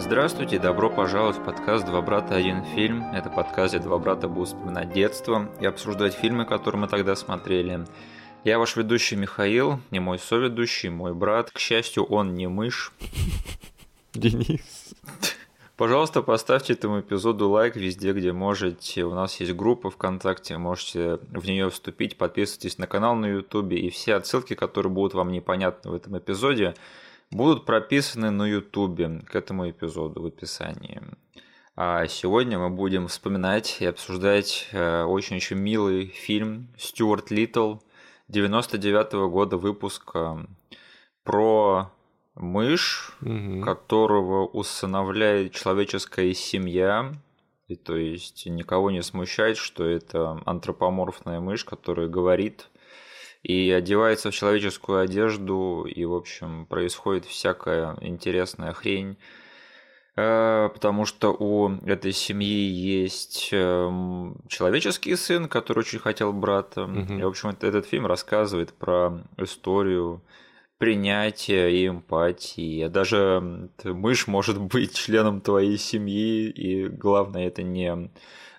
Здравствуйте, 0.00 0.58
добро 0.58 0.88
пожаловать 0.88 1.36
в 1.36 1.44
подкаст 1.44 1.84
«Два 1.84 2.00
брата. 2.00 2.34
Один 2.34 2.64
фильм». 2.64 3.04
Это 3.12 3.28
подкаст, 3.28 3.74
где 3.74 3.82
два 3.84 3.98
брата 3.98 4.28
будут 4.28 4.48
вспоминать 4.48 4.94
детство 4.94 5.50
и 5.60 5.66
обсуждать 5.66 6.14
фильмы, 6.14 6.46
которые 6.46 6.80
мы 6.80 6.88
тогда 6.88 7.14
смотрели. 7.14 7.84
Я 8.42 8.58
ваш 8.58 8.76
ведущий 8.76 9.16
Михаил, 9.16 9.78
не 9.90 10.00
мой 10.00 10.18
соведущий, 10.18 10.88
мой 10.88 11.12
брат. 11.12 11.50
К 11.50 11.58
счастью, 11.58 12.04
он 12.04 12.34
не 12.34 12.48
мышь. 12.48 12.92
Денис. 14.14 14.94
Пожалуйста, 15.76 16.22
поставьте 16.22 16.72
этому 16.72 17.00
эпизоду 17.00 17.50
лайк 17.50 17.76
везде, 17.76 18.12
где 18.12 18.32
можете. 18.32 19.04
У 19.04 19.14
нас 19.14 19.38
есть 19.38 19.52
группа 19.52 19.90
ВКонтакте, 19.90 20.56
можете 20.56 21.18
в 21.30 21.46
нее 21.46 21.68
вступить, 21.68 22.16
подписывайтесь 22.16 22.78
на 22.78 22.86
канал 22.86 23.16
на 23.16 23.26
Ютубе, 23.26 23.78
и 23.78 23.90
все 23.90 24.14
отсылки, 24.14 24.54
которые 24.54 24.90
будут 24.90 25.12
вам 25.12 25.30
непонятны 25.30 25.90
в 25.90 25.94
этом 25.94 26.16
эпизоде, 26.16 26.74
будут 27.30 27.64
прописаны 27.64 28.30
на 28.30 28.46
Ютубе 28.46 29.20
к 29.26 29.34
этому 29.34 29.70
эпизоду 29.70 30.22
в 30.22 30.26
описании. 30.26 31.00
А 31.76 32.06
сегодня 32.08 32.58
мы 32.58 32.70
будем 32.70 33.06
вспоминать 33.08 33.78
и 33.80 33.86
обсуждать 33.86 34.68
э, 34.72 35.04
очень-очень 35.04 35.56
милый 35.56 36.06
фильм 36.06 36.68
«Стюарт 36.76 37.30
Литтл» 37.30 37.76
99 38.28 39.14
-го 39.14 39.30
года 39.30 39.56
выпуска 39.56 40.46
про 41.24 41.90
мышь, 42.34 43.12
Мгм. 43.20 43.62
которого 43.62 44.46
усыновляет 44.46 45.52
человеческая 45.52 46.34
семья, 46.34 47.12
и 47.66 47.76
то 47.76 47.96
есть 47.96 48.46
никого 48.46 48.90
не 48.90 49.02
смущает, 49.02 49.56
что 49.56 49.84
это 49.84 50.40
антропоморфная 50.44 51.40
мышь, 51.40 51.64
которая 51.64 52.08
говорит 52.08 52.68
и 53.42 53.70
одевается 53.70 54.30
в 54.30 54.34
человеческую 54.34 55.00
одежду, 55.00 55.84
и, 55.84 56.04
в 56.04 56.14
общем, 56.14 56.66
происходит 56.66 57.24
всякая 57.24 57.96
интересная 58.00 58.72
хрень. 58.72 59.16
Э, 60.16 60.68
Потому 60.74 61.06
что 61.06 61.30
у 61.32 61.70
этой 61.86 62.12
семьи 62.12 62.68
есть 62.68 63.48
эм, 63.52 64.36
человеческий 64.48 65.16
сын, 65.16 65.48
который 65.48 65.78
очень 65.80 65.98
хотел 66.00 66.32
брата. 66.32 66.86
Мгм. 66.86 67.18
И, 67.18 67.22
в 67.22 67.28
общем, 67.28 67.50
это- 67.50 67.66
этот 67.66 67.86
фильм 67.86 68.06
рассказывает 68.06 68.72
про 68.74 69.22
историю 69.38 70.20
принятия 70.78 71.68
и 71.68 71.86
эмпатии. 71.88 72.86
Даже 72.88 73.68
мышь 73.84 74.26
может 74.26 74.60
быть 74.60 74.94
членом 74.94 75.40
твоей 75.40 75.78
семьи, 75.78 76.48
и 76.50 76.88
главное 76.88 77.46
это 77.46 77.62
не 77.62 77.92
э, 77.92 78.08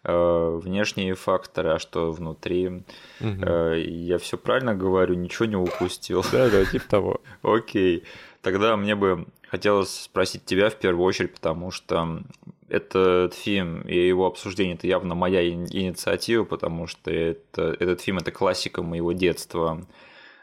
внешние 0.03 1.13
факторы, 1.15 1.69
а 1.71 1.79
что 1.79 2.11
внутри. 2.11 2.83
Э, 3.19 3.79
Я 3.79 4.17
все 4.17 4.37
правильно 4.37 4.73
говорю, 4.75 5.15
ничего 5.15 5.45
не 5.45 5.55
упустил. 5.55 6.23
Да, 6.31 6.49
да, 6.49 6.65
типа 6.65 6.85
того. 6.89 7.21
Окей. 7.43 8.03
Тогда 8.41 8.75
мне 8.77 8.95
бы 8.95 9.27
хотелось 9.47 10.01
спросить 10.01 10.45
тебя 10.45 10.69
в 10.69 10.75
первую 10.75 11.05
очередь, 11.05 11.33
потому 11.33 11.69
что 11.71 12.23
этот 12.69 13.33
фильм 13.35 13.81
и 13.81 13.95
его 14.07 14.25
обсуждение 14.25 14.75
это 14.75 14.87
явно 14.87 15.13
моя 15.13 15.43
ини- 15.47 15.67
инициатива, 15.71 16.45
потому 16.45 16.87
что 16.87 17.11
это, 17.11 17.75
этот 17.79 18.01
фильм 18.01 18.17
это 18.17 18.31
классика 18.31 18.81
моего 18.81 19.11
детства. 19.11 19.85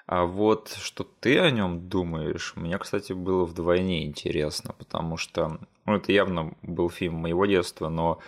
А 0.06 0.24
вот 0.24 0.76
что 0.80 1.06
ты 1.20 1.38
о 1.38 1.50
нем 1.50 1.88
думаешь, 1.88 2.52
мне, 2.54 2.78
кстати, 2.78 3.12
было 3.12 3.44
вдвойне 3.44 4.06
интересно, 4.06 4.74
потому 4.78 5.16
что 5.16 5.58
ну, 5.84 5.96
это 5.96 6.12
явно 6.12 6.54
был 6.62 6.88
фильм 6.88 7.14
моего 7.14 7.44
детства, 7.46 7.88
но 7.88 8.18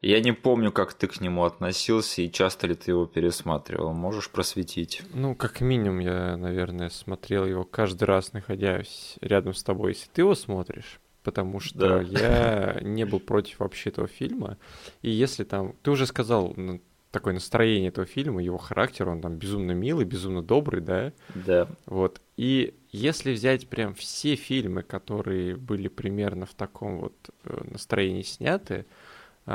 я 0.00 0.20
не 0.20 0.32
помню, 0.32 0.70
как 0.72 0.94
ты 0.94 1.06
к 1.08 1.20
нему 1.20 1.44
относился 1.44 2.22
и 2.22 2.30
часто 2.30 2.66
ли 2.66 2.74
ты 2.74 2.92
его 2.92 3.06
пересматривал. 3.06 3.92
Можешь 3.92 4.30
просветить? 4.30 5.02
Ну, 5.12 5.34
как 5.34 5.60
минимум, 5.60 5.98
я, 5.98 6.36
наверное, 6.36 6.88
смотрел 6.88 7.44
его 7.44 7.64
каждый 7.64 8.04
раз, 8.04 8.32
находясь 8.32 9.16
рядом 9.20 9.54
с 9.54 9.62
тобой, 9.62 9.92
если 9.92 10.08
ты 10.12 10.22
его 10.22 10.34
смотришь. 10.34 11.00
Потому 11.24 11.60
что 11.60 11.78
Да. 11.78 12.00
я 12.00 12.78
не 12.80 13.04
был 13.04 13.20
против 13.20 13.58
вообще 13.58 13.90
этого 13.90 14.06
фильма. 14.06 14.56
И 15.02 15.10
если 15.10 15.44
там... 15.44 15.74
Ты 15.82 15.90
уже 15.90 16.06
сказал 16.06 16.54
ну, 16.56 16.80
такое 17.10 17.34
настроение 17.34 17.88
этого 17.88 18.06
фильма, 18.06 18.42
его 18.42 18.56
характер, 18.56 19.08
он 19.08 19.20
там 19.20 19.36
безумно 19.36 19.72
милый, 19.72 20.04
безумно 20.04 20.42
добрый, 20.42 20.80
да? 20.80 21.12
Да. 21.34 21.68
Вот. 21.86 22.20
И 22.36 22.74
если 22.92 23.32
взять 23.32 23.68
прям 23.68 23.94
все 23.94 24.36
фильмы, 24.36 24.82
которые 24.82 25.56
были 25.56 25.88
примерно 25.88 26.46
в 26.46 26.54
таком 26.54 27.00
вот 27.00 27.14
э, 27.44 27.64
настроении 27.70 28.22
сняты, 28.22 28.86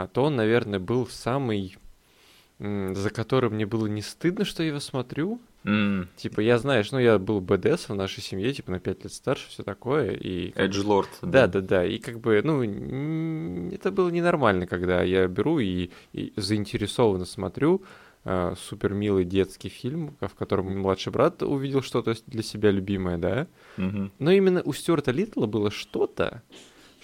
то 0.08 0.24
он, 0.24 0.36
наверное, 0.36 0.80
был 0.80 1.08
самый, 1.08 1.78
за 2.60 3.10
которым 3.10 3.54
мне 3.54 3.66
было 3.66 3.88
не 3.88 4.02
стыдно, 4.02 4.46
что 4.46 4.64
я 4.64 4.70
его 4.70 4.80
смотрю. 4.80 5.40
М, 5.66 6.10
Типа, 6.18 6.42
я, 6.42 6.58
знаешь, 6.58 6.92
ну, 6.92 7.00
я 7.00 7.18
был 7.20 7.40
БДС 7.40 7.88
в 7.88 7.96
нашей 7.96 8.22
семье, 8.22 8.52
типа, 8.54 8.72
на 8.72 8.80
5 8.80 9.04
лет 9.04 9.14
старше, 9.14 9.50
все 9.50 9.64
такое, 9.64 10.12
и... 10.12 10.52
Эджлорд. 10.56 11.10
Да, 11.22 11.48
да, 11.48 11.62
да, 11.62 11.86
и 11.86 12.00
как 12.00 12.20
бы, 12.20 12.42
ну, 12.44 12.62
это 13.72 13.92
было 13.92 14.10
ненормально, 14.10 14.68
когда 14.68 15.04
я 15.04 15.28
беру 15.28 15.60
и, 15.60 15.90
и 16.12 16.34
заинтересованно 16.36 17.26
смотрю 17.26 17.82
э, 18.26 18.56
супер 18.60 18.94
милый 18.94 19.24
детский 19.24 19.70
фильм, 19.70 20.16
в 20.20 20.36
котором 20.36 20.78
младший 20.80 21.14
брат 21.14 21.42
увидел 21.44 21.82
что-то 21.82 22.14
для 22.28 22.44
себя 22.44 22.72
любимое, 22.72 23.18
да. 23.18 23.48
Мгм. 23.78 24.12
Но 24.20 24.32
именно 24.32 24.62
у 24.66 24.74
Стюарта 24.74 25.12
Литла 25.12 25.46
было 25.46 25.72
что-то, 25.72 26.42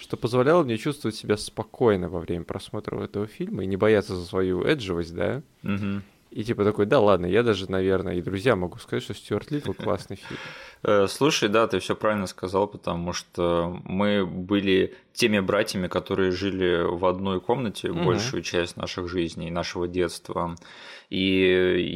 что 0.00 0.16
позволяло 0.16 0.62
мне 0.62 0.78
чувствовать 0.78 1.16
себя 1.16 1.36
спокойно 1.36 2.08
во 2.08 2.20
время 2.20 2.44
просмотра 2.44 3.00
этого 3.00 3.26
фильма 3.26 3.62
и 3.64 3.66
не 3.66 3.76
бояться 3.76 4.16
за 4.16 4.24
свою 4.24 4.62
эдживость, 4.64 5.14
да. 5.14 5.42
Мгм. 5.62 6.02
И 6.30 6.44
типа 6.44 6.64
такой, 6.64 6.86
да 6.86 7.00
ладно, 7.00 7.26
я 7.26 7.42
даже, 7.42 7.68
наверное, 7.68 8.14
и 8.14 8.22
друзья 8.22 8.54
могу 8.54 8.78
сказать, 8.78 9.02
что 9.02 9.14
Стюарт 9.14 9.50
Литл 9.50 9.72
классный 9.78 10.16
фильм. 10.16 10.38
Э, 10.84 11.08
Слушай, 11.08 11.48
да, 11.48 11.66
ты 11.66 11.80
все 11.80 11.96
правильно 11.96 12.28
сказал, 12.28 12.68
потому 12.68 13.12
что 13.12 13.80
мы 13.84 14.24
были 14.24 14.94
теми 15.12 15.40
братьями, 15.40 15.88
которые 15.88 16.30
жили 16.30 16.82
в 16.84 17.04
одной 17.04 17.40
комнате 17.40 17.90
Мгм. 17.90 18.04
большую 18.04 18.42
часть 18.42 18.76
наших 18.76 19.08
жизней, 19.08 19.50
нашего 19.50 19.88
детства. 19.88 20.54
И 21.08 21.18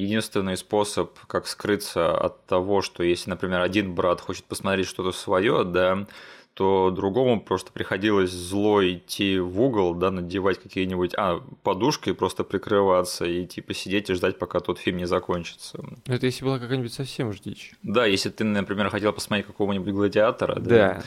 единственный 0.03 0.56
способ, 0.56 1.16
как 1.28 1.47
скрыться 1.47 2.16
от 2.16 2.44
того, 2.47 2.82
что 2.82 3.04
если, 3.04 3.31
например, 3.31 3.60
один 3.60 3.94
брат 3.94 4.20
хочет 4.20 4.44
посмотреть 4.47 4.88
что-то 4.88 5.12
свое, 5.12 5.62
да, 5.62 6.06
то 6.54 6.91
другому 6.91 7.41
просто 7.41 7.72
приходилось 7.72 8.31
зло 8.31 8.82
идти 8.84 9.38
в 9.38 9.60
угол, 9.60 9.94
да, 9.94 10.10
надевать 10.10 10.62
какие-нибудь, 10.62 11.12
а, 11.16 11.41
подушки 11.62 12.10
и 12.10 12.12
просто 12.12 12.44
прикрываться 12.44 13.25
и 13.25 13.44
типа 13.44 13.75
сидеть 13.75 14.09
и 14.09 14.15
ждать, 14.15 14.38
пока 14.38 14.60
тот 14.60 14.78
фильм 14.78 14.98
не 14.98 15.06
закончится. 15.06 15.84
Это 16.06 16.26
если 16.26 16.44
была 16.44 16.60
какая-нибудь 16.60 16.93
совсем 16.93 17.28
уж 17.28 17.41
дичь. 17.41 17.72
Да, 17.82 18.06
если 18.06 18.31
ты, 18.31 18.44
например, 18.44 18.88
хотел 18.88 19.12
посмотреть 19.12 19.47
какого-нибудь 19.47 19.93
гладиатора, 19.93 20.54
да, 20.60 20.60
Да. 20.62 21.03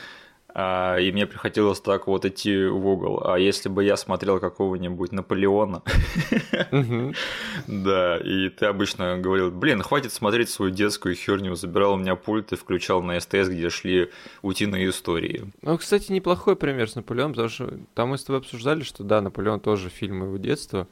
А, 0.60 0.96
и 0.96 1.12
мне 1.12 1.24
приходилось 1.24 1.80
так 1.80 2.08
вот 2.08 2.24
идти 2.24 2.64
в 2.64 2.84
угол. 2.84 3.22
А 3.24 3.38
если 3.38 3.68
бы 3.68 3.84
я 3.84 3.96
смотрел 3.96 4.40
какого-нибудь 4.40 5.12
Наполеона, 5.12 5.84
да, 7.68 8.16
и 8.16 8.48
ты 8.48 8.66
обычно 8.66 9.18
говорил, 9.18 9.52
блин, 9.52 9.82
хватит 9.82 10.12
смотреть 10.12 10.48
свою 10.48 10.72
детскую 10.72 11.14
херню, 11.14 11.54
забирал 11.54 11.92
у 11.92 11.96
меня 11.96 12.16
пульт 12.16 12.50
и 12.50 12.56
включал 12.56 13.04
на 13.04 13.20
СТС, 13.20 13.46
где 13.48 13.70
шли 13.70 14.10
утиные 14.42 14.90
истории. 14.90 15.52
Ну, 15.62 15.78
кстати, 15.78 16.10
неплохой 16.10 16.56
пример 16.56 16.90
с 16.90 16.96
Наполеоном, 16.96 17.34
потому 17.34 17.48
что 17.50 17.78
там 17.94 18.08
мы 18.08 18.18
с 18.18 18.24
тобой 18.24 18.40
обсуждали, 18.40 18.82
что 18.82 19.04
да, 19.04 19.20
Наполеон 19.20 19.60
тоже 19.60 19.90
фильм 19.90 20.18
моего 20.18 20.38
детства, 20.38 20.88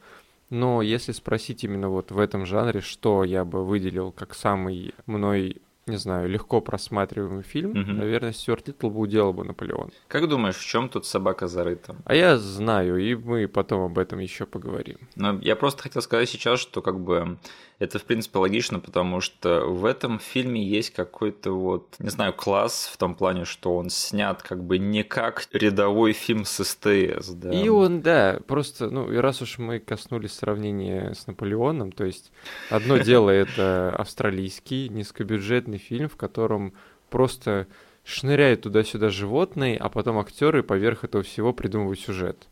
но 0.49 0.81
если 0.81 1.11
спросить 1.11 1.65
именно 1.65 1.89
вот 1.89 2.11
в 2.11 2.19
этом 2.19 2.45
жанре, 2.45 2.79
что 2.79 3.25
я 3.25 3.43
бы 3.43 3.65
выделил 3.65 4.13
как 4.13 4.33
самый 4.33 4.95
мной, 5.07 5.57
не 5.87 5.97
знаю, 5.97 6.29
легко 6.29 6.61
просматриваемый 6.61 7.43
фильм, 7.43 7.71
Мгм. 7.71 7.97
наверное, 7.97 8.33
Стюарт 8.33 8.67
Литл 8.67 8.89
бы 8.89 8.99
уделал 8.99 9.33
бы 9.33 9.43
Наполеон. 9.43 9.91
Как 10.07 10.27
думаешь, 10.27 10.55
в 10.57 10.65
чем 10.65 10.89
тут 10.89 11.05
собака 11.05 11.47
зарыта? 11.47 11.95
А 12.05 12.13
я 12.15 12.37
знаю, 12.37 12.97
и 12.97 13.15
мы 13.15 13.47
потом 13.47 13.81
об 13.83 13.97
этом 13.97 14.19
еще 14.19 14.45
поговорим. 14.45 14.97
Но 15.15 15.39
я 15.41 15.55
просто 15.55 15.83
хотел 15.83 16.01
сказать 16.01 16.29
сейчас, 16.29 16.59
что 16.59 16.81
как 16.81 16.99
бы 16.99 17.37
это 17.79 17.99
в 17.99 18.03
принципе 18.03 18.39
логично, 18.39 18.79
потому 18.79 19.21
что 19.21 19.65
в 19.65 19.85
этом 19.85 20.19
фильме 20.19 20.63
есть 20.63 20.91
какой-то 20.91 21.51
вот, 21.51 21.95
не 21.99 22.09
знаю, 22.09 22.33
класс 22.33 22.89
в 22.91 22.97
том 22.97 23.13
плане, 23.13 23.45
что 23.45 23.75
он 23.75 23.89
снят 23.89 24.41
как 24.41 24.63
бы 24.63 24.79
не 24.79 25.03
как 25.03 25.47
рядовой 25.53 26.13
фильм 26.13 26.43
с 26.43 26.63
СТС, 26.63 27.29
да. 27.29 27.51
И 27.51 27.69
он, 27.69 28.01
да, 28.01 28.39
просто, 28.47 28.89
ну, 28.89 29.11
и 29.11 29.17
раз 29.17 29.41
уж 29.41 29.59
мы 29.59 29.79
коснулись 29.79 30.33
сравнения 30.33 31.13
с 31.13 31.27
Наполеоном, 31.27 31.91
то 31.91 32.03
есть 32.03 32.31
одно 32.69 32.97
дело 32.97 33.29
это 33.29 33.93
австралийский 33.95 34.89
низкобюджетный 34.89 35.77
фильм, 35.77 36.09
в 36.09 36.15
котором 36.15 36.73
просто 37.11 37.67
шныряют 38.03 38.61
туда-сюда 38.61 39.09
животные, 39.09 39.77
а 39.77 39.89
потом 39.89 40.17
актеры 40.17 40.63
поверх 40.63 41.03
этого 41.03 41.23
всего 41.23 41.53
придумывают 41.53 41.99
сюжет. 41.99 42.47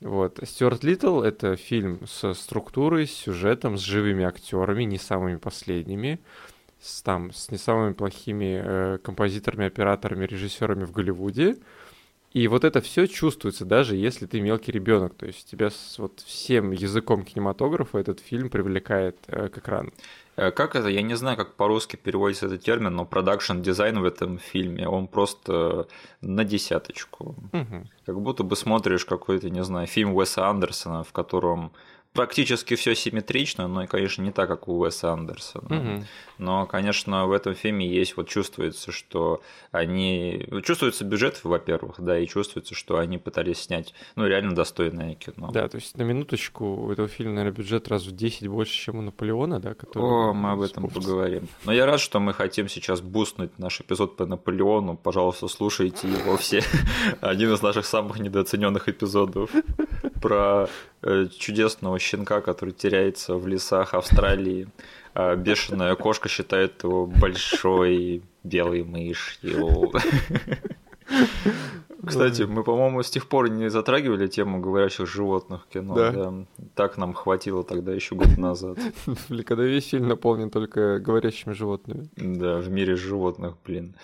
Вот. 0.00 0.40
Стюарт 0.42 0.84
Литтл— 0.84 1.20
это 1.22 1.56
фильм 1.56 2.06
со 2.06 2.34
структурой, 2.34 3.06
с 3.06 3.12
сюжетом, 3.12 3.78
с 3.78 3.80
живыми 3.80 4.24
актерами, 4.24 4.84
не 4.84 4.98
самыми 4.98 5.36
последними, 5.36 6.18
с, 6.80 7.02
там, 7.02 7.32
с 7.32 7.50
не 7.50 7.58
самыми 7.58 7.92
плохими 7.92 8.60
э, 8.62 8.98
композиторами, 9.02 9.66
операторами, 9.66 10.26
режиссерами 10.26 10.84
в 10.84 10.92
Голливуде. 10.92 11.56
И 12.32 12.48
вот 12.48 12.64
это 12.64 12.82
все 12.82 13.06
чувствуется, 13.06 13.64
даже 13.64 13.96
если 13.96 14.26
ты 14.26 14.40
мелкий 14.40 14.70
ребенок. 14.70 15.14
То 15.14 15.26
есть 15.26 15.50
тебя 15.50 15.70
с 15.70 15.98
вот 15.98 16.20
всем 16.20 16.70
языком 16.72 17.24
кинематографа 17.24 17.98
этот 17.98 18.20
фильм 18.20 18.50
привлекает 18.50 19.16
э, 19.28 19.48
к 19.48 19.58
экрану. 19.58 19.92
Э, 20.36 20.50
как 20.50 20.76
это? 20.76 20.88
Я 20.88 21.02
не 21.02 21.16
знаю, 21.16 21.36
как 21.36 21.54
по-русски 21.54 21.96
переводится 21.96 22.46
этот 22.46 22.62
термин, 22.62 22.94
но 22.94 23.04
продакшн 23.04 23.60
дизайн 23.60 24.00
в 24.00 24.04
этом 24.04 24.38
фильме, 24.38 24.88
он 24.88 25.08
просто 25.08 25.88
на 26.20 26.44
десяточку. 26.44 27.34
Угу. 27.52 27.88
Как 28.06 28.20
будто 28.20 28.44
бы 28.44 28.56
смотришь 28.56 29.04
какой-то, 29.04 29.50
не 29.50 29.64
знаю, 29.64 29.86
фильм 29.86 30.14
Уэса 30.14 30.48
Андерсона, 30.48 31.02
в 31.02 31.12
котором 31.12 31.72
практически 32.16 32.74
все 32.74 32.94
симметрично, 32.94 33.68
но, 33.68 33.86
конечно, 33.86 34.22
не 34.22 34.32
так, 34.32 34.48
как 34.48 34.68
у 34.68 34.78
Уэса 34.78 35.12
Андерсона. 35.12 35.76
Угу. 35.76 36.04
Но, 36.38 36.66
конечно, 36.66 37.26
в 37.26 37.32
этом 37.32 37.54
фильме 37.54 37.86
есть, 37.88 38.16
вот 38.16 38.28
чувствуется, 38.28 38.92
что 38.92 39.42
они... 39.70 40.46
Чувствуется 40.64 41.04
бюджет, 41.04 41.40
во-первых, 41.44 41.96
да, 41.98 42.18
и 42.18 42.26
чувствуется, 42.26 42.74
что 42.74 42.98
они 42.98 43.18
пытались 43.18 43.62
снять, 43.62 43.94
ну, 44.16 44.26
реально 44.26 44.54
достойное 44.54 45.14
кино. 45.14 45.50
Да, 45.52 45.68
то 45.68 45.76
есть 45.76 45.96
на 45.96 46.02
минуточку 46.02 46.64
у 46.64 46.92
этого 46.92 47.08
фильма, 47.08 47.34
наверное, 47.34 47.56
бюджет 47.56 47.88
раз 47.88 48.04
в 48.04 48.14
10 48.14 48.48
больше, 48.48 48.72
чем 48.72 48.98
у 48.98 49.02
Наполеона, 49.02 49.60
да? 49.60 49.74
Который... 49.74 50.02
О, 50.02 50.32
мы 50.32 50.52
об 50.52 50.60
этом 50.60 50.88
поговорим. 50.88 51.48
Но 51.64 51.72
я 51.72 51.86
рад, 51.86 52.00
что 52.00 52.20
мы 52.20 52.32
хотим 52.32 52.68
сейчас 52.68 53.00
бустнуть 53.00 53.58
наш 53.58 53.80
эпизод 53.80 54.16
по 54.16 54.26
Наполеону. 54.26 54.96
Пожалуйста, 54.96 55.48
слушайте 55.48 56.08
его 56.08 56.36
все. 56.36 56.62
Один 57.20 57.52
из 57.52 57.62
наших 57.62 57.86
самых 57.86 58.18
недооцененных 58.18 58.88
эпизодов 58.88 59.50
про 60.20 60.68
э, 61.02 61.26
чудесного 61.38 61.98
щенка, 62.06 62.40
который 62.40 62.72
теряется 62.72 63.34
в 63.34 63.46
лесах 63.46 63.94
Австралии. 63.94 64.68
А 65.14 65.34
бешеная 65.34 65.94
кошка 65.94 66.28
считает 66.28 66.82
его 66.84 67.06
большой 67.06 68.22
белой 68.44 68.84
мышью. 68.84 69.90
Кстати, 72.06 72.42
мы, 72.42 72.62
по-моему, 72.62 73.02
с 73.02 73.10
тех 73.10 73.26
пор 73.26 73.48
не 73.50 73.68
затрагивали 73.70 74.28
тему 74.28 74.60
говорящих 74.60 75.08
животных 75.08 75.64
в 75.64 75.72
кино. 75.72 75.94
Да. 75.94 76.12
да. 76.12 76.34
Так 76.74 76.98
нам 76.98 77.14
хватило 77.14 77.64
тогда 77.64 77.92
еще 77.92 78.14
год 78.14 78.38
назад. 78.38 78.78
Когда 79.46 79.64
весь 79.64 79.88
фильм 79.88 80.08
наполнен 80.08 80.50
только 80.50 81.00
говорящими 81.00 81.52
животными. 81.52 82.08
Да, 82.16 82.58
в 82.58 82.70
мире 82.70 82.94
животных, 82.94 83.54
блин. 83.64 83.96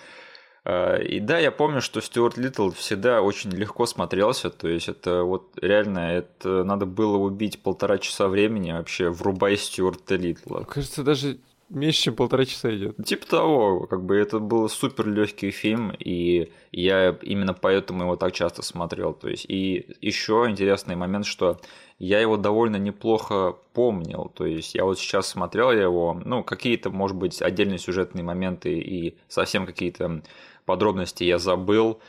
А, 0.65 0.97
и 0.97 1.19
да, 1.19 1.39
я 1.39 1.51
помню, 1.51 1.81
что 1.81 2.01
Стюарт 2.01 2.37
Литтл 2.37 2.69
всегда 2.71 3.21
очень 3.21 3.51
легко 3.51 3.85
смотрелся, 3.85 4.49
то 4.49 4.67
есть 4.67 4.87
это 4.87 5.23
вот 5.23 5.49
реально, 5.61 5.99
это 5.99 6.63
надо 6.63 6.85
было 6.85 7.17
убить 7.17 7.61
полтора 7.61 7.97
часа 7.97 8.27
времени 8.27 8.71
вообще, 8.71 9.09
врубай 9.09 9.57
Стюарта 9.57 10.15
Литла. 10.15 10.63
Кажется, 10.63 11.03
даже 11.03 11.37
меньше, 11.69 12.03
чем 12.03 12.15
полтора 12.15 12.45
часа 12.45 12.73
идет. 12.75 12.95
Типа 13.03 13.25
того, 13.27 13.87
как 13.87 14.03
бы 14.03 14.15
это 14.15 14.39
был 14.39 14.69
супер 14.69 15.09
легкий 15.09 15.51
фильм, 15.51 15.91
и 15.97 16.51
я 16.71 17.17
именно 17.21 17.53
поэтому 17.53 18.03
его 18.03 18.15
так 18.15 18.31
часто 18.31 18.61
смотрел. 18.61 19.13
То 19.13 19.29
есть, 19.29 19.45
и 19.47 19.95
еще 20.01 20.45
интересный 20.47 20.95
момент, 20.95 21.25
что 21.25 21.59
я 21.99 22.19
его 22.19 22.37
довольно 22.37 22.77
неплохо 22.77 23.55
помнил. 23.73 24.31
То 24.35 24.45
есть 24.45 24.75
я 24.75 24.85
вот 24.85 24.99
сейчас 24.99 25.27
смотрел 25.27 25.71
его, 25.71 26.19
ну, 26.25 26.43
какие-то, 26.43 26.89
может 26.89 27.17
быть, 27.17 27.41
отдельные 27.41 27.79
сюжетные 27.79 28.23
моменты 28.23 28.77
и 28.79 29.17
совсем 29.27 29.65
какие-то 29.65 30.21
подробности 30.65 31.23
я 31.23 31.39
забыл. 31.39 31.99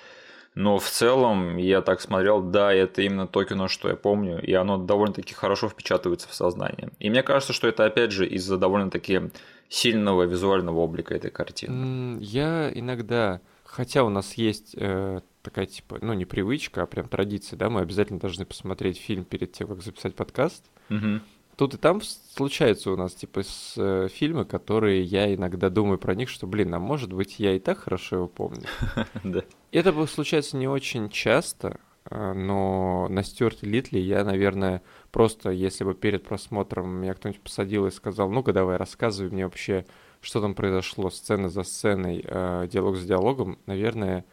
Но 0.54 0.78
в 0.78 0.88
целом 0.88 1.56
я 1.56 1.82
так 1.82 2.00
смотрел, 2.00 2.40
да, 2.40 2.72
это 2.72 3.02
именно 3.02 3.26
то 3.26 3.42
кино, 3.42 3.66
что 3.66 3.88
я 3.88 3.96
помню, 3.96 4.40
и 4.40 4.52
оно 4.52 4.78
довольно-таки 4.78 5.34
хорошо 5.34 5.68
впечатывается 5.68 6.28
в 6.28 6.34
сознание. 6.34 6.90
И 7.00 7.10
мне 7.10 7.24
кажется, 7.24 7.52
что 7.52 7.66
это 7.66 7.84
опять 7.84 8.12
же 8.12 8.24
из-за 8.26 8.56
довольно-таки 8.56 9.32
сильного 9.68 10.22
визуального 10.22 10.78
облика 10.78 11.12
этой 11.12 11.32
картины. 11.32 12.18
Я 12.20 12.70
иногда, 12.72 13.40
хотя 13.64 14.04
у 14.04 14.10
нас 14.10 14.34
есть 14.34 14.76
э, 14.78 15.20
такая 15.42 15.66
типа, 15.66 15.98
ну 16.00 16.12
не 16.12 16.24
привычка, 16.24 16.82
а 16.82 16.86
прям 16.86 17.08
традиция, 17.08 17.56
да, 17.56 17.68
мы 17.68 17.80
обязательно 17.80 18.20
должны 18.20 18.44
посмотреть 18.44 18.98
фильм 18.98 19.24
перед 19.24 19.52
тем, 19.52 19.68
как 19.68 19.82
записать 19.82 20.14
подкаст. 20.14 20.64
Угу. 20.90 21.20
Тут 21.56 21.74
и 21.74 21.76
там 21.76 22.00
случаются 22.02 22.90
у 22.90 22.96
нас 22.96 23.14
типа 23.14 23.42
с, 23.42 23.74
э, 23.76 24.08
фильмы, 24.12 24.44
которые 24.44 25.02
я 25.02 25.32
иногда 25.32 25.70
думаю 25.70 25.98
про 25.98 26.14
них, 26.14 26.28
что, 26.28 26.46
блин, 26.46 26.74
а 26.74 26.78
может 26.80 27.12
быть 27.12 27.38
я 27.38 27.54
и 27.54 27.58
так 27.58 27.78
хорошо 27.78 28.16
его 28.16 28.28
помню. 28.28 28.64
Да. 29.22 29.42
Это 29.70 30.06
случается 30.06 30.56
не 30.56 30.66
очень 30.66 31.08
часто, 31.08 31.78
э, 32.10 32.32
но 32.32 33.06
на 33.08 33.22
Стюарте 33.22 33.66
Литли 33.66 33.98
я, 33.98 34.24
наверное, 34.24 34.82
просто, 35.12 35.50
если 35.50 35.84
бы 35.84 35.94
перед 35.94 36.24
просмотром 36.24 36.90
меня 36.90 37.14
кто-нибудь 37.14 37.40
посадил 37.42 37.86
и 37.86 37.90
сказал, 37.90 38.30
ну-ка 38.30 38.52
давай 38.52 38.76
рассказывай 38.76 39.30
мне 39.30 39.44
вообще, 39.44 39.86
что 40.20 40.40
там 40.40 40.54
произошло, 40.54 41.10
сцена 41.10 41.48
за 41.48 41.62
сценой, 41.62 42.24
э, 42.26 42.68
диалог 42.70 42.96
за 42.96 43.06
диалогом, 43.06 43.58
наверное, 43.66 44.24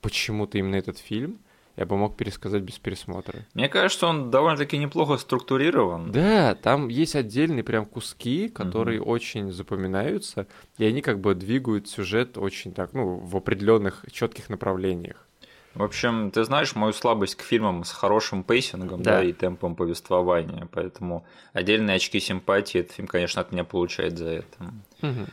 почему-то 0.00 0.58
именно 0.58 0.76
этот 0.76 0.98
фильм– 0.98 1.38
я 1.76 1.84
бы 1.84 1.96
мог 1.96 2.16
пересказать 2.16 2.62
без 2.62 2.78
пересмотра. 2.78 3.46
Мне 3.54 3.68
кажется, 3.68 4.06
он 4.06 4.30
довольно-таки 4.30 4.78
неплохо 4.78 5.18
структурирован. 5.18 6.10
Да, 6.10 6.54
там 6.54 6.88
есть 6.88 7.14
отдельные 7.14 7.62
прям 7.62 7.86
куски, 7.86 8.48
которые 8.48 9.00
угу. 9.00 9.10
очень 9.10 9.52
запоминаются, 9.52 10.46
и 10.78 10.84
они 10.84 11.02
как 11.02 11.20
бы 11.20 11.34
двигают 11.34 11.88
сюжет 11.88 12.38
очень 12.38 12.72
так, 12.72 12.92
ну, 12.94 13.16
в 13.16 13.36
определенных 13.36 14.04
четких 14.10 14.48
направлениях. 14.48 15.26
В 15.74 15.82
общем, 15.82 16.30
ты 16.30 16.42
знаешь 16.44 16.74
мою 16.74 16.94
слабость 16.94 17.34
к 17.34 17.42
фильмам 17.42 17.84
с 17.84 17.92
хорошим 17.92 18.42
pacing 18.42 18.87
ом 18.87 19.02
да. 19.02 19.18
Да, 19.18 19.22
и 19.22 19.34
темпом 19.34 19.74
повествования, 19.76 20.66
поэтому 20.72 21.26
отдельные 21.52 21.96
очки 21.96 22.18
симпатии 22.18 22.80
этот 22.80 22.92
фильм, 22.92 23.08
конечно, 23.08 23.42
от 23.42 23.52
меня 23.52 23.64
получает 23.64 24.16
за 24.16 24.28
это. 24.28 24.72
Угу. 25.02 25.26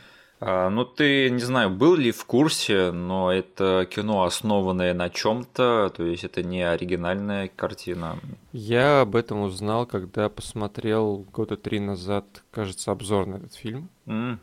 А, 0.46 0.68
ну, 0.68 0.84
ты, 0.84 1.30
не 1.30 1.40
знаю, 1.40 1.70
был 1.70 1.94
ли 1.94 2.12
в 2.12 2.26
курсе, 2.26 2.92
но 2.92 3.32
это 3.32 3.88
кино, 3.90 4.24
основанное 4.24 4.92
на 4.92 5.08
чем-то, 5.08 5.90
то 5.96 6.04
есть 6.04 6.22
это 6.24 6.42
не 6.42 6.60
оригинальная 6.60 7.48
картина. 7.48 8.18
Я 8.52 9.00
об 9.00 9.16
этом 9.16 9.40
узнал, 9.40 9.86
когда 9.86 10.28
посмотрел 10.28 11.24
года 11.32 11.56
три 11.56 11.80
назад, 11.80 12.26
кажется, 12.50 12.90
обзор 12.92 13.26
на 13.26 13.36
этот 13.36 13.54
фильм. 13.54 13.88
Mm. 14.04 14.36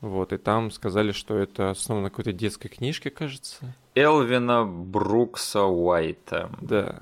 Вот, 0.00 0.32
и 0.32 0.38
там 0.38 0.72
сказали, 0.72 1.12
что 1.12 1.36
это 1.36 1.70
основано 1.70 2.06
на 2.06 2.10
какой-то 2.10 2.32
детской 2.32 2.68
книжке, 2.68 3.10
кажется. 3.10 3.76
Элвина 3.94 4.64
Брукса 4.64 5.62
Уайта. 5.62 6.50
Да 6.60 6.98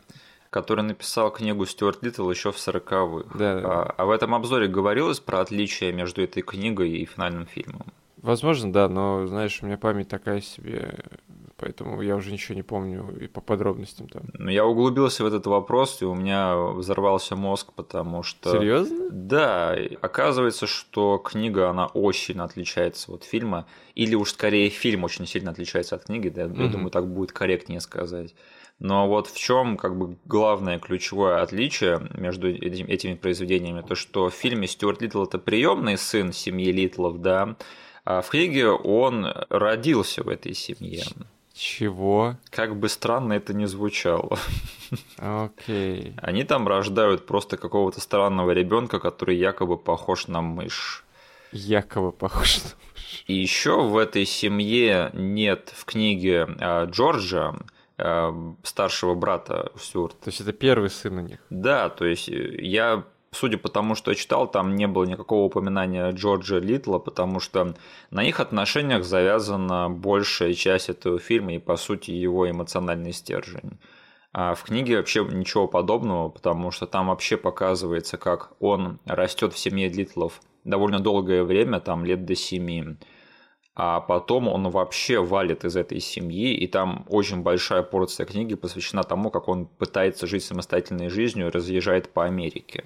который 0.50 0.82
написал 0.82 1.30
книгу 1.30 1.64
Стюарт 1.64 2.02
Литтл 2.02 2.28
еще 2.28 2.50
в 2.50 2.56
40-х. 2.56 3.38
Да. 3.38 3.60
А, 3.64 3.94
а 3.96 4.04
в 4.04 4.10
этом 4.10 4.34
обзоре 4.34 4.66
говорилось 4.66 5.20
про 5.20 5.40
отличие 5.40 5.92
между 5.92 6.22
этой 6.22 6.42
книгой 6.42 6.90
и 6.90 7.04
финальным 7.04 7.46
фильмом? 7.46 7.86
Возможно, 8.22 8.72
да, 8.72 8.88
но, 8.88 9.26
знаешь, 9.26 9.58
у 9.62 9.66
меня 9.66 9.78
память 9.78 10.08
такая 10.08 10.40
себе, 10.40 10.98
поэтому 11.56 12.02
я 12.02 12.16
уже 12.16 12.32
ничего 12.32 12.54
не 12.54 12.62
помню 12.62 13.16
и 13.18 13.26
по 13.26 13.40
подробностям 13.40 14.08
там. 14.08 14.22
Ну, 14.34 14.50
я 14.50 14.66
углубился 14.66 15.24
в 15.24 15.26
этот 15.26 15.46
вопрос, 15.46 16.02
и 16.02 16.04
у 16.04 16.14
меня 16.14 16.56
взорвался 16.56 17.34
мозг, 17.34 17.72
потому 17.74 18.22
что... 18.22 18.50
Серьезно? 18.52 19.08
Да, 19.10 19.74
оказывается, 20.02 20.66
что 20.66 21.18
книга, 21.18 21.70
она 21.70 21.86
очень 21.86 22.40
отличается 22.40 23.12
от 23.12 23.24
фильма, 23.24 23.66
или 23.94 24.14
уж 24.14 24.32
скорее 24.32 24.68
фильм 24.68 25.04
очень 25.04 25.26
сильно 25.26 25.50
отличается 25.50 25.96
от 25.96 26.04
книги, 26.04 26.28
да, 26.28 26.46
угу. 26.46 26.62
я 26.62 26.68
думаю, 26.68 26.90
так 26.90 27.06
будет 27.06 27.32
корректнее 27.32 27.80
сказать. 27.80 28.34
Но 28.80 29.06
вот 29.08 29.28
в 29.28 29.38
чем 29.38 29.76
как 29.76 29.96
бы 29.96 30.16
главное 30.24 30.78
ключевое 30.78 31.42
отличие 31.42 32.00
между 32.14 32.50
этими, 32.50 32.90
этими 32.90 33.14
произведениями, 33.14 33.82
то 33.82 33.94
что 33.94 34.30
в 34.30 34.34
фильме 34.34 34.66
Стюарт 34.66 35.02
Литл 35.02 35.22
это 35.22 35.38
приемный 35.38 35.98
сын 35.98 36.32
семьи 36.32 36.72
Литлов, 36.72 37.20
да, 37.20 37.56
а 38.04 38.22
в 38.22 38.28
книге 38.28 38.68
он 38.68 39.26
родился 39.48 40.22
в 40.22 40.28
этой 40.28 40.54
семье. 40.54 41.04
Чего? 41.52 42.36
Как 42.48 42.74
бы 42.74 42.88
странно 42.88 43.34
это 43.34 43.52
ни 43.52 43.66
звучало. 43.66 44.38
Окей. 45.18 46.14
Они 46.16 46.44
там 46.44 46.66
рождают 46.66 47.26
просто 47.26 47.58
какого-то 47.58 48.00
странного 48.00 48.52
ребенка, 48.52 48.98
который 48.98 49.36
якобы 49.36 49.76
похож 49.76 50.26
на 50.26 50.40
мышь. 50.40 51.04
Якобы 51.52 52.12
похож 52.12 52.58
на 52.58 52.70
мышь. 52.70 53.24
И 53.26 53.34
еще 53.34 53.82
в 53.82 53.98
этой 53.98 54.24
семье 54.24 55.10
нет 55.12 55.72
в 55.76 55.84
книге 55.84 56.48
а, 56.60 56.86
Джорджа 56.86 57.54
а, 57.98 58.54
старшего 58.62 59.14
брата 59.14 59.70
Стюарта. 59.78 60.16
То 60.16 60.28
есть 60.28 60.40
это 60.40 60.52
первый 60.52 60.88
сын 60.88 61.18
у 61.18 61.20
них? 61.20 61.40
Да, 61.50 61.90
то 61.90 62.06
есть 62.06 62.28
я 62.28 63.04
судя 63.32 63.58
по 63.58 63.68
тому, 63.68 63.94
что 63.94 64.10
я 64.10 64.14
читал, 64.14 64.50
там 64.50 64.74
не 64.74 64.86
было 64.86 65.04
никакого 65.04 65.44
упоминания 65.44 66.10
Джорджа 66.10 66.58
Литла, 66.58 66.98
потому 66.98 67.40
что 67.40 67.74
на 68.10 68.24
их 68.24 68.40
отношениях 68.40 69.04
завязана 69.04 69.88
большая 69.88 70.54
часть 70.54 70.88
этого 70.88 71.18
фильма 71.18 71.54
и, 71.54 71.58
по 71.58 71.76
сути, 71.76 72.10
его 72.10 72.50
эмоциональный 72.50 73.12
стержень. 73.12 73.78
А 74.32 74.54
в 74.54 74.62
книге 74.62 74.96
вообще 74.96 75.24
ничего 75.24 75.66
подобного, 75.66 76.28
потому 76.28 76.70
что 76.70 76.86
там 76.86 77.08
вообще 77.08 77.36
показывается, 77.36 78.16
как 78.16 78.52
он 78.60 79.00
растет 79.04 79.52
в 79.54 79.58
семье 79.58 79.88
Литлов 79.88 80.40
довольно 80.64 81.00
долгое 81.00 81.42
время, 81.42 81.80
там 81.80 82.04
лет 82.04 82.24
до 82.24 82.34
семи, 82.36 82.96
а 83.74 84.00
потом 84.00 84.46
он 84.48 84.68
вообще 84.70 85.20
валит 85.20 85.64
из 85.64 85.76
этой 85.76 86.00
семьи, 86.00 86.54
и 86.54 86.66
там 86.66 87.06
очень 87.08 87.42
большая 87.42 87.82
порция 87.82 88.26
книги 88.26 88.54
посвящена 88.54 89.04
тому, 89.04 89.30
как 89.30 89.48
он 89.48 89.66
пытается 89.66 90.26
жить 90.26 90.44
самостоятельной 90.44 91.08
жизнью 91.08 91.46
и 91.48 91.50
разъезжает 91.50 92.12
по 92.12 92.24
Америке. 92.24 92.84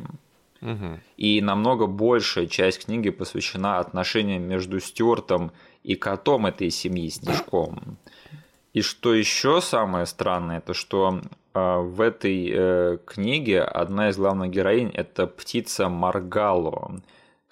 Угу. 0.65 0.99
И 1.19 1.41
намного 1.43 1.87
большая 1.87 2.47
часть 2.47 2.87
книги 2.87 3.11
посвящена 3.11 3.79
отношениям 3.79 4.43
между 4.43 4.81
Стюартом 4.81 5.53
и 5.83 5.95
котом 5.95 6.47
этой 6.47 6.71
семьи, 6.71 7.11
Снежком. 7.11 7.99
И 8.73 8.81
что 8.81 9.15
еще 9.15 9.61
самое 9.61 10.07
странное, 10.07 10.59
это 10.59 10.75
что 10.75 11.21
э, 11.53 11.79
в 11.79 12.01
этой 12.01 12.51
э, 12.53 12.99
книге 13.05 13.63
одна 13.63 14.09
из 14.09 14.17
главных 14.17 14.51
героинь 14.51 14.91
это 14.91 15.27
птица 15.27 15.89
Маргало, 15.89 17.01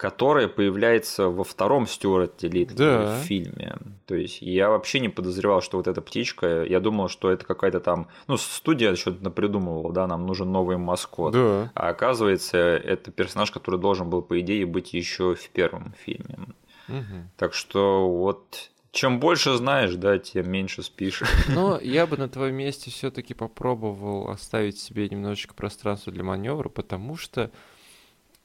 которая 0.03 0.49
появляется 0.49 1.29
во 1.29 1.45
втором 1.45 1.87
Стюарте 1.87 2.49
Литле 2.49 2.75
Да. 2.75 3.15
в 3.15 3.23
фильме. 3.23 3.77
То 4.05 4.15
есть 4.15 4.41
я 4.41 4.69
вообще 4.69 4.99
не 4.99 5.07
подозревал, 5.07 5.61
что 5.61 5.77
вот 5.77 5.87
эта 5.87 6.01
птичка, 6.01 6.65
я 6.65 6.81
думал, 6.81 7.07
что 7.07 7.31
это 7.31 7.45
какая-то 7.45 7.79
там, 7.79 8.09
ну, 8.27 8.35
студия 8.35 8.95
что-то 8.95 9.23
напридумывала, 9.23 9.93
да, 9.93 10.05
нам 10.05 10.27
нужен 10.27 10.51
новый 10.51 10.75
маскот. 10.75 11.31
Да. 11.31 11.71
А 11.73 11.87
оказывается, 11.87 12.57
это 12.57 13.11
персонаж, 13.11 13.49
который 13.51 13.79
должен 13.79 14.09
был, 14.09 14.21
по 14.21 14.37
идее, 14.41 14.65
быть 14.65 14.93
еще 14.93 15.35
в 15.35 15.49
первом 15.51 15.93
фильме. 15.97 16.37
Мгм. 16.89 17.29
Так 17.37 17.53
что 17.53 18.09
вот 18.09 18.71
чем 18.91 19.21
больше 19.21 19.55
знаешь, 19.55 19.95
да, 19.95 20.19
тем 20.19 20.51
меньше 20.51 20.83
спишь. 20.83 21.23
Но 21.47 21.79
я 21.79 22.05
бы 22.07 22.17
на 22.17 22.27
твоем 22.27 22.55
месте 22.55 22.91
все-таки 22.91 23.33
попробовал 23.33 24.29
оставить 24.29 24.77
себе 24.77 25.07
немножечко 25.07 25.53
пространства 25.53 26.11
для 26.11 26.25
маневра, 26.25 26.67
потому 26.67 27.15
что 27.15 27.51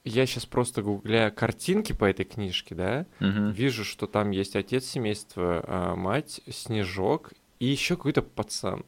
я 0.05 0.25
сейчас 0.25 0.45
просто 0.45 0.81
гугляя 0.81 1.29
картинки 1.29 1.93
по 1.93 2.05
этой 2.05 2.25
книжке, 2.25 2.75
да, 2.75 3.05
Мгм. 3.19 3.51
вижу, 3.51 3.83
что 3.83 4.07
там 4.07 4.31
есть 4.31 4.55
отец 4.55 4.85
семейства, 4.85 5.63
а, 5.67 5.95
мать, 5.95 6.41
Снежок 6.49 7.33
и 7.59 7.65
еще 7.65 7.95
какой-то 7.95 8.21
пацан. 8.21 8.85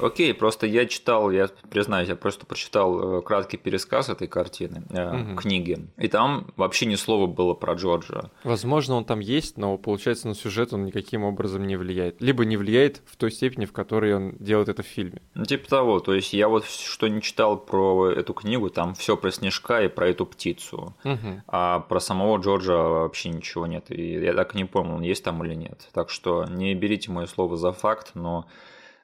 Окей, 0.00 0.34
просто 0.34 0.66
я 0.66 0.86
читал, 0.86 1.30
я 1.30 1.48
признаюсь, 1.70 2.08
я 2.08 2.16
просто 2.16 2.46
прочитал 2.46 3.18
э, 3.18 3.22
краткий 3.22 3.56
пересказ 3.56 4.08
этой 4.08 4.26
картины, 4.28 4.82
э, 4.90 5.12
Мгм. 5.12 5.36
книги, 5.36 5.86
и 5.98 6.08
там 6.08 6.48
вообще 6.56 6.86
ни 6.86 6.94
слова 6.96 7.26
было 7.26 7.54
про 7.54 7.74
Джорджа. 7.74 8.30
Возможно, 8.42 8.96
он 8.96 9.04
там 9.04 9.20
есть, 9.20 9.56
но 9.56 9.78
получается 9.78 10.28
на 10.28 10.34
сюжет 10.34 10.72
он 10.72 10.84
никаким 10.84 11.24
образом 11.24 11.66
не 11.66 11.76
влияет. 11.76 12.20
Либо 12.20 12.44
не 12.44 12.56
влияет 12.56 13.02
в 13.06 13.16
той 13.16 13.30
степени, 13.30 13.64
в 13.66 13.72
которой 13.72 14.14
он 14.14 14.32
делает 14.38 14.68
это 14.68 14.82
в 14.82 14.86
фильме. 14.86 15.22
Ну, 15.34 15.44
типа 15.44 15.68
того, 15.68 16.00
то 16.00 16.14
есть 16.14 16.32
я 16.32 16.48
вот 16.48 16.64
что 16.66 17.08
не 17.08 17.22
читал 17.22 17.56
про 17.58 18.10
эту 18.10 18.34
книгу, 18.34 18.70
там 18.70 18.94
все 18.94 19.16
про 19.16 19.30
Снежка 19.30 19.82
и 19.82 19.88
про 19.88 20.08
эту 20.08 20.26
птицу. 20.26 20.94
Мгм. 21.04 21.42
А 21.46 21.80
про 21.80 22.00
самого 22.00 22.38
Джорджа 22.38 22.76
вообще 22.76 23.28
ничего 23.30 23.66
нет. 23.66 23.90
И 23.90 24.14
я 24.14 24.34
так 24.34 24.54
и 24.54 24.58
не 24.58 24.64
помню, 24.64 24.94
он 24.96 25.02
есть 25.02 25.22
там 25.24 25.44
или 25.44 25.54
нет. 25.54 25.88
Так 25.92 26.10
что 26.10 26.44
не 26.46 26.74
берите 26.74 27.10
мое 27.10 27.26
слово 27.26 27.56
за 27.56 27.72
факт, 27.72 28.12
но 28.14 28.46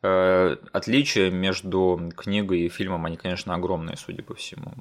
отличия 0.03 1.31
между 1.31 2.11
книгой 2.17 2.61
и 2.61 2.69
фильмом, 2.69 3.07
они, 3.07 3.17
конечно, 3.17 3.55
огромные, 3.55 3.97
судя 3.97 4.23
по 4.23 4.35
всему. 4.35 4.75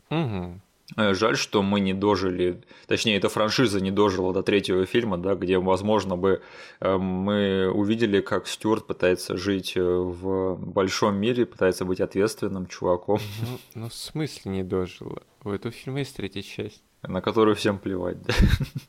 Э, 0.97 1.13
Жаль, 1.13 1.37
что 1.37 1.61
мы 1.61 1.79
не 1.79 1.93
дожили, 1.93 2.61
точнее, 2.87 3.17
эта 3.17 3.29
франшиза 3.29 3.79
не 3.81 3.91
дожила 3.91 4.33
до 4.33 4.41
третьего 4.43 4.85
фильма, 4.85 5.17
да, 5.17 5.35
где, 5.35 5.59
возможно, 5.59 6.15
бы 6.15 6.41
э, 6.79 6.97
мы 6.97 7.71
увидели, 7.71 8.21
как 8.21 8.47
Стюарт 8.47 8.87
пытается 8.87 9.37
жить 9.37 9.73
э, 9.75 9.81
в 9.83 10.55
большом 10.55 11.15
мире, 11.17 11.45
пытается 11.45 11.85
быть 11.85 12.01
ответственным 12.01 12.65
чуваком, 12.67 13.19
Ну, 13.41 13.59
ну, 13.75 13.89
в 13.89 13.93
смысле 13.93 14.51
не 14.51 14.63
дожила? 14.63 15.21
У 15.43 15.51
этого 15.51 15.71
фильма 15.71 15.99
есть 15.99 16.15
третья 16.15 16.41
часть, 16.41 16.83
на 17.03 17.21
которую 17.21 17.55
всем 17.55 17.77
плевать. 17.77 18.21
да. 18.23 18.33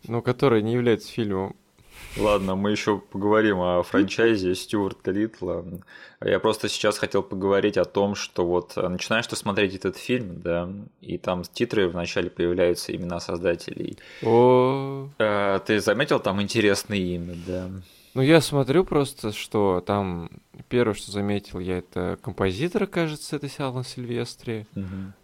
но 0.09 0.23
которая 0.23 0.63
не 0.63 0.73
является 0.73 1.13
фильмом. 1.13 1.55
Ладно, 2.17 2.57
мы 2.57 2.73
еще 2.73 2.99
поговорим 2.99 3.61
о 3.61 3.83
франчайзе 3.83 4.55
Стюарта 4.55 5.11
Литла. 5.13 5.65
Я 6.23 6.41
просто 6.41 6.69
сейчас 6.69 6.99
хотел 6.99 7.23
поговорить 7.23 7.77
о 7.79 7.85
том, 7.85 8.15
что 8.15 8.45
вот 8.45 8.73
э, 8.77 8.89
начинаешь 8.89 9.27
ты 9.29 9.37
смотреть 9.37 9.75
этот 9.77 9.97
фильм, 9.97 10.41
да, 10.43 10.69
и 11.01 11.19
там 11.19 11.43
титры 11.45 11.89
вначале 11.89 12.29
появляются 12.29 12.95
имена 12.95 13.21
создателей. 13.21 13.97
О, 14.23 15.09
Э, 15.19 15.61
Ты 15.65 15.81
заметил 15.81 16.19
там 16.21 16.43
интересные 16.43 17.01
имя, 17.15 17.35
да? 17.47 17.71
ну 18.15 18.23
я 18.23 18.41
смотрю 18.41 18.85
просто, 18.85 19.33
что 19.33 19.81
там 19.87 20.31
первое, 20.69 20.95
что 20.95 21.11
заметил 21.11 21.59
я, 21.59 21.79
это 21.79 22.19
композитора, 22.23 22.87
кажется, 22.87 23.37
это 23.37 23.49
Алан 23.59 23.85
Сильвестри. 23.85 24.67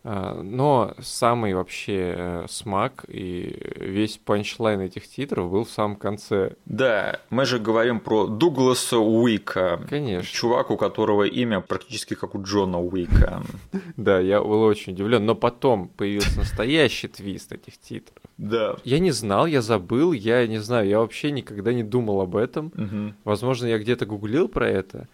А, 0.04 0.40
Но 0.42 0.94
самый 1.00 1.54
вообще 1.54 2.14
э, 2.16 2.46
смак 2.48 3.04
и 3.08 3.74
весь 3.76 4.18
панчлайн 4.18 4.80
этих 4.80 5.08
титров 5.08 5.50
был 5.50 5.64
в 5.64 5.70
самом 5.70 5.96
конце. 5.96 6.54
Да, 6.64 7.20
мы 7.30 7.44
же 7.46 7.58
говорим 7.58 8.00
про 8.00 8.26
Дугласа 8.26 8.98
Уика. 8.98 9.80
Конечно. 9.88 10.30
Чувак, 10.30 10.70
у 10.70 10.76
которого 10.76 11.24
имя 11.24 11.60
практически 11.60 12.14
как 12.14 12.34
у 12.34 12.42
Джона 12.42 12.80
Уика. 12.80 13.42
Да, 13.96 14.20
я 14.20 14.40
был 14.40 14.62
очень 14.62 14.92
удивлен. 14.92 15.24
Но 15.24 15.34
потом 15.34 15.88
появился 15.88 16.38
настоящий 16.38 17.08
твист 17.08 17.52
этих 17.52 17.78
титров. 17.78 18.22
Да. 18.36 18.76
Я 18.84 18.98
не 18.98 19.10
знал, 19.10 19.46
я 19.46 19.62
забыл, 19.62 20.12
я 20.12 20.46
не 20.46 20.58
знаю, 20.58 20.88
я 20.88 21.00
вообще 21.00 21.30
никогда 21.30 21.72
не 21.72 21.82
думал 21.82 22.20
об 22.20 22.36
этом. 22.36 23.14
Возможно, 23.24 23.66
я 23.66 23.78
где-то 23.78 24.06
гуглил 24.06 24.48
про 24.48 24.68
это. 24.68 25.08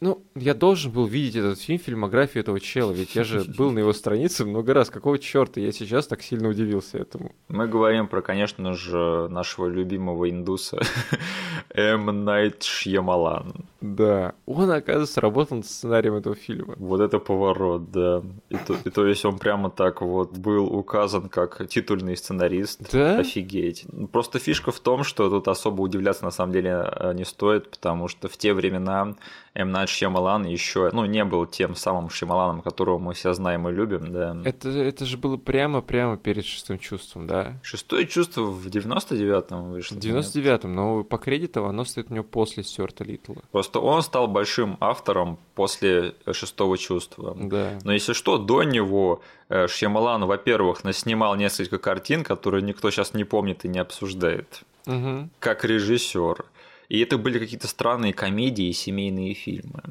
Ну, 0.00 0.22
я 0.34 0.54
должен 0.54 0.90
был 0.92 1.06
видеть 1.06 1.36
этот 1.36 1.60
фильм, 1.60 1.78
фильмографию 1.78 2.42
этого 2.42 2.60
чела, 2.60 2.92
ведь 2.92 3.14
я 3.14 3.24
же 3.24 3.44
был 3.44 3.70
на 3.70 3.78
его 3.78 3.92
странице 3.92 4.44
много 4.44 4.74
раз. 4.74 4.90
Какого 4.90 5.18
черта 5.18 5.60
я 5.60 5.72
сейчас 5.72 6.06
так 6.06 6.22
сильно 6.22 6.48
удивился 6.48 6.98
этому? 6.98 7.32
Мы 7.48 7.68
говорим 7.68 8.08
про, 8.08 8.20
конечно 8.20 8.74
же, 8.74 9.28
нашего 9.28 9.66
любимого 9.68 10.28
индуса 10.28 10.80
М. 11.74 12.24
Найт 12.24 12.62
Шьямалан. 12.64 13.54
Да, 13.84 14.34
он, 14.46 14.70
оказывается, 14.70 15.20
работал 15.20 15.58
над 15.58 15.66
сценарием 15.66 16.14
этого 16.14 16.34
фильма. 16.34 16.74
Вот 16.78 17.02
это 17.02 17.18
поворот, 17.18 17.90
да. 17.90 18.22
И 18.48 18.56
то, 18.56 18.76
и 18.82 18.88
то 18.88 19.06
есть 19.06 19.26
он 19.26 19.38
прямо 19.38 19.68
так 19.68 20.00
вот 20.00 20.38
был 20.38 20.64
указан 20.74 21.28
как 21.28 21.68
титульный 21.68 22.16
сценарист. 22.16 22.90
Да? 22.90 23.18
Офигеть. 23.18 23.84
Просто 24.10 24.38
фишка 24.38 24.72
в 24.72 24.80
том, 24.80 25.04
что 25.04 25.28
тут 25.28 25.48
особо 25.48 25.82
удивляться 25.82 26.24
на 26.24 26.30
самом 26.30 26.52
деле 26.52 26.70
э, 26.70 27.12
не 27.12 27.26
стоит, 27.26 27.70
потому 27.70 28.08
что 28.08 28.26
в 28.28 28.38
те 28.38 28.54
времена 28.54 29.16
М. 29.54 29.70
Найт 29.70 29.88
Шьямалан 29.88 30.44
еще, 30.46 30.90
ну, 30.92 31.04
не 31.04 31.24
был 31.24 31.46
тем 31.46 31.76
самым 31.76 32.10
Шьямаланом, 32.10 32.60
которого 32.60 32.98
мы 32.98 33.14
все 33.14 33.34
знаем 33.34 33.68
и 33.68 33.72
любим, 33.72 34.10
да. 34.12 34.36
Это, 34.44 34.68
это 34.70 35.04
же 35.04 35.16
было 35.16 35.36
прямо-прямо 35.36 36.16
перед 36.16 36.44
шестым 36.44 36.78
чувством, 36.78 37.26
да? 37.26 37.60
Шестое 37.62 38.06
чувство 38.06 38.42
в 38.42 38.66
99-м 38.66 39.70
вышло. 39.70 39.94
В 39.96 40.04
нет? 40.04 40.24
99-м, 40.24 40.74
но 40.74 41.04
по 41.04 41.18
кредитам 41.18 41.66
оно 41.66 41.84
стоит 41.84 42.10
у 42.10 42.14
него 42.14 42.24
после 42.24 42.64
Стюарта 42.64 43.04
Литла. 43.04 43.36
Просто 43.52 43.73
он 43.82 44.02
стал 44.02 44.26
большим 44.28 44.76
автором 44.80 45.38
после 45.54 46.14
шестого 46.32 46.76
чувства. 46.78 47.36
Да. 47.38 47.78
Но 47.84 47.92
если 47.92 48.12
что, 48.12 48.38
до 48.38 48.62
него 48.62 49.22
э, 49.48 49.66
Шьямалан, 49.68 50.24
во-первых, 50.26 50.84
наснимал 50.84 51.34
несколько 51.36 51.78
картин, 51.78 52.24
которые 52.24 52.62
никто 52.62 52.90
сейчас 52.90 53.14
не 53.14 53.24
помнит 53.24 53.64
и 53.64 53.68
не 53.68 53.78
обсуждает, 53.78 54.62
Мгм. 54.86 55.30
как 55.38 55.64
режиссер. 55.64 56.44
И 56.90 57.00
это 57.00 57.16
были 57.16 57.38
какие-то 57.38 57.66
странные 57.66 58.12
комедии 58.12 58.66
и 58.68 58.72
семейные 58.72 59.32
фильмы. 59.34 59.82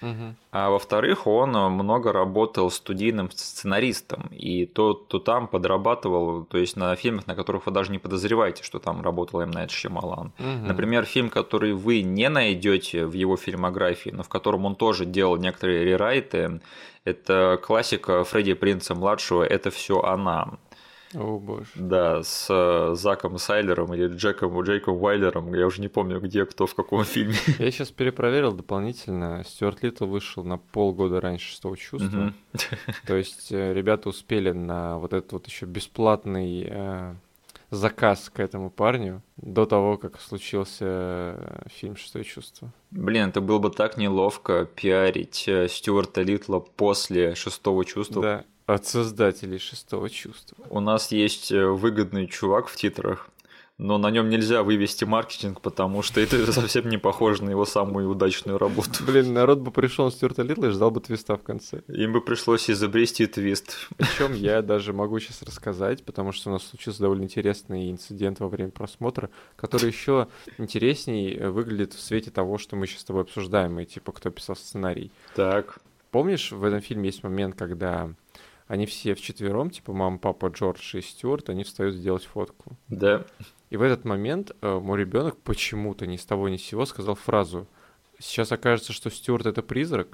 Мгм. 0.00 0.36
А 0.52 0.70
во-вторых, 0.70 1.26
он 1.26 1.50
много 1.50 2.12
работал 2.12 2.70
студийным 2.70 3.30
сценаристом, 3.30 4.28
и 4.32 4.66
то, 4.66 4.94
то 4.94 5.18
там 5.18 5.46
подрабатывал, 5.46 6.44
то 6.44 6.58
есть 6.58 6.76
на 6.76 6.96
фильмах, 6.96 7.26
на 7.26 7.34
которых 7.34 7.66
вы 7.66 7.72
даже 7.72 7.92
не 7.92 7.98
подозреваете, 7.98 8.62
что 8.64 8.78
там 8.78 9.02
работал 9.02 9.40
М. 9.40 9.50
Найт 9.50 9.70
Шьямалан. 9.70 10.32
Мгм. 10.38 10.66
Например, 10.66 11.04
фильм, 11.04 11.30
который 11.30 11.72
вы 11.72 12.02
не 12.02 12.28
найдете 12.28 13.06
в 13.06 13.12
его 13.12 13.36
фильмографии, 13.36 14.10
но 14.10 14.22
в 14.22 14.28
котором 14.28 14.64
он 14.66 14.74
тоже 14.74 15.04
делал 15.04 15.36
некоторые 15.36 15.84
рерайты, 15.84 16.60
это 17.04 17.58
классика 17.62 18.24
Фредди 18.24 18.54
Принца 18.54 18.94
младшего 18.94 19.42
«Это 19.42 19.70
все 19.70 20.00
она». 20.02 20.58
О 21.14 21.38
боже. 21.38 21.66
Да, 21.74 22.22
с 22.22 22.46
э, 22.48 22.94
Заком 22.94 23.38
Сайлером 23.38 23.92
или 23.94 24.06
Джеком 24.08 24.60
Джейком 24.62 25.02
Уайлером. 25.02 25.52
Я 25.54 25.66
уже 25.66 25.80
не 25.80 25.88
помню, 25.88 26.20
где 26.20 26.44
кто 26.44 26.66
в 26.66 26.74
каком 26.74 27.04
фильме. 27.04 27.34
Я 27.58 27.70
сейчас 27.70 27.90
перепроверил 27.90 28.52
дополнительно. 28.52 29.42
Стюарт 29.44 29.82
Литл 29.82 30.06
вышел 30.06 30.44
на 30.44 30.58
полгода 30.58 31.20
раньше 31.20 31.48
шестого 31.48 31.76
чувства. 31.76 32.32
То 33.06 33.16
есть 33.16 33.50
э, 33.50 33.72
ребята 33.74 34.08
успели 34.08 34.52
на 34.52 34.98
вот 34.98 35.12
этот 35.12 35.32
вот 35.32 35.46
еще 35.48 35.66
бесплатный 35.66 36.66
э, 36.70 37.14
заказ 37.70 38.30
к 38.30 38.40
этому 38.40 38.70
парню 38.70 39.22
до 39.36 39.66
того, 39.66 39.96
как 39.96 40.20
случился 40.20 40.84
э, 40.84 41.62
фильм 41.68 41.96
«Шестое 41.96 42.24
чувство». 42.24 42.72
Блин, 42.90 43.30
это 43.30 43.40
было 43.40 43.58
бы 43.58 43.70
так 43.70 43.96
неловко 43.96 44.64
пиарить 44.64 45.44
э, 45.46 45.68
Стюарта 45.68 46.22
Литла 46.22 46.60
после 46.60 47.34
шестого 47.34 47.84
чувства. 47.84 48.22
Да, 48.22 48.44
от 48.74 48.86
создателей 48.86 49.58
«Шестого 49.58 50.08
чувства». 50.10 50.56
У 50.70 50.80
нас 50.80 51.12
есть 51.12 51.52
э, 51.52 51.66
выгодный 51.66 52.26
чувак 52.26 52.68
в 52.68 52.76
титрах, 52.76 53.28
но 53.82 53.96
на 53.96 54.10
нем 54.10 54.28
нельзя 54.28 54.62
вывести 54.62 55.04
маркетинг, 55.04 55.62
потому 55.62 56.02
что 56.02 56.20
это 56.20 56.52
совсем 56.52 56.88
не 56.90 56.98
похоже 56.98 57.44
на 57.44 57.50
его 57.50 57.64
самую 57.64 58.10
удачную 58.10 58.58
работу. 58.58 59.02
Блин, 59.06 59.32
народ 59.32 59.60
бы 59.60 59.70
пришел 59.70 60.04
на 60.04 60.10
Стюарта 60.10 60.42
Литла 60.42 60.66
и 60.66 60.70
ждал 60.70 60.90
бы 60.90 61.00
твиста 61.00 61.36
в 61.36 61.42
конце. 61.42 61.80
Им 61.88 62.12
бы 62.12 62.20
пришлось 62.20 62.68
изобрести 62.68 63.26
твист. 63.26 63.88
Причем 63.96 64.34
я 64.34 64.60
даже 64.60 64.92
могу 64.92 65.18
сейчас 65.18 65.42
рассказать, 65.42 66.04
потому 66.04 66.32
что 66.32 66.50
у 66.50 66.52
нас 66.52 66.62
случился 66.64 67.00
довольно 67.00 67.22
интересный 67.22 67.90
инцидент 67.90 68.40
во 68.40 68.48
время 68.48 68.70
просмотра, 68.70 69.30
который 69.56 69.86
еще 69.86 70.28
интересней 70.58 71.34
э, 71.34 71.48
выглядит 71.48 71.94
в 71.94 72.00
свете 72.00 72.30
того, 72.30 72.58
что 72.58 72.76
мы 72.76 72.86
сейчас 72.86 73.00
с 73.00 73.04
тобой 73.04 73.22
обсуждаем, 73.22 73.80
и 73.80 73.86
типа 73.86 74.12
кто 74.12 74.28
писал 74.28 74.56
сценарий. 74.56 75.10
Так. 75.34 75.78
Помнишь, 76.10 76.52
в 76.52 76.62
этом 76.64 76.82
фильме 76.82 77.06
есть 77.06 77.22
момент, 77.22 77.54
когда 77.56 78.10
они 78.70 78.86
все 78.86 79.14
вчетвером, 79.16 79.70
типа 79.70 79.92
мама, 79.92 80.18
папа, 80.18 80.46
Джордж 80.46 80.96
и 80.96 81.00
Стюарт, 81.00 81.50
они 81.50 81.64
встают 81.64 81.96
сделать 81.96 82.24
фотку. 82.24 82.78
Да. 82.86 83.26
И 83.68 83.76
в 83.76 83.82
этот 83.82 84.04
момент 84.04 84.52
э, 84.62 84.78
мой 84.78 85.00
ребенок 85.00 85.36
почему-то 85.38 86.06
ни 86.06 86.16
с 86.16 86.24
того 86.24 86.48
ни 86.48 86.56
с 86.56 86.62
сего 86.62 86.86
сказал 86.86 87.16
фразу 87.16 87.66
Сейчас 88.20 88.52
окажется, 88.52 88.92
что 88.92 89.10
Стюарт 89.10 89.46
это 89.46 89.62
призрак. 89.62 90.06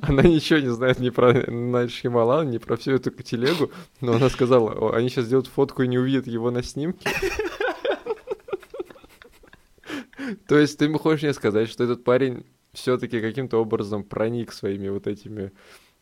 Она 0.00 0.22
ничего 0.22 0.60
не 0.60 0.70
знает 0.70 1.00
ни 1.00 1.10
про 1.10 1.34
Найт 1.50 1.90
Шьямалан, 1.90 2.48
ни 2.48 2.56
про 2.56 2.78
всю 2.78 2.92
эту 2.92 3.10
телегу, 3.10 3.70
но 4.00 4.14
она 4.14 4.30
сказала, 4.30 4.96
они 4.96 5.10
сейчас 5.10 5.26
сделают 5.26 5.48
фотку 5.48 5.82
и 5.82 5.88
не 5.88 5.98
увидят 5.98 6.26
его 6.26 6.50
на 6.50 6.62
снимке. 6.62 7.10
То 10.48 10.56
есть 10.56 10.78
ты 10.78 10.90
хочешь 10.94 11.24
мне 11.24 11.34
сказать, 11.34 11.68
что 11.68 11.84
этот 11.84 12.04
парень 12.04 12.46
все-таки 12.72 13.20
каким-то 13.20 13.58
образом 13.58 14.02
проник 14.04 14.52
своими 14.52 14.88
вот 14.88 15.06
этими 15.06 15.52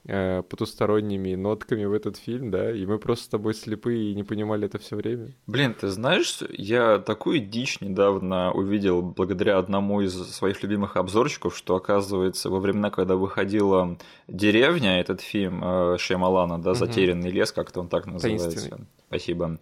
э, 0.04 0.42
потусторонними 0.42 1.34
нотками 1.34 1.84
в 1.84 1.92
этот 1.92 2.16
фильм, 2.16 2.50
да, 2.50 2.70
и 2.70 2.86
мы 2.86 2.98
просто 2.98 3.24
с 3.24 3.28
тобой 3.28 3.54
слепые 3.54 4.12
и 4.12 4.14
не 4.14 4.22
понимали 4.22 4.66
это 4.66 4.78
все 4.78 4.96
время. 4.96 5.32
Блин, 5.46 5.74
ты 5.74 5.88
знаешь, 5.88 6.38
я 6.50 6.98
такую 6.98 7.40
дичь 7.40 7.80
недавно 7.80 8.52
увидел 8.52 9.02
благодаря 9.02 9.58
одному 9.58 10.00
из 10.00 10.14
своих 10.14 10.62
любимых 10.62 10.96
обзорчиков, 10.96 11.56
что 11.56 11.76
оказывается 11.76 12.50
во 12.50 12.60
времена, 12.60 12.90
когда 12.90 13.16
выходила 13.16 13.98
деревня, 14.28 15.00
этот 15.00 15.20
фильм 15.20 15.62
э, 15.62 15.96
Шьямалана, 15.98 16.60
да, 16.62 16.74
затерянный 16.74 17.30
лес, 17.30 17.52
как-то 17.52 17.80
он 17.80 17.88
так 17.88 18.06
называется. 18.06 18.78
Спасибо 19.08 19.58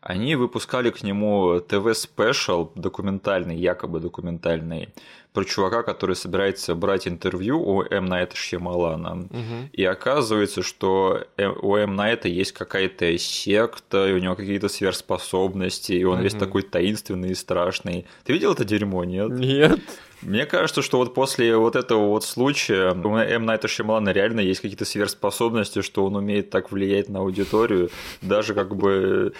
они 0.00 0.36
выпускали 0.36 0.90
к 0.90 1.02
нему 1.02 1.60
ТВ- 1.60 1.93
special 1.93 2.70
документальный, 2.74 3.56
якобы 3.56 4.00
документальный, 4.00 4.90
про 5.38 5.44
чувака, 5.44 5.84
который 5.84 6.16
собирается 6.16 6.74
брать 6.74 7.06
интервью 7.06 7.60
у 7.60 7.84
М. 7.84 8.06
Найта 8.06 8.34
Шьямалана. 8.34 9.28
Угу. 9.30 9.68
И 9.72 9.84
оказывается, 9.84 10.64
что 10.64 11.26
у 11.62 11.76
М. 11.76 11.94
Найта 11.94 12.26
есть 12.26 12.50
какая-то 12.50 13.16
секта, 13.18 14.08
и 14.08 14.14
у 14.14 14.18
него 14.18 14.34
какие-то 14.34 14.68
сверхспособности, 14.68 15.92
и 15.92 16.02
он 16.02 16.14
угу. 16.14 16.24
весь 16.24 16.34
такой 16.34 16.62
таинственный 16.62 17.30
и 17.30 17.34
страшный. 17.34 18.04
Ты 18.24 18.32
видел 18.32 18.52
это 18.52 18.64
дерьмо, 18.64 19.04
нет? 19.04 19.30
Нет. 19.30 19.78
Мне 20.22 20.46
кажется, 20.46 20.82
что 20.82 20.98
вот 20.98 21.14
после 21.14 21.56
вот 21.56 21.76
этого 21.76 22.08
вот 22.08 22.24
случая 22.24 22.92
у 22.92 23.16
М. 23.16 23.46
Найта 23.46 23.68
Шьямалана 23.68 24.08
реально 24.08 24.40
есть 24.40 24.60
какие-то 24.60 24.84
сверхспособности, 24.84 25.80
что 25.80 26.04
он 26.04 26.16
умеет 26.16 26.50
так 26.50 26.72
влиять 26.72 27.08
на 27.08 27.20
аудиторию, 27.20 27.90
даже 28.20 28.54
как 28.54 28.74
бы 28.74 29.32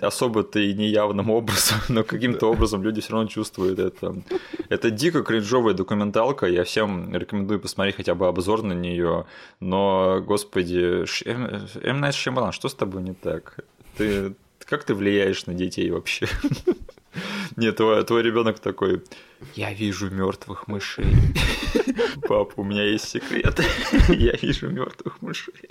особо-то 0.00 0.60
и 0.60 0.72
неявным 0.72 1.30
образом, 1.30 1.78
но 1.88 2.04
каким-то 2.04 2.46
образом 2.46 2.84
люди 2.84 3.00
все 3.00 3.12
равно 3.12 3.28
чувствуют 3.28 3.80
это. 3.80 4.14
Это 4.68 4.90
дико 4.90 5.24
кринжовая 5.40 5.74
документалка, 5.74 6.46
я 6.46 6.64
всем 6.64 7.14
рекомендую 7.14 7.60
посмотреть 7.60 7.96
хотя 7.96 8.14
бы 8.14 8.28
обзор 8.28 8.62
на 8.62 8.74
нее, 8.74 9.24
но, 9.58 10.22
господи, 10.26 11.04
М. 11.26 11.66
М. 11.82 12.00
Найт 12.00 12.14
Шьямалан, 12.14 12.52
что 12.52 12.68
с 12.68 12.74
тобой 12.74 13.02
не 13.02 13.14
так? 13.14 13.60
Ты 13.96 14.34
как 14.66 14.84
ты 14.84 14.94
влияешь 14.94 15.46
на 15.46 15.54
детей 15.54 15.90
вообще? 15.90 16.28
Нет, 17.56 17.76
твой, 17.76 18.04
твой 18.04 18.22
ребенок 18.22 18.60
такой. 18.60 19.02
Я 19.54 19.72
вижу 19.72 20.10
мертвых 20.10 20.68
мышей. 20.68 21.06
Папа, 22.28 22.52
у 22.56 22.64
меня 22.64 22.84
есть 22.84 23.08
секрет. 23.08 23.58
Я 24.08 24.32
вижу 24.32 24.68
мертвых 24.68 25.22
мышей. 25.22 25.70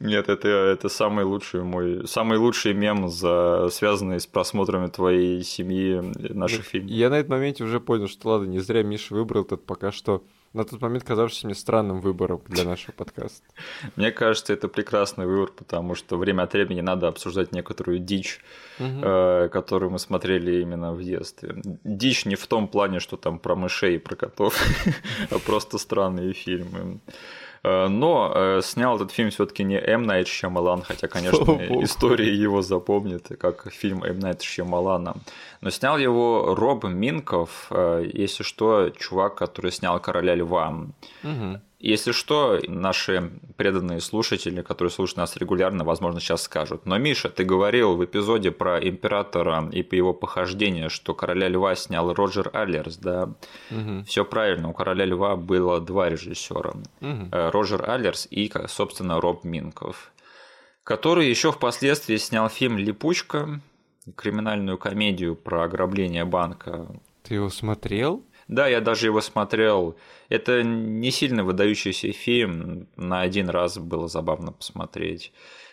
Нет, 0.00 0.28
это, 0.28 0.48
это 0.48 0.88
самый 0.88 1.24
лучший 1.24 1.62
мой, 1.62 2.06
самый 2.06 2.38
лучший 2.38 2.74
мем, 2.74 3.08
за, 3.08 3.68
связанный 3.70 4.20
с 4.20 4.26
просмотрами 4.26 4.88
твоей 4.88 5.42
семьи 5.42 6.00
наших 6.32 6.64
фильмов. 6.64 6.90
Я 6.90 7.10
на 7.10 7.14
этом 7.14 7.32
моменте 7.32 7.64
уже 7.64 7.80
понял, 7.80 8.08
что 8.08 8.30
ладно, 8.30 8.46
не 8.46 8.58
зря 8.60 8.82
Миша 8.82 9.14
выбрал 9.14 9.42
этот 9.42 9.64
пока 9.64 9.92
что 9.92 10.22
на 10.56 10.64
тот 10.64 10.80
момент 10.80 11.04
казавшийся 11.04 11.46
мне 11.46 11.54
странным 11.54 12.00
выбором 12.00 12.40
для 12.48 12.64
нашего 12.72 12.92
подкаста. 12.92 13.44
Мне 13.96 14.10
кажется, 14.10 14.52
это 14.52 14.68
прекрасный 14.68 15.26
выбор, 15.26 15.50
потому 15.52 15.94
что 15.94 16.16
время 16.16 16.42
от 16.42 16.52
времени 16.54 16.80
надо 16.80 17.08
обсуждать 17.08 17.52
некоторую 17.52 17.98
дичь, 17.98 18.40
угу. 18.80 19.00
которую 19.50 19.90
мы 19.90 19.98
смотрели 19.98 20.62
именно 20.62 20.92
в 20.92 21.02
детстве. 21.02 21.56
Дичь 21.84 22.24
не 22.24 22.36
в 22.36 22.46
том 22.46 22.68
плане, 22.68 23.00
что 23.00 23.16
там 23.16 23.38
про 23.38 23.54
мышей 23.54 23.96
и 23.96 23.98
про 23.98 24.16
котов, 24.16 24.58
а 25.30 25.38
просто 25.38 25.78
странные 25.78 26.32
фильмы. 26.32 27.00
Э, 27.66 27.88
но 27.88 28.32
э, 28.32 28.60
снял 28.62 28.94
этот 28.94 29.10
фильм 29.10 29.30
все-таки 29.30 29.64
не 29.64 29.76
М. 29.76 30.04
Найт 30.04 30.28
Шьямалан, 30.28 30.82
хотя, 30.82 31.08
конечно, 31.08 31.52
история 31.82 32.32
его 32.32 32.62
запомнит, 32.62 33.28
как 33.40 33.72
фильм 33.72 34.04
М. 34.04 34.20
Найт 34.20 34.42
Шьямалана. 34.42 35.16
Но 35.60 35.70
снял 35.70 35.98
его 35.98 36.54
Роб 36.54 36.84
Минков, 36.84 37.66
э, 37.70 38.08
если 38.12 38.44
что, 38.44 38.90
чувак, 38.90 39.34
который 39.34 39.72
снял 39.72 39.98
«Короля 39.98 40.36
льва». 40.36 40.68
Угу. 41.24 41.60
Если 41.78 42.12
что, 42.12 42.58
наши 42.68 43.30
преданные 43.58 44.00
слушатели, 44.00 44.62
которые 44.62 44.90
слушают 44.90 45.18
нас 45.18 45.36
регулярно, 45.36 45.84
возможно, 45.84 46.20
сейчас 46.20 46.42
скажут. 46.42 46.86
Но, 46.86 46.96
Миша, 46.96 47.28
ты 47.28 47.44
говорил 47.44 47.96
в 47.96 48.04
эпизоде 48.04 48.50
про 48.50 48.78
императора 48.80 49.68
и 49.70 49.82
по 49.82 49.94
его 49.94 50.14
похождению, 50.14 50.88
что 50.88 51.14
короля 51.14 51.48
льва 51.48 51.74
снял 51.74 52.14
Роджер 52.14 52.50
Аллерс, 52.54 52.96
да? 52.96 53.34
Угу. 53.70 54.04
Все 54.06 54.24
правильно, 54.24 54.70
у 54.70 54.72
короля 54.72 55.04
льва 55.04 55.36
было 55.36 55.78
два 55.80 56.08
режиссера: 56.08 56.70
угу. 57.00 57.28
Роджер 57.30 57.88
Аллерс 57.88 58.26
и, 58.30 58.50
собственно, 58.68 59.20
Роб 59.20 59.44
Минков, 59.44 60.12
который 60.82 61.28
еще 61.28 61.52
впоследствии 61.52 62.16
снял 62.16 62.48
фильм 62.48 62.78
Липучка, 62.78 63.60
криминальную 64.14 64.78
комедию 64.78 65.36
про 65.36 65.64
ограбление 65.64 66.24
банка. 66.24 66.86
Ты 67.22 67.34
его 67.34 67.50
смотрел? 67.50 68.22
Да, 68.48 68.68
я 68.68 68.80
даже 68.80 69.06
его 69.06 69.20
смотрел. 69.20 69.96
Это 70.28 70.62
не 70.62 71.10
сильно 71.10 71.44
выдающийся 71.44 72.12
фильм. 72.12 72.88
На 72.96 73.20
один 73.20 73.48
раз 73.48 73.78
было 73.78 74.08
забавно 74.08 74.52
посмотреть. 74.52 75.32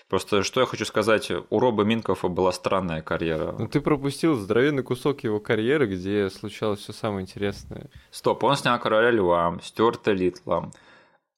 Просто 0.09 0.43
что 0.43 0.59
я 0.59 0.65
хочу 0.67 0.85
сказать, 0.85 1.31
у 1.31 1.59
Роба 1.59 1.83
Минкова 1.83 2.27
была 2.27 2.51
странная 2.51 3.01
карьера. 3.01 3.55
Ну 3.57 3.67
ты 3.67 3.81
пропустил 3.81 4.35
здоровенный 4.35 4.83
кусок 4.83 5.23
его 5.23 5.39
карьеры, 5.39 5.87
где 5.87 6.29
случалось 6.29 6.81
все 6.81 6.93
самое 6.93 7.23
интересное. 7.23 7.89
Стоп, 8.11 8.43
он 8.43 8.55
снял 8.55 8.79
Короля 8.79 9.11
Льва, 9.11 9.57
Стюарта 9.63 10.11
Литла, 10.11 10.71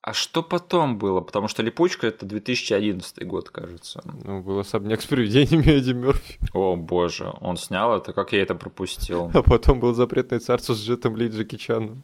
а 0.05 0.13
что 0.13 0.43
потом 0.43 0.99
было? 0.99 1.19
Потому 1.19 1.47
что 1.47 1.63
«Липучка»— 1.63 2.05
это 2.09 2.27
2011 2.27 3.25
год, 3.25 3.49
кажется. 3.49 4.03
Ну, 4.23 4.43
был 4.43 4.59
особняк 4.59 5.01
с 5.01 5.05
привидениями 5.07 5.65
Эдди 5.65 5.93
Мерфи. 5.93 6.37
О, 6.53 6.75
боже, 6.75 7.33
он 7.41 7.57
снял 7.57 7.97
это? 7.97 8.13
Как 8.13 8.31
я 8.31 8.43
это 8.43 8.53
пропустил? 8.53 9.31
А 9.33 9.41
потом 9.41 9.79
был 9.79 9.95
«Запретное 9.95 10.39
царство» 10.39 10.75
с 10.75 10.85
Джетом 10.85 11.17
Ли 11.17 11.27
Джеки 11.27 11.55
Чаном. 11.55 12.03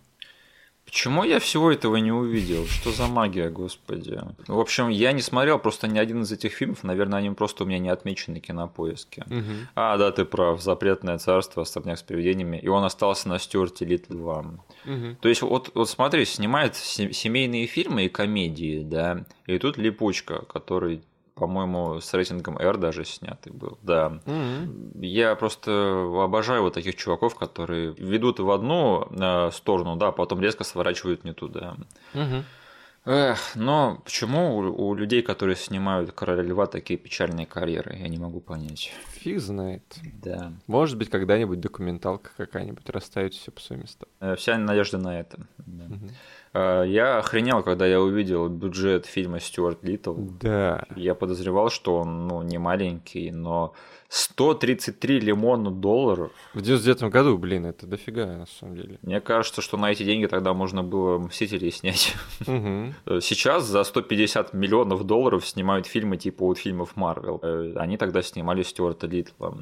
Почему 0.91 1.23
я 1.23 1.39
всего 1.39 1.71
этого 1.71 1.95
не 1.95 2.11
увидел? 2.11 2.67
Что 2.67 2.91
за 2.91 3.07
магия, 3.07 3.49
господи? 3.49 4.19
В 4.47 4.59
общем, 4.59 4.89
я 4.89 5.13
не 5.13 5.21
смотрел 5.21 5.57
просто 5.57 5.87
ни 5.87 5.97
один 5.97 6.23
из 6.23 6.33
этих 6.33 6.51
фильмов. 6.51 6.83
Наверное, 6.83 7.19
они 7.19 7.29
просто 7.29 7.63
у 7.63 7.67
меня 7.67 7.79
не 7.79 7.87
отмечены 7.87 8.41
кинопоиске. 8.41 9.23
Угу. 9.27 9.69
А, 9.75 9.97
да, 9.97 10.11
ты 10.11 10.25
прав. 10.25 10.61
Запретное 10.61 11.17
царство, 11.17 11.63
особняк 11.63 11.97
с 11.97 12.03
привидениями. 12.03 12.57
И 12.57 12.67
он 12.67 12.83
остался 12.83 13.29
на 13.29 13.39
Стюарте 13.39 13.85
Литл 13.85 14.17
вам. 14.17 14.63
Угу. 14.85 15.15
То 15.21 15.29
есть, 15.29 15.41
вот, 15.43 15.71
вот 15.73 15.89
смотри, 15.89 16.25
снимает 16.25 16.75
семейные 16.75 17.67
фильмы 17.67 18.05
и 18.05 18.09
комедии, 18.09 18.83
да. 18.83 19.23
И 19.45 19.57
тут 19.59 19.77
липучка, 19.77 20.43
который 20.43 21.03
по-моему, 21.41 21.99
с 21.99 22.13
рейтингом 22.13 22.55
R 22.59 22.77
даже 22.77 23.03
снятый 23.03 23.51
был, 23.51 23.79
да. 23.81 24.21
Mm-hmm. 24.27 25.03
Я 25.03 25.35
просто 25.35 25.71
обожаю 26.23 26.61
вот 26.61 26.75
таких 26.75 26.95
чуваков, 26.95 27.33
которые 27.33 27.95
ведут 27.97 28.39
в 28.39 28.51
одну 28.51 29.07
э, 29.09 29.49
сторону, 29.51 29.95
да, 29.95 30.09
а 30.09 30.11
потом 30.11 30.39
резко 30.39 30.63
сворачивают 30.63 31.23
не 31.23 31.33
туда. 31.33 31.77
Mm-hmm. 32.13 32.43
Эх, 33.05 33.55
но 33.55 33.99
почему 34.05 34.57
у, 34.57 34.89
у 34.89 34.93
людей, 34.93 35.23
которые 35.23 35.55
снимают 35.55 36.11
Короля 36.11 36.43
Льва, 36.43 36.67
такие 36.67 36.99
печальные 36.99 37.47
карьеры, 37.47 37.95
я 37.97 38.07
не 38.07 38.19
могу 38.19 38.39
понять. 38.39 38.93
Фиг 39.13 39.39
знает. 39.39 39.95
Да. 40.21 40.53
Может 40.67 40.99
быть, 40.99 41.09
когда-нибудь 41.09 41.59
документалка 41.59 42.29
какая-нибудь 42.37 42.87
расставит 42.91 43.33
все 43.33 43.49
по 43.49 43.59
своим 43.59 43.81
местам. 43.81 44.07
Э, 44.19 44.35
вся 44.35 44.59
надежда 44.59 44.99
на 44.99 45.19
это. 45.19 45.47
Да. 45.57 45.85
Угу. 45.85 46.09
Э, 46.53 46.83
я 46.85 47.17
охренел, 47.17 47.63
когда 47.63 47.85
я 47.85 48.01
увидел 48.01 48.47
бюджет 48.49 49.05
фильма 49.05 49.39
Стюарт 49.39 49.83
Литтл. 49.83 50.15
Да. 50.41 50.85
Я 50.95 51.15
подозревал, 51.15 51.69
что 51.69 51.97
он 51.97 52.27
ну, 52.27 52.41
не 52.41 52.57
маленький, 52.57 53.31
но 53.31 53.73
133 54.09 55.21
лимона 55.21 55.71
долларов. 55.71 56.31
В 56.53 56.61
99 56.61 57.11
году, 57.11 57.37
блин, 57.37 57.65
это 57.65 57.87
дофига, 57.87 58.25
на 58.25 58.45
самом 58.45 58.75
деле. 58.75 58.99
Мне 59.01 59.21
кажется, 59.21 59.61
что 59.61 59.77
на 59.77 59.91
эти 59.91 60.03
деньги 60.03 60.25
тогда 60.25 60.53
можно 60.53 60.83
было 60.83 61.17
«Мстителей» 61.19 61.71
снять. 61.71 62.13
Угу. 62.41 63.21
Сейчас 63.21 63.65
за 63.65 63.83
150 63.83 64.53
миллионов 64.53 65.05
долларов 65.05 65.47
снимают 65.47 65.87
фильмы 65.87 66.17
типа 66.17 66.45
вот 66.45 66.57
фильмов 66.57 66.97
Марвел. 66.97 67.39
Э, 67.41 67.73
они 67.77 67.95
тогда 67.95 68.21
снимали 68.21 68.63
Стюарта 68.63 69.07
Литла. 69.07 69.57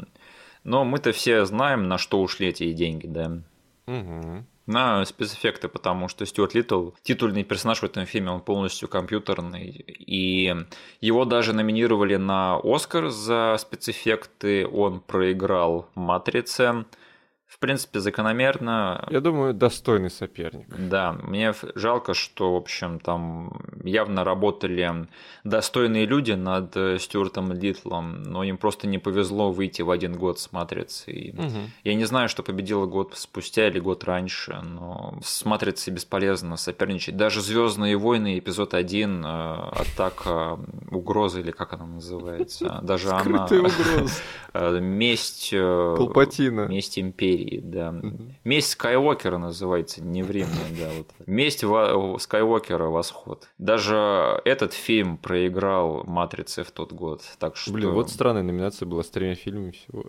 Но 0.63 0.83
мы-то 0.83 1.11
все 1.11 1.45
знаем, 1.45 1.87
на 1.87 1.97
что 1.97 2.21
ушли 2.21 2.47
эти 2.47 2.73
деньги, 2.73 3.05
да? 3.05 3.41
Угу 3.87 4.45
на 4.69 5.03
спецэффекты, 5.03 5.67
потому 5.67 6.07
что 6.07 6.25
Стюарт 6.25 6.53
Литтл, 6.53 6.91
титульный 7.01 7.43
персонаж 7.43 7.79
в 7.79 7.83
этом 7.83 8.05
фильме, 8.05 8.31
он 8.31 8.41
полностью 8.41 8.87
компьютерный, 8.87 9.69
и 9.69 10.55
его 11.01 11.25
даже 11.25 11.53
номинировали 11.53 12.15
на 12.15 12.59
Оскар 12.63 13.09
за 13.09 13.57
спецэффекты, 13.59 14.67
он 14.67 14.99
проиграл 14.99 15.89
«Матрице», 15.95 16.85
В 17.49 17.57
принципе, 17.57 17.99
закономерно. 17.99 19.07
Я 19.09 19.21
думаю, 19.21 19.55
достойный 19.55 20.11
соперник. 20.11 20.67
Да, 20.69 21.13
мне 21.13 21.55
жалко, 21.73 22.13
что, 22.13 22.53
в 22.53 22.55
общем, 22.55 22.99
там 22.99 23.59
явно 23.83 24.23
работали 24.23 25.07
достойные 25.43 26.05
люди 26.05 26.33
над 26.33 26.77
э, 26.77 26.99
Стюартом 26.99 27.51
Литлом, 27.51 28.21
но 28.21 28.43
им 28.43 28.57
просто 28.57 28.85
не 28.85 28.99
повезло 28.99 29.51
выйти 29.51 29.81
в 29.81 29.89
один 29.89 30.13
год 30.13 30.39
с 30.39 30.51
«Матрицей». 30.51 31.33
Угу. 31.35 31.59
Я 31.85 31.95
не 31.95 32.05
знаю, 32.05 32.29
что 32.29 32.43
победила 32.43 32.85
год 32.85 33.13
спустя 33.15 33.67
или 33.67 33.79
год 33.79 34.03
раньше, 34.03 34.61
но 34.61 35.17
с 35.23 35.43
«Матрицей» 35.43 35.91
бесполезно 35.91 36.55
соперничать. 36.55 37.17
Даже 37.17 37.41
Звездные 37.41 37.97
войны» 37.97 38.37
эпизод 38.37 38.75
1, 38.75 39.25
э, 39.25 39.53
атака 39.71 40.59
угрозы, 40.91 41.39
или 41.39 41.49
как 41.49 41.73
она 41.73 41.87
называется, 41.87 42.79
даже 42.83 43.09
она... 43.09 43.47
Э, 44.51 44.79
месть... 44.79 45.51
Палпатина. 45.51 46.61
Месть 46.61 46.97
империи 46.97 47.38
империи, 47.39 47.59
да. 47.63 47.95
Месть 48.43 48.71
Скайуокера 48.71 49.37
называется, 49.37 50.03
не 50.03 50.23
время, 50.23 50.49
да. 50.77 50.89
Вот. 50.97 51.27
Месть 51.27 51.63
Скайуокера 52.21 52.85
Восход. 52.85 53.47
Даже 53.57 54.41
этот 54.45 54.73
фильм 54.73 55.17
проиграл 55.17 56.03
Матрице 56.05 56.63
в 56.63 56.71
тот 56.71 56.91
год. 56.93 57.21
Так 57.39 57.55
что... 57.55 57.71
Блин, 57.71 57.91
вот 57.91 58.09
странная 58.09 58.43
номинация 58.43 58.85
была 58.85 59.03
с 59.03 59.09
тремя 59.09 59.35
фильмами 59.35 59.71
всего. 59.71 60.05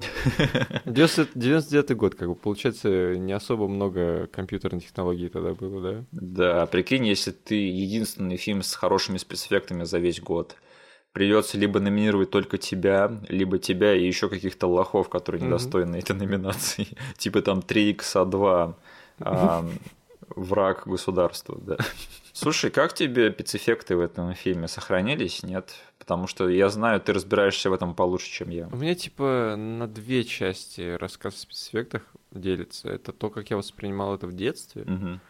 99 0.84 1.96
год, 1.96 2.14
как 2.14 2.28
бы, 2.28 2.34
получается, 2.34 3.16
не 3.16 3.32
особо 3.32 3.68
много 3.68 4.26
компьютерных 4.28 4.84
технологий 4.84 5.28
тогда 5.28 5.54
было, 5.54 5.80
да? 5.80 6.04
Да, 6.12 6.66
прикинь, 6.66 7.06
если 7.06 7.30
ты 7.30 7.54
единственный 7.54 8.36
фильм 8.36 8.62
с 8.62 8.74
хорошими 8.74 9.18
спецэффектами 9.18 9.84
за 9.84 9.98
весь 9.98 10.20
год 10.20 10.56
придется 11.12 11.58
либо 11.58 11.80
номинировать 11.80 12.30
только 12.30 12.58
тебя, 12.58 13.12
либо 13.28 13.58
тебя 13.58 13.94
и 13.94 14.06
еще 14.06 14.28
каких-то 14.28 14.66
лохов, 14.66 15.08
которые 15.08 15.42
недостойны 15.42 15.96
mm-hmm. 15.96 15.98
этой 15.98 16.16
номинации. 16.16 16.88
типа 17.16 17.42
там 17.42 17.60
3x2 17.60 18.74
а, 19.20 19.66
враг 20.28 20.82
государства, 20.86 21.58
да. 21.60 21.76
Слушай, 22.32 22.70
как 22.70 22.94
тебе 22.94 23.32
спецэффекты 23.32 23.96
в 23.96 24.00
этом 24.00 24.34
фильме 24.34 24.68
сохранились? 24.68 25.42
Нет? 25.42 25.74
Потому 25.98 26.26
что 26.26 26.48
я 26.48 26.68
знаю, 26.68 27.00
ты 27.00 27.12
разбираешься 27.12 27.70
в 27.70 27.72
этом 27.72 27.94
получше, 27.94 28.30
чем 28.30 28.50
я. 28.50 28.68
У 28.72 28.76
меня 28.76 28.94
типа 28.94 29.56
на 29.56 29.86
две 29.88 30.24
части 30.24 30.96
рассказ 30.96 31.34
о 31.34 31.38
спецэффектах 31.38 32.02
делится. 32.30 32.88
Это 32.88 33.12
то, 33.12 33.30
как 33.30 33.50
я 33.50 33.56
воспринимал 33.56 34.14
это 34.14 34.26
в 34.26 34.32
детстве. 34.32 34.82
Угу 34.82 35.20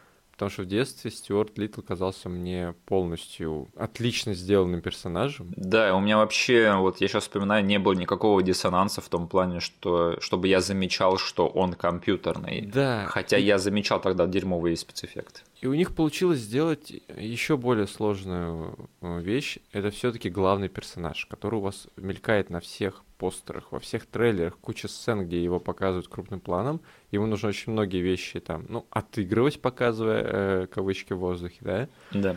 потому 0.41 0.53
что 0.53 0.63
в 0.63 0.67
детстве 0.67 1.11
Стюарт 1.11 1.59
Литл 1.59 1.83
казался 1.83 2.31
мне 2.31 2.75
полностью 2.87 3.69
отлично 3.77 4.33
сделанным 4.33 4.81
персонажем. 4.81 5.53
Да, 5.55 5.95
у 5.95 6.01
меня 6.01 6.17
вообще, 6.17 6.75
вот 6.77 6.99
я 7.03 7.09
сейчас 7.09 7.25
вспоминаю, 7.25 7.63
не 7.63 7.79
было 7.79 7.93
никакого 7.93 8.43
диссонанса 8.43 9.03
в 9.03 9.09
том 9.11 9.29
плане, 9.29 9.61
что 9.61 10.19
чтобы 10.19 10.49
я 10.49 10.63
замечал, 10.63 11.19
что 11.19 11.47
он 11.47 11.75
компьютерный. 11.75 12.63
Да. 12.63 13.05
Хотя 13.09 13.37
и... 13.37 13.43
я 13.43 13.59
замечал 13.59 14.01
тогда 14.01 14.27
дерьмовые 14.27 14.79
спецэффекты. 14.79 15.43
И 15.61 15.67
у 15.67 15.75
них 15.75 15.95
получилось 15.95 16.39
сделать 16.39 16.91
еще 17.17 17.59
более 17.59 17.87
сложную 17.87 18.89
э, 19.03 19.21
вещь. 19.21 19.59
Это 19.73 19.91
все-таки 19.91 20.31
главный 20.31 20.69
персонаж, 20.69 21.27
который 21.27 21.57
у 21.57 21.61
вас 21.61 21.87
мелькает 21.97 22.49
на 22.49 22.61
всех 22.61 23.05
постерах, 23.19 23.71
во 23.71 23.79
всех 23.79 24.07
трейлерах, 24.07 24.57
куча 24.59 24.89
сцен, 24.89 25.27
где 25.27 25.45
его 25.45 25.61
показывают 25.61 26.09
крупным 26.09 26.41
планом. 26.41 26.81
Ему 27.11 27.27
нужно 27.27 27.51
очень 27.51 27.73
многие 27.73 28.01
вещи 28.01 28.41
там, 28.41 28.65
ну, 28.71 28.87
отыгрывать, 28.89 29.61
показывая 29.61 30.23
э, 30.25 30.67
кавычки 30.67 31.13
в 31.13 31.19
воздухе, 31.19 31.59
да? 31.61 31.89
Да. 32.13 32.37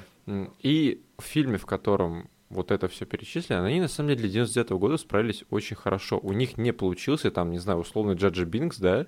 И 0.59 1.01
в 1.17 1.23
фильме, 1.23 1.57
в 1.57 1.65
котором 1.65 2.29
вот 2.49 2.71
это 2.71 2.87
все 2.87 3.05
перечислено, 3.05 3.65
они 3.65 3.81
на 3.81 3.87
самом 3.87 4.09
деле 4.09 4.21
для 4.21 4.29
99 4.29 4.71
-го 4.71 4.79
года 4.79 4.97
справились 4.97 5.43
очень 5.49 5.75
хорошо. 5.75 6.19
У 6.21 6.33
них 6.33 6.57
не 6.57 6.73
получился 6.73 7.31
там, 7.31 7.51
не 7.51 7.59
знаю, 7.59 7.79
условный 7.79 8.15
Джаджи 8.15 8.45
Бинкс, 8.45 8.77
да, 8.79 9.07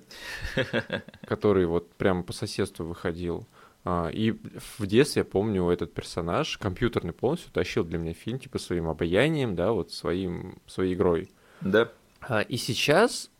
который 1.26 1.66
вот 1.66 1.92
прямо 1.92 2.22
по 2.22 2.32
соседству 2.32 2.86
выходил. 2.86 3.46
А, 3.88 4.08
и 4.08 4.32
в 4.78 4.84
детстве 4.84 5.20
я 5.20 5.24
помню 5.24 5.68
этот 5.70 5.94
персонаж 5.94 6.58
компьютерный 6.58 7.12
полностью 7.12 7.52
тащил 7.52 7.84
для 7.84 7.98
меня 7.98 8.14
фильм 8.14 8.40
типа 8.40 8.58
своим 8.58 8.88
обаянием, 8.88 9.54
да, 9.54 9.70
вот 9.70 9.92
своим 9.92 10.58
своей 10.66 10.94
игрой. 10.94 11.30
Да. 11.60 11.92
А, 12.20 12.40
и 12.40 12.56
сейчас 12.56 13.30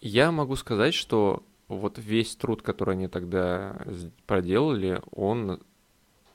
я 0.00 0.32
могу 0.32 0.56
сказать, 0.56 0.94
что 0.94 1.42
вот 1.68 1.98
весь 1.98 2.34
труд, 2.34 2.62
который 2.62 2.94
они 2.94 3.08
тогда 3.08 3.76
проделали, 4.26 5.02
он 5.10 5.60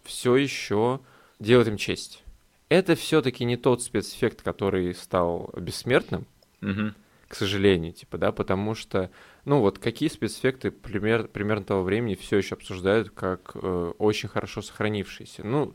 все 0.04 0.36
еще 0.36 0.99
делает 1.39 1.67
им 1.67 1.78
честь. 1.78 2.23
Это 2.69 2.93
все-таки 2.93 3.45
не 3.45 3.58
тот 3.58 3.82
спецэффект, 3.82 4.43
который 4.43 4.93
стал 4.93 5.51
бессмертным, 5.58 6.28
угу. 6.62 6.93
К 7.27 7.35
сожалению, 7.35 7.93
типа, 7.93 8.17
да, 8.17 8.31
потому 8.31 8.75
что, 8.75 9.09
ну 9.45 9.59
вот 9.59 9.79
какие 9.79 10.09
спецэффекты 10.09 10.71
пример, 10.71 11.27
примерно 11.27 11.65
того 11.65 11.83
времени 11.83 12.15
все 12.15 12.38
еще 12.38 12.55
обсуждают 12.55 13.09
как 13.09 13.51
э, 13.55 13.93
очень 13.97 14.29
хорошо 14.29 14.61
сохранившиеся. 14.61 15.45
Ну, 15.45 15.71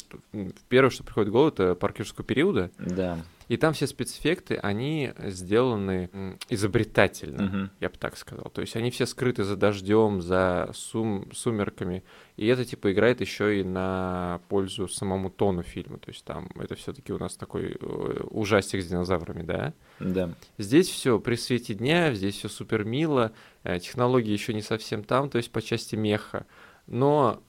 первое, 0.68 0.90
что 0.90 1.04
приходит 1.04 1.30
в 1.30 1.32
голову, 1.32 1.48
это 1.48 1.74
паркерского 1.74 2.24
периода. 2.24 2.70
Да. 2.78 3.18
И 3.50 3.56
там 3.56 3.72
все 3.72 3.88
спецэффекты, 3.88 4.54
они 4.54 5.12
сделаны 5.24 6.38
изобретательно, 6.48 7.44
угу. 7.46 7.70
я 7.80 7.88
бы 7.88 7.96
так 7.98 8.16
сказал. 8.16 8.48
То 8.54 8.60
есть 8.60 8.76
они 8.76 8.92
все 8.92 9.06
скрыты 9.06 9.42
за 9.42 9.56
дождем, 9.56 10.22
за 10.22 10.70
сум 10.72 11.28
сумерками. 11.32 12.04
И 12.36 12.46
это 12.46 12.64
типа 12.64 12.92
играет 12.92 13.20
еще 13.20 13.58
и 13.58 13.64
на 13.64 14.40
пользу 14.48 14.86
самому 14.86 15.30
тону 15.30 15.64
фильма. 15.64 15.98
То 15.98 16.12
есть 16.12 16.24
там 16.24 16.48
это 16.60 16.76
все-таки 16.76 17.12
у 17.12 17.18
нас 17.18 17.34
такой 17.34 17.72
э, 17.72 18.20
ужастик 18.30 18.82
с 18.82 18.86
динозаврами, 18.86 19.42
да? 19.42 19.74
Да. 19.98 20.32
Здесь 20.56 20.88
все 20.88 21.18
при 21.18 21.34
свете 21.34 21.74
дня, 21.74 22.14
здесь 22.14 22.36
все 22.36 22.48
супер 22.48 22.84
мило, 22.84 23.32
э, 23.64 23.80
технологии 23.80 24.30
еще 24.30 24.54
не 24.54 24.62
совсем 24.62 25.02
там, 25.02 25.28
то 25.28 25.38
есть 25.38 25.50
по 25.50 25.60
части 25.60 25.96
меха. 25.96 26.46
Но 26.86 27.42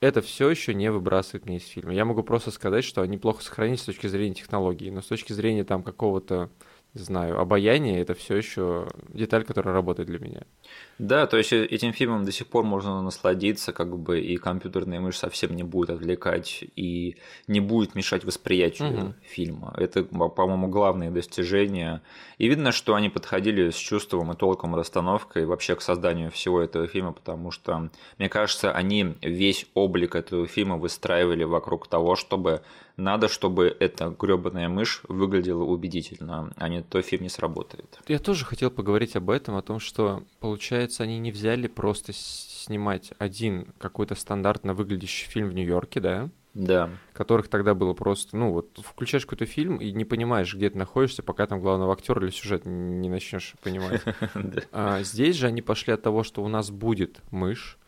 это 0.00 0.22
все 0.22 0.48
еще 0.48 0.74
не 0.74 0.90
выбрасывает 0.90 1.46
меня 1.46 1.58
из 1.58 1.66
фильма. 1.66 1.92
Я 1.92 2.04
могу 2.04 2.22
просто 2.22 2.50
сказать, 2.50 2.84
что 2.84 3.02
они 3.02 3.18
плохо 3.18 3.42
сохранились 3.42 3.80
с 3.80 3.84
точки 3.84 4.06
зрения 4.06 4.34
технологии, 4.34 4.90
но 4.90 5.02
с 5.02 5.06
точки 5.06 5.32
зрения 5.32 5.64
там 5.64 5.82
какого-то 5.82 6.50
не 6.94 7.02
знаю, 7.02 7.38
обаяние 7.38 8.00
это 8.00 8.14
все 8.14 8.36
еще 8.36 8.88
деталь, 9.08 9.44
которая 9.44 9.74
работает 9.74 10.08
для 10.08 10.18
меня. 10.18 10.42
Да, 11.00 11.26
то 11.26 11.38
есть 11.38 11.50
э, 11.54 11.64
этим 11.64 11.94
фильмом 11.94 12.26
до 12.26 12.32
сих 12.32 12.46
пор 12.46 12.64
можно 12.64 13.00
насладиться, 13.00 13.72
как 13.72 13.96
бы 13.96 14.20
и 14.20 14.36
компьютерная 14.36 15.00
мышь 15.00 15.16
совсем 15.16 15.56
не 15.56 15.62
будет 15.62 15.88
отвлекать 15.88 16.62
и 16.76 17.16
не 17.46 17.60
будет 17.60 17.94
мешать 17.94 18.22
восприятию 18.24 18.88
угу. 18.90 19.14
фильма. 19.22 19.72
Это, 19.78 20.04
по-моему, 20.04 20.68
главное 20.68 21.10
достижение. 21.10 22.02
И 22.36 22.48
видно, 22.48 22.70
что 22.70 22.94
они 22.94 23.08
подходили 23.08 23.70
с 23.70 23.76
чувством 23.76 24.30
и 24.32 24.36
толком 24.36 24.74
расстановкой 24.74 25.46
вообще 25.46 25.74
к 25.74 25.80
созданию 25.80 26.30
всего 26.30 26.60
этого 26.60 26.86
фильма, 26.86 27.12
потому 27.12 27.50
что, 27.50 27.88
мне 28.18 28.28
кажется, 28.28 28.70
они 28.70 29.14
весь 29.22 29.64
облик 29.72 30.14
этого 30.14 30.46
фильма 30.46 30.76
выстраивали 30.76 31.44
вокруг 31.44 31.88
того, 31.88 32.14
чтобы 32.14 32.60
надо, 33.00 33.28
чтобы 33.28 33.74
эта 33.80 34.14
гребаная 34.18 34.68
мышь 34.68 35.02
выглядела 35.08 35.64
убедительно, 35.64 36.52
а 36.56 36.68
не 36.68 36.82
то 36.82 37.02
фильм 37.02 37.22
не 37.22 37.28
сработает. 37.28 37.98
Я 38.06 38.18
тоже 38.18 38.44
хотел 38.44 38.70
поговорить 38.70 39.16
об 39.16 39.30
этом, 39.30 39.56
о 39.56 39.62
том, 39.62 39.80
что, 39.80 40.22
получается, 40.38 40.89
они 40.98 41.18
не 41.18 41.30
взяли 41.30 41.68
просто 41.68 42.12
снимать 42.12 43.12
один 43.18 43.68
какой-то 43.78 44.14
стандартно 44.14 44.74
выглядящий 44.74 45.28
фильм 45.28 45.50
в 45.50 45.54
Нью-Йорке, 45.54 46.00
да? 46.00 46.30
Да. 46.54 46.90
Которых 47.12 47.48
тогда 47.48 47.74
было 47.74 47.92
просто, 47.92 48.36
ну 48.36 48.52
вот, 48.52 48.80
включаешь 48.82 49.24
какой-то 49.24 49.46
фильм 49.46 49.76
и 49.76 49.92
не 49.92 50.04
понимаешь, 50.04 50.52
где 50.54 50.68
ты 50.68 50.78
находишься, 50.78 51.22
пока 51.22 51.46
там 51.46 51.60
главного 51.60 51.92
актера 51.92 52.24
или 52.24 52.32
сюжет 52.32 52.64
не 52.64 53.08
начнешь 53.08 53.54
понимать. 53.62 54.02
А 54.72 55.02
здесь 55.02 55.36
же 55.36 55.46
они 55.46 55.62
пошли 55.62 55.92
от 55.92 56.02
того, 56.02 56.22
что 56.22 56.42
у 56.42 56.48
нас 56.48 56.70
будет 56.70 57.20
мышь, 57.30 57.78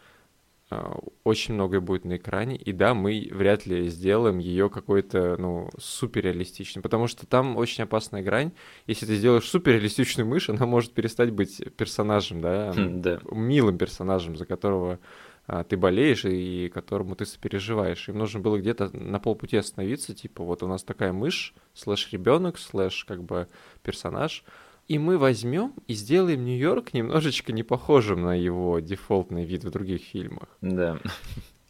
очень 1.24 1.54
многое 1.54 1.80
будет 1.80 2.04
на 2.04 2.16
экране, 2.16 2.56
и 2.56 2.72
да, 2.72 2.94
мы 2.94 3.28
вряд 3.30 3.66
ли 3.66 3.88
сделаем 3.88 4.38
ее 4.38 4.70
какой-то, 4.70 5.36
ну, 5.38 5.68
суперреалистичной, 5.78 6.82
потому 6.82 7.06
что 7.06 7.26
там 7.26 7.56
очень 7.56 7.84
опасная 7.84 8.22
грань. 8.22 8.52
Если 8.86 9.06
ты 9.06 9.16
сделаешь 9.16 9.48
суперреалистичную 9.48 10.26
мышь, 10.26 10.48
она 10.48 10.66
может 10.66 10.92
перестать 10.92 11.30
быть 11.30 11.62
персонажем, 11.76 12.40
да, 12.40 12.72
хм, 12.72 13.00
да. 13.00 13.20
милым 13.30 13.78
персонажем, 13.78 14.36
за 14.36 14.46
которого 14.46 14.98
а, 15.46 15.64
ты 15.64 15.76
болеешь 15.76 16.24
и 16.24 16.70
которому 16.72 17.16
ты 17.16 17.26
сопереживаешь. 17.26 18.08
Им 18.08 18.18
нужно 18.18 18.40
было 18.40 18.58
где-то 18.58 18.96
на 18.96 19.18
полпути 19.18 19.56
остановиться, 19.56 20.14
типа, 20.14 20.44
вот 20.44 20.62
у 20.62 20.68
нас 20.68 20.84
такая 20.84 21.12
мышь, 21.12 21.54
слэш 21.74 22.12
ребенок, 22.12 22.58
слэш 22.58 23.04
как 23.04 23.22
бы 23.22 23.48
персонаж, 23.82 24.44
и 24.88 24.98
мы 24.98 25.18
возьмем 25.18 25.74
и 25.86 25.94
сделаем 25.94 26.44
Нью-Йорк 26.44 26.92
немножечко 26.92 27.52
не 27.52 27.62
похожим 27.62 28.22
на 28.22 28.34
его 28.34 28.80
дефолтный 28.80 29.44
вид 29.44 29.64
в 29.64 29.70
других 29.70 30.02
фильмах. 30.02 30.48
Да. 30.60 30.98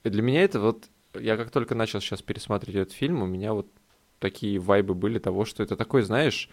И 0.05 0.09
для 0.09 0.23
меня 0.23 0.43
это 0.43 0.61
вот... 0.61 0.89
Я 1.15 1.37
как 1.37 1.51
только 1.51 1.75
начал 1.75 2.01
сейчас 2.01 2.23
пересматривать 2.23 2.77
этот 2.77 2.95
фильм, 2.95 3.23
у 3.23 3.27
меня 3.27 3.53
вот 3.53 3.69
такие 4.19 4.59
вайбы 4.59 4.95
были 4.95 5.19
того, 5.19 5.45
что 5.45 5.63
это 5.63 5.77
такой, 5.77 6.03
знаешь, 6.03 6.49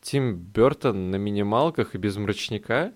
Тим 0.00 0.36
Бертон 0.36 1.10
на 1.10 1.16
минималках 1.16 1.94
и 1.94 1.98
без 1.98 2.16
мрачника. 2.16 2.92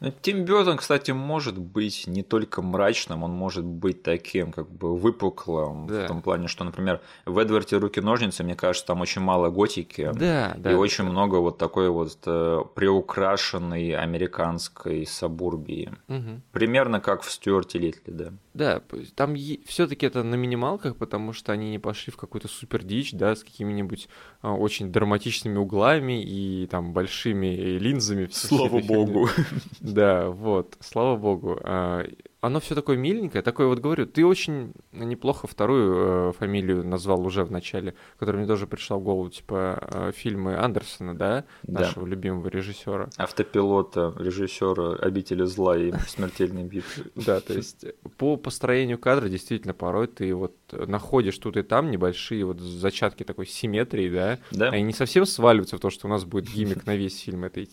Ну, 0.00 0.12
Тим 0.22 0.44
Бертон, 0.44 0.76
кстати, 0.76 1.10
может 1.10 1.58
быть 1.58 2.06
не 2.06 2.22
только 2.22 2.62
мрачным, 2.62 3.24
он 3.24 3.32
может 3.32 3.64
быть 3.64 4.02
таким, 4.02 4.52
как 4.52 4.70
бы 4.70 4.96
выпуклым, 4.96 5.88
да. 5.88 6.04
в 6.04 6.06
том 6.06 6.22
плане, 6.22 6.46
что, 6.46 6.64
например, 6.64 7.00
в 7.26 7.36
Эдварде 7.36 7.78
руки-ножницы, 7.78 8.44
мне 8.44 8.54
кажется, 8.54 8.86
там 8.86 9.00
очень 9.00 9.22
мало 9.22 9.50
готики. 9.50 10.10
Да. 10.14 10.54
И 10.56 10.60
да, 10.60 10.78
очень 10.78 11.04
да. 11.04 11.10
много 11.10 11.36
вот 11.36 11.58
такой 11.58 11.90
вот 11.90 12.16
э, 12.26 12.62
приукрашенной 12.74 13.90
американской 13.92 15.04
сабурбии. 15.04 15.92
Угу. 16.08 16.42
Примерно 16.52 17.00
как 17.00 17.22
в 17.22 17.32
Стюарте 17.32 17.78
Литли, 17.78 18.12
да. 18.12 18.32
Да, 18.54 18.82
там 19.14 19.36
все-таки 19.66 20.06
это 20.06 20.24
на 20.24 20.34
минималках, 20.34 20.96
потому 20.96 21.32
что 21.32 21.52
они 21.52 21.70
не 21.70 21.78
пошли 21.78 22.12
в 22.12 22.16
какую-то 22.16 22.48
супер 22.48 22.82
дичь, 22.82 23.12
да, 23.12 23.36
с 23.36 23.44
какими-нибудь 23.44 24.08
а, 24.42 24.52
очень 24.52 24.90
драматичными 24.90 25.58
углами 25.58 26.22
и 26.22 26.66
там 26.66 26.92
большими 26.92 27.46
линзами. 27.78 28.28
Слава 28.32 28.80
богу. 28.80 29.28
Да, 29.92 30.28
вот, 30.28 30.76
слава 30.80 31.16
богу. 31.16 31.58
А, 31.62 32.04
оно 32.40 32.60
все 32.60 32.74
такое 32.74 32.96
миленькое, 32.96 33.42
такое 33.42 33.66
вот 33.66 33.80
говорю, 33.80 34.06
ты 34.06 34.24
очень 34.24 34.72
неплохо 34.92 35.48
вторую 35.48 36.30
э, 36.30 36.32
фамилию 36.38 36.86
назвал 36.86 37.26
уже 37.26 37.44
в 37.44 37.50
начале, 37.50 37.94
которая 38.18 38.40
мне 38.40 38.48
тоже 38.48 38.66
пришла 38.66 38.96
в 38.96 39.02
голову, 39.02 39.28
типа 39.28 39.78
э, 39.80 40.12
фильмы 40.14 40.56
Андерсона, 40.56 41.16
да, 41.16 41.44
да. 41.64 41.80
нашего 41.80 42.06
любимого 42.06 42.46
режиссера. 42.48 43.08
Автопилота, 43.16 44.14
режиссера 44.18 44.94
Обители 44.96 45.44
зла 45.44 45.76
и 45.76 45.92
смертельной 46.06 46.62
битвы. 46.62 47.06
Да, 47.16 47.40
то 47.40 47.54
есть 47.54 47.84
по 48.16 48.36
построению 48.36 48.98
кадра 48.98 49.28
действительно 49.28 49.74
порой 49.74 50.06
ты 50.06 50.32
вот 50.34 50.54
находишь 50.70 51.38
тут 51.38 51.56
и 51.56 51.62
там 51.62 51.90
небольшие 51.90 52.44
вот 52.44 52.60
зачатки 52.60 53.24
такой 53.24 53.46
симметрии, 53.46 54.08
да, 54.10 54.38
да. 54.52 54.68
они 54.68 54.84
не 54.84 54.92
совсем 54.92 55.26
сваливаются 55.26 55.76
в 55.76 55.80
то, 55.80 55.90
что 55.90 56.06
у 56.06 56.10
нас 56.10 56.24
будет 56.24 56.48
гиммик 56.48 56.86
на 56.86 56.94
весь 56.94 57.20
фильм 57.20 57.44
этой 57.44 57.68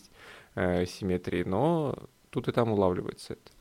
э, 0.56 0.84
симметрии, 0.86 1.44
но 1.44 1.94
тут 2.30 2.48
и 2.48 2.52
там 2.52 2.72
улавливается 2.72 3.34
это. 3.34 3.52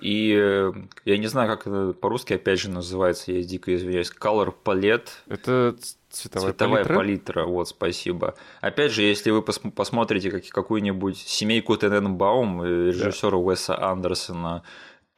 И 0.00 0.32
э, 0.36 0.72
я 1.04 1.18
не 1.18 1.26
знаю, 1.26 1.48
как 1.48 1.66
это 1.66 1.92
по-русски 1.92 2.34
опять 2.34 2.60
же 2.60 2.70
называется, 2.70 3.32
я 3.32 3.42
дико 3.42 3.74
извиняюсь. 3.74 4.12
Color 4.12 4.54
palette. 4.64 5.08
Это 5.28 5.76
цветовая, 6.10 6.52
цветовая 6.52 6.84
палитра? 6.84 6.96
палитра. 6.96 7.44
Вот, 7.46 7.68
спасибо. 7.68 8.34
Опять 8.60 8.92
же, 8.92 9.02
если 9.02 9.30
вы 9.30 9.42
пос 9.42 9.60
посмотрите 9.74 10.30
как 10.30 10.46
какую-нибудь 10.48 11.18
семейку 11.18 11.76
Тененбаум 11.76 12.64
режиссера 12.64 13.32
да. 13.32 13.36
Уэса 13.36 13.90
Андерсона, 13.90 14.62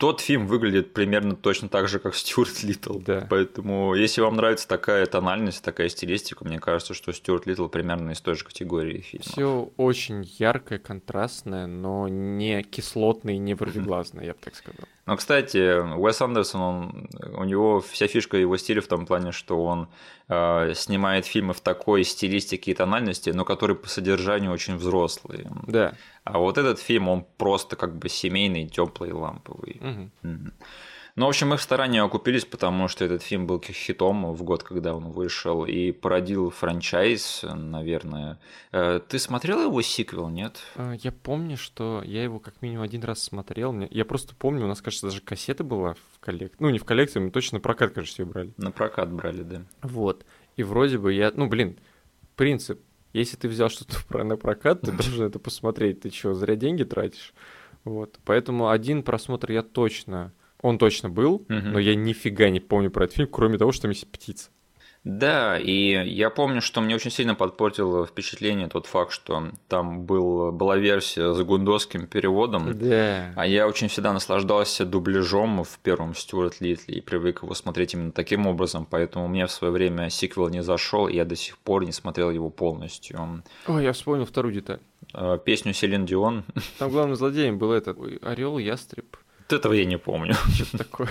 тот 0.01 0.23
фильм 0.23 0.47
выглядит 0.47 0.95
примерно 0.95 1.37
точно 1.37 1.69
так 1.69 1.87
же, 1.87 1.99
как 1.99 2.15
Стюарт 2.15 2.63
Литтл. 2.63 3.01
Да. 3.01 3.27
Поэтому, 3.29 3.95
если 3.95 4.23
вам 4.23 4.35
нравится 4.35 4.67
такая 4.67 5.05
тональность, 5.05 5.63
такая 5.63 5.91
стилистика, 5.91 6.43
мне 6.43 6.59
кажется, 6.59 6.95
что 6.95 7.13
Стюарт 7.13 7.45
Литтл 7.45 7.67
примерно 7.69 8.13
из 8.13 8.21
той 8.23 8.35
же 8.35 8.45
категории 8.45 9.03
фильма. 9.03 9.25
Все 9.25 9.71
очень 9.77 10.27
яркое, 10.39 10.79
контрастное, 10.79 11.67
но 11.67 12.09
не 12.09 12.63
кислотное 12.63 13.35
и 13.35 13.39
не 13.39 13.53
вроdeглазное, 13.53 14.25
я 14.25 14.33
бы 14.33 14.39
так 14.41 14.55
сказал. 14.55 14.89
Но, 15.07 15.17
кстати, 15.17 15.81
Уэс 15.97 16.21
Андерсон, 16.21 16.61
он, 16.61 17.09
у 17.35 17.45
него 17.45 17.81
вся 17.81 18.07
фишка 18.07 18.37
его 18.37 18.57
стиля 18.57 18.81
в 18.81 18.87
том 18.87 19.07
плане, 19.07 19.33
что 19.33 19.65
он 19.65 19.89
э, 20.29 20.73
снимает 20.75 21.27
фильмы 21.27 21.53
в 21.53 21.61
такой 21.61 22.05
стилистике 22.05 22.71
и 22.71 22.75
тональности, 22.75 23.31
но 23.31 23.45
которые 23.45 23.77
по 23.77 23.89
содержанию 23.89 24.53
очень 24.53 24.77
взрослые. 24.77 25.51
Да. 25.67 25.95
А 26.25 26.39
вот 26.39 26.59
этот 26.59 26.79
фильм, 26.79 27.09
он 27.09 27.27
просто 27.39 27.77
как 27.77 27.97
бы 27.97 28.09
семейный, 28.09 28.69
теплый, 28.69 29.13
ламповый. 29.13 29.81
Угу. 30.23 30.53
Ну, 31.17 31.27
в 31.27 31.29
общем, 31.29 31.49
мы 31.49 31.57
в 31.57 31.63
старании 31.63 32.01
окупились, 32.01 32.45
потому 32.45 32.89
что 32.89 33.05
этот 33.05 33.23
фильм 33.23 33.47
был 33.47 33.61
хитом 33.61 34.33
в 34.33 34.43
год, 34.43 34.63
когда 34.63 34.95
он 34.95 35.11
вышел, 35.11 35.65
и 35.65 35.93
породил 35.93 36.51
франчайз, 36.51 37.45
наверное. 37.53 38.39
Э, 38.73 39.01
ты 39.07 39.19
смотрел 39.19 39.63
его 39.63 39.83
сиквел, 39.83 40.29
нет? 40.29 40.61
Э, 40.77 40.95
я 41.03 41.13
помню, 41.13 41.57
что 41.57 42.03
я 42.05 42.23
его 42.23 42.39
как 42.39 42.63
минимум 42.63 42.85
один 42.85 43.03
раз 43.03 43.23
смотрел. 43.23 43.75
Я 43.91 44.05
просто 44.05 44.35
помню, 44.35 44.65
у 44.65 44.69
нас, 44.69 44.81
кажется, 44.81 45.07
даже 45.07 45.21
кассета 45.21 45.65
была 45.65 45.95
в 45.95 46.21
коллекции. 46.21 46.57
Ну, 46.61 46.71
не 46.71 46.79
в 46.79 46.85
коллекции, 46.85 47.19
мы 47.19 47.31
точно 47.31 47.59
на 47.59 47.63
прокат, 47.63 47.93
кажется, 47.93 48.23
ее 48.23 48.27
брали. 48.27 48.53
На 48.57 48.71
прокат 48.71 49.13
брали, 49.13 49.43
да. 49.43 49.63
Вот. 49.83 50.25
И 50.57 50.63
вроде 50.63 50.99
бы 50.99 51.13
я... 51.13 51.33
Ну, 51.35 51.49
блин, 51.49 51.79
принцип. 52.37 52.81
Если 53.13 53.37
ты 53.37 53.49
взял 53.49 53.69
что-то 53.69 53.97
на 54.25 54.37
прокат, 54.37 54.83
ты 54.83 54.93
должен 54.93 55.27
это 55.27 55.39
посмотреть. 55.39 56.01
Ты 56.03 56.11
что, 56.11 56.35
зря 56.35 56.55
деньги 56.55 56.85
тратишь? 56.85 57.35
Вот. 57.85 58.19
Поэтому 58.25 58.69
один 58.69 59.03
просмотр 59.03 59.53
я 59.53 59.63
точно 59.63 60.33
он 60.63 60.79
точно 60.79 61.09
был, 61.09 61.35
угу. 61.35 61.45
но 61.49 61.79
я 61.79 61.95
нифига 61.95 62.51
не 62.51 62.61
помню 62.61 62.91
про 62.91 63.05
этот 63.05 63.17
фильм, 63.17 63.29
кроме 63.31 63.59
того, 63.59 63.73
что 63.73 63.83
там 63.83 63.91
есть 63.91 64.11
птица. 64.11 64.51
Да, 65.03 65.59
и 65.59 66.07
я 66.11 66.29
помню, 66.29 66.61
что 66.61 66.83
мне 66.83 66.95
очень 66.95 67.11
сильно 67.11 67.35
подпортило 67.35 68.05
впечатление 68.05 68.69
тот 68.69 68.85
факт, 68.85 69.13
что 69.13 69.51
там 69.67 70.05
был, 70.05 70.53
была 70.53 70.77
версия 70.77 71.33
с 71.33 71.41
гундосским 71.41 72.07
переводом, 72.07 72.79
да. 72.79 73.33
а 73.35 73.47
я 73.47 73.67
очень 73.67 73.89
всегда 73.89 74.13
наслаждался 74.13 74.85
дубляжом 74.85 75.65
в 75.65 75.79
первом 75.79 76.15
Стюарт 76.15 76.61
Литли 76.61 76.93
и 76.93 77.01
привык 77.01 77.43
его 77.43 77.55
смотреть 77.55 77.95
именно 77.95 78.13
таким 78.13 78.47
образом, 78.47 78.87
поэтому 78.89 79.27
мне 79.27 79.47
в 79.47 79.51
свое 79.51 79.73
время 79.73 80.11
сиквел 80.11 80.51
не 80.51 80.63
зашел, 80.63 81.09
и 81.09 81.15
я 81.15 81.25
до 81.25 81.35
сих 81.35 81.57
пор 81.57 81.87
не 81.87 81.93
смотрел 81.93 82.31
его 82.31 82.51
полностью. 82.51 83.43
Ой, 83.69 83.85
я 83.85 83.95
вспомнил 83.95 84.27
вторую 84.27 84.53
деталь. 84.53 84.81
А, 85.15 85.39
песню 85.39 85.73
Селин 85.73 86.05
Дион. 86.05 86.45
Там 86.79 86.91
главным 86.91 87.17
злодеем 87.17 87.59
был 87.59 87.73
этот 87.73 87.97
орел 88.23 88.59
ястреб. 88.59 89.17
Этого 89.53 89.73
я 89.73 89.85
не 89.85 89.99
помню. 89.99 90.35
Что 90.55 90.79
такое? 90.79 91.09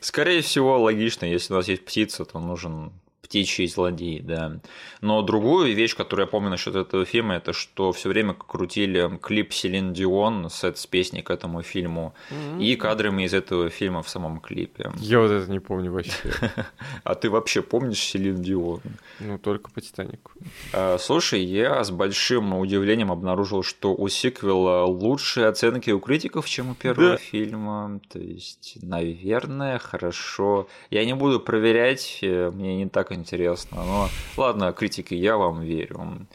Скорее 0.00 0.42
всего, 0.42 0.80
логично, 0.80 1.26
если 1.26 1.52
у 1.52 1.56
нас 1.56 1.68
есть 1.68 1.84
птица, 1.84 2.24
то 2.24 2.40
нужен 2.40 2.92
птичий 3.32 3.66
злодей, 3.66 4.20
да. 4.20 4.60
Но 5.00 5.22
другую 5.22 5.74
вещь, 5.74 5.96
которую 5.96 6.26
я 6.26 6.30
помню 6.30 6.50
насчет 6.50 6.76
этого 6.76 7.06
фильма, 7.06 7.36
это 7.36 7.54
что 7.54 7.90
все 7.92 8.10
время 8.10 8.34
крутили 8.34 9.18
клип 9.22 9.54
Селин 9.54 9.94
Дион, 9.94 10.50
сет 10.50 10.76
с 10.76 10.86
песней 10.86 11.22
к 11.22 11.30
этому 11.30 11.62
фильму, 11.62 12.12
mm-hmm. 12.30 12.62
и 12.62 12.76
кадрами 12.76 13.22
из 13.22 13.32
этого 13.32 13.70
фильма 13.70 14.02
в 14.02 14.08
самом 14.10 14.38
клипе. 14.38 14.92
Я 14.98 15.20
вот 15.20 15.30
это 15.30 15.50
не 15.50 15.60
помню 15.60 15.90
вообще. 15.90 16.12
А 17.04 17.14
ты 17.14 17.30
вообще 17.30 17.62
помнишь 17.62 18.00
Селин 18.00 18.42
Дион? 18.42 18.80
Ну, 19.20 19.38
только 19.38 19.70
по 19.70 19.80
Титанику. 19.80 20.32
А, 20.74 20.98
слушай, 20.98 21.42
я 21.42 21.82
с 21.82 21.90
большим 21.90 22.54
удивлением 22.58 23.10
обнаружил, 23.10 23.62
что 23.62 23.94
у 23.94 24.08
сиквела 24.08 24.84
лучшие 24.84 25.46
оценки 25.46 25.90
у 25.90 26.00
критиков, 26.00 26.48
чем 26.48 26.70
у 26.70 26.74
первого 26.74 27.16
фильма. 27.16 28.00
То 28.10 28.18
есть, 28.18 28.76
наверное, 28.82 29.78
хорошо. 29.78 30.68
Я 30.90 31.04
не 31.06 31.14
буду 31.14 31.40
проверять, 31.40 32.18
э, 32.22 32.50
мне 32.50 32.76
не 32.76 32.88
так 32.88 33.10
интересно. 33.10 33.21
Но 33.72 34.08
ладно, 34.36 34.72
критики, 34.72 35.14
я 35.14 35.36
вам 35.36 35.62
верю. 35.62 36.26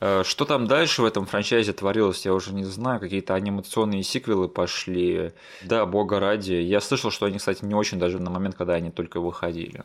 Э, 0.00 0.22
что 0.24 0.44
там 0.44 0.66
дальше 0.66 1.02
в 1.02 1.04
этом 1.04 1.26
франчайзе 1.26 1.72
творилось, 1.72 2.24
я 2.26 2.34
уже 2.34 2.52
не 2.52 2.64
знаю. 2.64 3.00
Какие-то 3.00 3.34
анимационные 3.34 4.02
сиквелы 4.02 4.48
пошли. 4.48 5.32
Да, 5.62 5.86
бога 5.86 6.20
ради. 6.20 6.54
Я 6.54 6.80
слышал, 6.80 7.10
что 7.10 7.26
они, 7.26 7.38
кстати, 7.38 7.64
не 7.64 7.74
очень 7.74 7.98
даже 7.98 8.18
на 8.18 8.30
момент, 8.30 8.56
когда 8.56 8.74
они 8.74 8.90
только 8.90 9.20
выходили. 9.20 9.82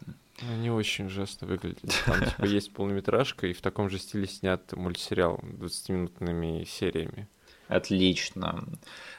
Они 0.50 0.70
очень 0.70 1.08
ужасно 1.08 1.48
выглядят. 1.48 1.94
Там 2.06 2.20
типа 2.20 2.46
есть 2.46 2.74
полнометражка, 2.74 3.48
и 3.48 3.54
в 3.54 3.62
таком 3.62 3.90
же 3.90 4.00
стиле 4.00 4.28
снят 4.28 4.62
мультсериал 4.74 5.40
20-минутными 5.44 6.66
сериями. 6.66 7.28
Отлично. 7.72 8.66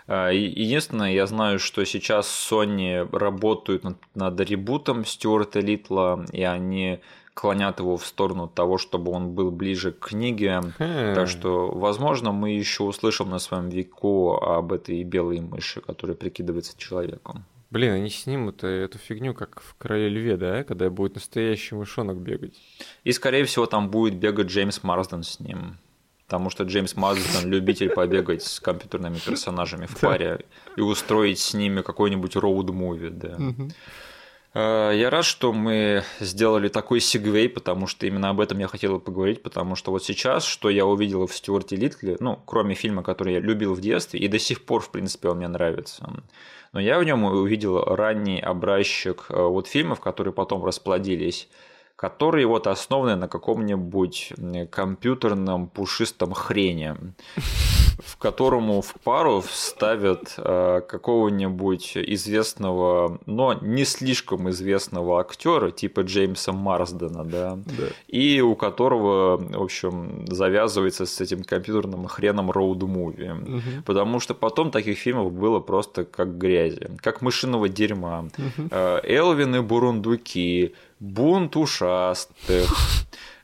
А, 0.07 0.29
единственное, 0.29 1.13
я 1.13 1.27
знаю, 1.27 1.59
что 1.59 1.85
сейчас 1.87 2.27
Sony 2.29 3.09
работают 3.17 3.83
над, 3.83 3.97
над 4.15 4.39
ребутом 4.41 5.07
Стюарта 5.07 5.61
Литла, 5.61 6.27
и 6.33 6.43
они 6.43 7.01
клонят 7.35 7.81
его 7.81 7.97
в 7.97 8.07
сторону 8.07 8.49
того, 8.49 8.79
чтобы 8.79 9.13
он 9.13 9.31
был 9.31 9.51
ближе 9.51 9.93
к 9.93 10.09
книге. 10.09 10.61
Хм. 10.79 11.15
Так 11.15 11.29
что, 11.29 11.71
возможно, 11.71 12.33
мы 12.33 12.51
еще 12.51 12.85
услышим 12.85 13.31
на 13.31 13.39
своем 13.39 13.69
веку 13.69 14.35
об 14.35 14.73
этой 14.73 15.03
белой 15.05 15.41
мыши, 15.41 15.81
которая 15.81 16.17
прикидывается 16.17 16.77
человеком. 16.77 17.45
Блин, 17.71 17.93
они 17.93 18.11
снимут 18.11 18.65
эту 18.65 18.99
фигню, 18.99 19.33
как 19.33 19.63
в 19.63 19.75
Короле 19.79 20.11
Льве, 20.11 20.37
да, 20.37 20.63
когда 20.63 20.91
будет 20.91 21.15
настоящий 21.15 21.75
мышонок 21.75 22.19
бегать. 22.19 22.55
И, 23.03 23.13
скорее 23.13 23.45
всего, 23.47 23.65
там 23.65 23.89
будет 23.89 24.15
бегать 24.17 24.49
Джеймс 24.49 24.83
Марсден 24.83 25.23
с 25.23 25.41
ним 25.41 25.79
потому 26.33 26.49
что 26.49 26.65
Джеймс 26.65 26.97
Мазден 26.97 27.51
любитель 27.51 27.91
побегать 27.95 28.43
с 28.43 28.59
компьютерными 28.59 29.19
персонажами 29.19 29.85
в 29.85 30.01
паре 30.01 30.47
и 30.77 30.81
устроить 30.81 31.39
с 31.39 31.53
ними 31.53 31.83
какой-нибудь 31.83 32.37
роуд-муви, 32.37 33.11
да. 33.11 33.37
Э, 34.55 34.93
я 34.95 35.11
рад, 35.11 35.25
что 35.25 35.53
мы 35.53 36.05
сделали 36.21 36.69
такой 36.69 37.01
сегвей, 37.01 37.49
потому 37.49 37.87
что 37.87 38.07
именно 38.07 38.31
об 38.31 38.41
этом 38.41 38.59
я 38.59 38.69
хотел 38.69 39.01
поговорить, 39.01 39.43
потому 39.43 39.77
что 39.77 39.91
вот 39.91 40.05
сейчас, 40.05 40.45
что 40.45 40.69
я 40.69 40.85
увидел 40.85 41.27
в 41.27 41.35
Стюарте 41.35 41.77
Литле, 41.77 42.17
ну, 42.21 42.39
кроме 42.45 42.75
фильма, 42.75 43.03
который 43.03 43.35
я 43.35 43.41
любил 43.41 43.75
в 43.75 43.81
детстве, 43.81 44.21
и 44.21 44.29
до 44.29 44.39
сих 44.39 44.65
пор, 44.65 44.83
в 44.83 44.91
принципе, 44.91 45.29
он 45.29 45.39
мне 45.39 45.49
нравится, 45.49 46.23
но 46.73 46.81
я 46.81 46.99
в 46.99 47.05
нем 47.05 47.25
увидел 47.25 47.83
ранний 47.85 48.41
образчик 48.41 49.27
э, 49.29 49.43
вот 49.43 49.69
фильмов, 49.69 50.01
которые 50.01 50.33
потом 50.33 50.65
расплодились 50.65 51.49
которые 51.95 52.49
вот 52.49 52.67
основаны 52.67 53.15
на 53.15 53.29
каком-нибудь 53.29 54.33
компьютерном 54.73 55.69
пушистом 55.69 56.33
хрене. 56.33 56.97
В 57.99 58.17
которому 58.17 58.81
в 58.83 58.95
пару 59.05 59.41
вставят 59.41 60.35
э, 60.39 60.81
какого-нибудь 60.89 61.97
известного, 61.97 63.19
но 63.27 63.55
не 63.55 63.85
слишком 63.85 64.49
известного 64.51 65.21
актера 65.21 65.71
типа 65.71 66.01
Джеймса 66.01 66.53
Марсдена, 66.53 67.25
да, 67.25 67.59
Да. 67.67 67.85
и 68.09 68.41
у 68.41 68.55
которого, 68.55 69.37
в 69.37 69.63
общем, 69.63 70.25
завязывается 70.29 71.07
с 71.07 71.21
этим 71.21 71.43
компьютерным 71.45 72.07
хреном 72.07 72.51
роуд-муви. 72.51 73.33
Мгм. 73.35 73.83
Потому 73.85 74.21
что 74.21 74.35
потом 74.35 74.71
таких 74.71 74.99
фильмов 74.99 75.33
было 75.33 75.61
просто 75.61 76.05
как 76.05 76.39
грязи, 76.39 76.91
как 77.01 77.23
мышиного 77.23 77.69
дерьма. 77.69 78.27
Э, 78.71 79.01
Элвин 79.05 79.57
и 79.57 79.61
Бурундуки, 79.61 80.75
Бунт 81.01 81.57
ушастых, 81.57 82.71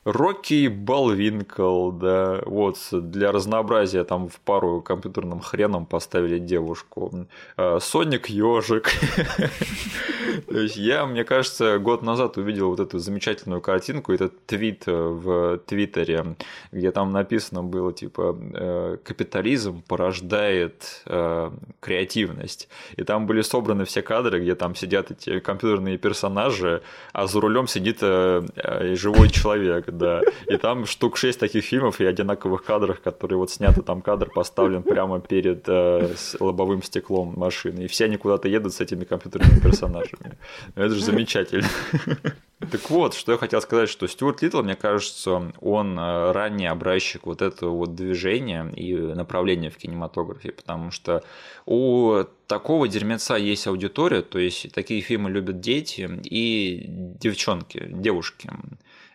Рокки 0.05 0.67
Балвинкл, 0.67 1.91
да, 1.91 2.41
вот, 2.45 2.77
для 2.91 3.31
разнообразия 3.31 4.03
там 4.03 4.29
в 4.29 4.39
пару 4.39 4.81
компьютерным 4.81 5.41
хреном 5.41 5.85
поставили 5.85 6.39
девушку. 6.39 7.27
Э, 7.57 7.79
Соник 7.81 8.27
Ежик. 8.27 8.89
То 10.47 10.59
есть 10.59 10.77
я, 10.77 11.05
мне 11.05 11.23
кажется, 11.23 11.79
год 11.79 12.01
назад 12.01 12.37
увидел 12.37 12.69
вот 12.69 12.79
эту 12.79 12.99
замечательную 12.99 13.61
картинку, 13.61 14.13
этот 14.13 14.45
твит 14.45 14.83
э, 14.87 14.91
в 14.91 15.57
Твиттере, 15.65 16.35
где 16.71 16.91
там 16.91 17.11
написано 17.11 17.63
было 17.63 17.91
типа 17.91 18.37
э, 18.53 18.97
капитализм 19.03 19.81
порождает 19.87 21.03
креативность. 21.79 22.69
И 22.95 23.03
там 23.03 23.25
были 23.25 23.41
собраны 23.41 23.85
все 23.85 24.01
кадры, 24.01 24.39
где 24.39 24.55
там 24.55 24.75
сидят 24.75 25.11
эти 25.11 25.39
компьютерные 25.39 25.97
персонажи, 25.97 26.81
а 27.13 27.27
за 27.27 27.41
рулем 27.41 27.67
сидит 27.67 27.99
живой 27.99 29.29
человек, 29.29 29.89
да. 29.99 30.21
И 30.47 30.57
там 30.57 30.85
штук 30.85 31.17
шесть 31.17 31.39
таких 31.39 31.63
фильмов 31.63 32.01
и 32.01 32.05
одинаковых 32.05 32.63
кадров, 32.63 32.99
которые 33.01 33.37
вот 33.37 33.51
сняты, 33.51 33.81
там 33.81 34.01
кадр 34.01 34.29
поставлен 34.33 34.83
прямо 34.83 35.19
перед 35.19 35.63
э, 35.67 36.15
лобовым 36.39 36.81
стеклом 36.81 37.33
машины. 37.35 37.81
И 37.81 37.87
все 37.87 38.05
они 38.05 38.17
куда-то 38.17 38.47
едут 38.47 38.73
с 38.73 38.81
этими 38.81 39.03
компьютерными 39.03 39.59
персонажами. 39.59 40.37
Это 40.75 40.95
же 40.95 41.03
замечательно. 41.03 41.67
Так 42.71 42.89
вот, 42.89 43.13
что 43.13 43.31
я 43.31 43.37
хотел 43.37 43.61
сказать, 43.61 43.89
что 43.89 44.05
Стюарт 44.05 44.41
Литтл, 44.41 44.61
мне 44.63 44.75
кажется, 44.75 45.53
он 45.61 45.97
э, 45.97 46.31
ранний 46.33 46.67
образчик 46.67 47.25
вот 47.25 47.41
этого 47.41 47.69
вот 47.69 47.95
движения 47.95 48.69
и 48.75 48.93
направления 48.95 49.69
в 49.69 49.77
кинематографе, 49.77 50.51
потому 50.51 50.91
что 50.91 51.23
у 51.65 52.25
такого 52.47 52.87
дерьмеца 52.87 53.35
есть 53.37 53.65
аудитория, 53.65 54.21
то 54.21 54.39
есть 54.39 54.73
такие 54.73 54.99
фильмы 54.99 55.29
любят 55.29 55.61
дети 55.61 56.09
и 56.25 56.83
девчонки, 56.87 57.87
девушки. 57.89 58.51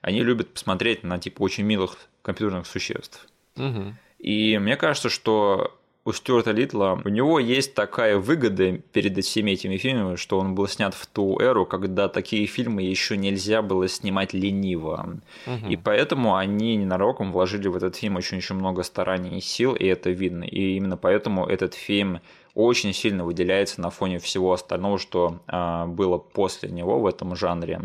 Они 0.05 0.23
любят 0.23 0.53
посмотреть 0.53 1.03
на 1.03 1.19
типа 1.19 1.41
очень 1.41 1.65
милых 1.65 1.97
компьютерных 2.21 2.67
существ. 2.67 3.27
Мгм. 3.57 3.97
И 4.19 4.59
мне 4.59 4.77
кажется, 4.77 5.09
что 5.09 5.79
у 6.05 6.13
Стюарта 6.13 6.51
Литла, 6.51 7.01
у 7.03 7.09
него 7.09 7.39
есть 7.39 7.75
такая 7.75 8.19
выгода 8.19 8.73
перед 8.93 9.25
всеми 9.25 9.53
этими 9.53 9.79
фильмами, 9.79 10.17
что 10.17 10.39
он 10.39 10.55
был 10.55 10.69
снят 10.69 10.93
в 10.93 11.07
ту 11.07 11.41
эру, 11.41 11.65
когда 11.65 12.11
такие 12.11 12.45
фильмы 12.45 12.83
еще 12.83 13.17
нельзя 13.17 13.63
было 13.63 13.89
снимать 13.89 14.35
лениво. 14.35 15.21
Мгм. 15.47 15.71
И 15.71 15.77
поэтому 15.77 16.37
они 16.37 16.77
ненароком 16.77 17.33
вложили 17.33 17.69
в 17.69 17.77
этот 17.77 17.97
фильм 17.97 18.17
очень-очень 18.17 18.57
много 18.57 18.83
стараний 18.83 19.39
и 19.39 19.41
сил, 19.41 19.75
и 19.75 19.87
это 19.87 20.11
видно. 20.11 20.45
И 20.45 20.77
именно 20.77 20.99
поэтому 20.99 21.47
этот 21.47 21.73
фильм 21.73 22.21
очень 22.55 22.93
сильно 22.93 23.25
выделяется 23.25 23.81
на 23.81 23.89
фоне 23.89 24.19
всего 24.19 24.53
остального, 24.53 24.99
что 24.99 25.41
а, 25.47 25.87
было 25.87 26.19
после 26.19 26.69
него 26.69 27.01
в 27.01 27.07
этом 27.07 27.35
жанре. 27.35 27.81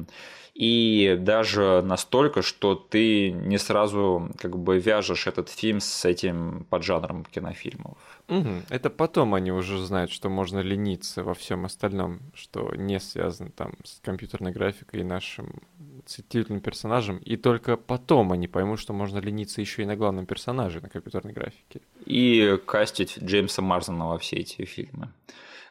И 0.59 1.15
даже 1.17 1.81
настолько, 1.81 2.41
что 2.41 2.75
ты 2.75 3.31
не 3.31 3.57
сразу 3.57 4.29
как 4.37 4.59
бы 4.59 4.77
вяжешь 4.77 5.25
этот 5.25 5.47
фильм 5.47 5.79
с 5.79 6.03
этим 6.03 6.65
поджанром 6.69 7.23
кинофильмов. 7.23 7.97
Мгм. 8.27 8.63
Это 8.67 8.89
потом 8.89 9.35
они 9.35 9.53
уже 9.53 9.81
знают, 9.81 10.11
что 10.11 10.27
можно 10.27 10.59
лениться 10.59 11.23
во 11.23 11.33
всем 11.33 11.63
остальном, 11.63 12.19
что 12.33 12.75
не 12.75 12.99
связано 12.99 13.51
там 13.51 13.71
с 13.85 14.01
компьютерной 14.01 14.51
графикой 14.51 14.99
и 14.99 15.03
нашим 15.05 15.61
цитительным 16.05 16.59
персонажем, 16.59 17.19
и 17.19 17.37
только 17.37 17.77
потом 17.77 18.33
они 18.33 18.49
поймут, 18.49 18.81
что 18.81 18.91
можно 18.91 19.19
лениться 19.19 19.61
еще 19.61 19.83
и 19.83 19.85
на 19.85 19.95
главном 19.95 20.25
персонаже 20.25 20.81
на 20.81 20.89
компьютерной 20.89 21.31
графике. 21.31 21.79
И 22.05 22.59
кастить 22.65 23.17
Джеймса 23.23 23.61
Марсона 23.61 24.09
во 24.09 24.17
все 24.17 24.35
эти 24.35 24.65
фильмы. 24.65 25.07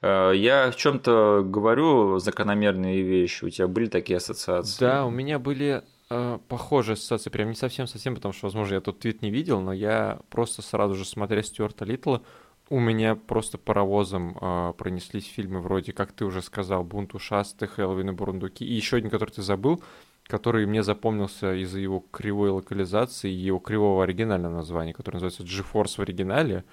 Э, 0.03 0.33
Я 0.35 0.71
в 0.71 0.77
чем-то 0.77 1.43
говорю 1.45 2.19
закономерные 2.19 3.03
вещи. 3.03 3.45
У 3.45 3.51
тебя 3.51 3.69
были 3.69 3.87
такие 3.87 4.19
ассоциации? 4.19 4.81
Да, 4.81 5.07
у 5.07 5.11
меня 5.11 5.39
были 5.39 5.83
э, 6.11 6.39
похожие 6.49 6.95
ассоциации, 6.95 7.31
прям 7.31 7.49
не 7.51 7.55
совсем-совсем, 7.55 8.15
потому 8.15 8.33
что, 8.33 8.47
возможно, 8.47 8.75
я 8.75 8.81
тот 8.81 9.01
твит 9.01 9.23
не 9.23 9.31
видел, 9.31 9.61
но 9.61 9.73
я 9.73 10.21
просто 10.31 10.63
сразу 10.63 10.95
же, 10.95 11.05
смотря 11.05 11.43
Стюарта 11.43 11.85
Литла, 11.85 12.23
у 12.71 12.81
меня 12.81 13.15
просто 13.17 13.57
паровозом 13.57 14.37
э, 14.41 14.73
пронеслись 14.77 15.27
фильмы 15.27 15.61
вроде, 15.61 15.93
как 15.93 16.13
ты 16.13 16.25
уже 16.27 16.43
сказал, 16.43 16.85
«Бунт 16.85 17.15
ушастых», 17.15 17.79
«Элвин 17.79 18.11
и 18.11 18.13
Бурундуки», 18.13 18.65
и 18.65 18.75
еще 18.75 18.99
один, 18.99 19.09
который 19.11 19.31
ты 19.31 19.41
забыл, 19.43 19.83
который 20.27 20.67
мне 20.67 20.83
запомнился 20.83 21.55
из-за 21.55 21.81
его 21.81 22.05
кривой 22.11 22.51
локализации 22.51 23.31
и 23.31 23.35
его 23.35 23.59
кривого 23.59 24.05
оригинального 24.05 24.53
названия, 24.57 24.93
который 24.93 25.15
называется 25.17 25.45
«G-Force» 25.45 25.97
в 25.97 26.01
оригинале 26.01 26.65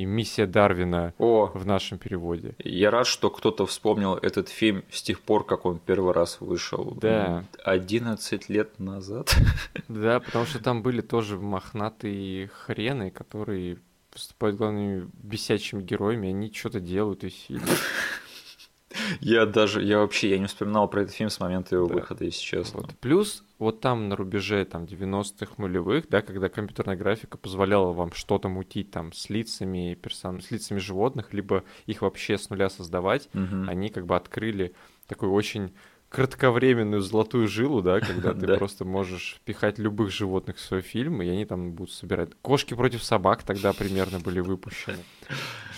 и 0.00 0.06
«Миссия 0.06 0.46
Дарвина» 0.46 1.12
О, 1.18 1.50
в 1.52 1.66
нашем 1.66 1.98
переводе. 1.98 2.54
я 2.64 2.90
рад, 2.90 3.06
что 3.06 3.28
кто-то 3.28 3.66
вспомнил 3.66 4.14
этот 4.14 4.48
фильм 4.48 4.82
с 4.90 5.02
тех 5.02 5.20
пор, 5.20 5.44
как 5.44 5.66
он 5.66 5.78
первый 5.78 6.14
раз 6.14 6.40
вышел. 6.40 6.96
Да. 7.00 7.44
11 7.64 8.48
лет 8.48 8.78
назад. 8.78 9.34
Да, 9.88 10.20
потому 10.20 10.46
что 10.46 10.62
там 10.62 10.82
были 10.82 11.00
тоже 11.00 11.36
мохнатые 11.36 12.48
хрены, 12.48 13.10
которые 13.10 13.78
выступают 14.14 14.56
главными 14.56 15.08
бесячими 15.14 15.82
героями, 15.82 16.28
они 16.28 16.52
что-то 16.52 16.80
делают 16.80 17.24
из 17.24 17.34
фильма. 17.34 17.66
Я 19.20 19.46
даже, 19.46 19.82
я 19.82 19.98
вообще, 19.98 20.30
я 20.30 20.38
не 20.38 20.46
вспоминал 20.46 20.88
про 20.88 21.02
этот 21.02 21.14
фильм 21.14 21.30
с 21.30 21.38
момента 21.40 21.76
его 21.76 21.86
Да. 21.86 21.94
выхода, 21.94 22.24
если 22.24 22.40
честно. 22.40 22.80
Вот. 22.80 22.98
Плюс 22.98 23.44
вот 23.58 23.80
там 23.80 24.08
на 24.08 24.16
рубеже 24.16 24.64
там 24.64 24.84
90-х 24.84 25.54
нулевых, 25.58 26.08
да, 26.08 26.22
когда 26.22 26.48
компьютерная 26.48 26.96
графика 26.96 27.38
позволяла 27.38 27.92
вам 27.92 28.12
что-то 28.12 28.48
мутить 28.48 28.90
там 28.90 29.12
с 29.12 29.30
лицами 29.30 29.94
персон... 29.94 30.40
с 30.40 30.50
лицами 30.50 30.78
животных, 30.78 31.32
либо 31.32 31.62
их 31.86 32.02
вообще 32.02 32.36
с 32.38 32.50
нуля 32.50 32.68
создавать, 32.70 33.28
Мгм. 33.32 33.68
они 33.68 33.90
как 33.90 34.06
бы 34.06 34.16
открыли 34.16 34.74
такую 35.06 35.32
очень 35.32 35.72
кратковременную 36.10 37.00
золотую 37.00 37.48
жилу, 37.48 37.82
да, 37.82 38.00
когда 38.00 38.34
ты 38.34 38.46
просто 38.58 38.84
можешь 38.84 39.40
пихать 39.44 39.78
любых 39.78 40.10
животных 40.10 40.56
в 40.56 40.60
свой 40.60 40.82
фильм, 40.82 41.22
и 41.22 41.28
они 41.28 41.46
там 41.46 41.72
будут 41.72 41.94
собирать. 41.94 42.30
Кошки 42.42 42.74
против 42.74 43.02
собак 43.02 43.44
тогда 43.44 43.72
примерно 43.72 44.18
были 44.18 44.40
выпущены. 44.40 44.98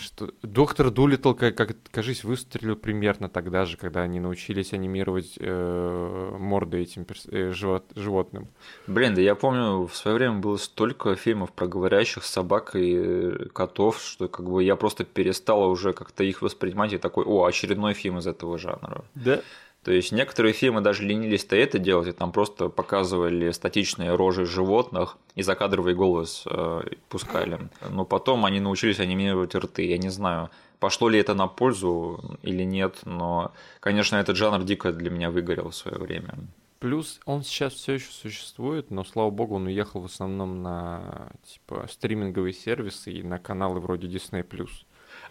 Что... 0.01 0.31
Доктор 0.41 0.89
Дулитл, 0.89 1.33
как, 1.33 1.55
как 1.55 1.75
кажись, 1.91 2.23
выстрелил 2.23 2.75
примерно 2.75 3.29
тогда 3.29 3.65
же, 3.65 3.77
когда 3.77 4.01
они 4.01 4.19
научились 4.19 4.73
анимировать 4.73 5.37
э, 5.39 6.35
морды 6.39 6.79
этим 6.79 7.05
перс- 7.05 7.27
э, 7.31 7.51
живот- 7.51 7.91
животным. 7.95 8.47
Блин, 8.87 9.13
да 9.13 9.21
я 9.21 9.35
помню, 9.35 9.85
в 9.85 9.95
свое 9.95 10.17
время 10.17 10.39
было 10.39 10.57
столько 10.57 11.15
фильмов 11.15 11.51
про 11.51 11.67
говорящих 11.67 12.23
собак 12.23 12.75
и 12.75 12.95
э, 12.95 13.45
котов, 13.53 14.01
что 14.01 14.27
как 14.27 14.49
бы 14.49 14.63
я 14.63 14.75
просто 14.75 15.03
перестал 15.03 15.69
уже 15.69 15.93
как-то 15.93 16.23
их 16.23 16.41
воспринимать 16.41 16.93
и 16.93 16.97
такой, 16.97 17.23
о, 17.23 17.45
очередной 17.45 17.93
фильм 17.93 18.17
из 18.17 18.25
этого 18.25 18.57
жанра. 18.57 19.05
Да. 19.13 19.41
То 19.83 19.91
есть 19.91 20.13
некоторые 20.13 20.53
фильмы 20.53 20.79
даже 20.81 21.03
ленились-то 21.03 21.55
это 21.57 21.77
делать, 21.77 22.07
и 22.07 22.11
там 22.13 22.31
просто 22.31 22.69
показывали 22.69 23.51
статичные 23.51 24.15
рожи 24.15 24.45
животных 24.45 25.17
и 25.35 25.43
закадровый 25.43 25.93
голос 25.93 26.43
э, 26.45 26.83
пускали. 27.09 27.59
Но 27.89 28.05
потом 28.05 28.45
они 28.45 28.61
научились 28.61 28.99
анимировать 28.99 29.55
рты. 29.55 29.85
Я 29.85 29.97
не 29.97 30.09
знаю, 30.09 30.49
пошло 30.79 31.09
ли 31.09 31.19
это 31.19 31.33
на 31.33 31.47
пользу 31.47 32.37
или 32.43 32.63
нет, 32.63 32.99
но, 33.03 33.51
конечно, 33.81 34.15
этот 34.15 34.37
жанр 34.37 34.63
дико 34.63 34.93
для 34.93 35.09
меня 35.09 35.29
выгорел 35.31 35.69
в 35.69 35.75
свое 35.75 35.97
время. 35.97 36.35
Плюс 36.79 37.19
он 37.25 37.43
сейчас 37.43 37.73
все 37.73 37.93
еще 37.93 38.11
существует, 38.11 38.91
но 38.91 39.03
слава 39.03 39.29
богу, 39.29 39.55
он 39.55 39.67
уехал 39.67 40.01
в 40.01 40.05
основном 40.05 40.61
на 40.61 41.29
типа 41.45 41.87
стриминговые 41.89 42.53
сервисы 42.53 43.11
и 43.11 43.23
на 43.23 43.39
каналы 43.39 43.79
вроде 43.79 44.07
Disney+. 44.07 44.45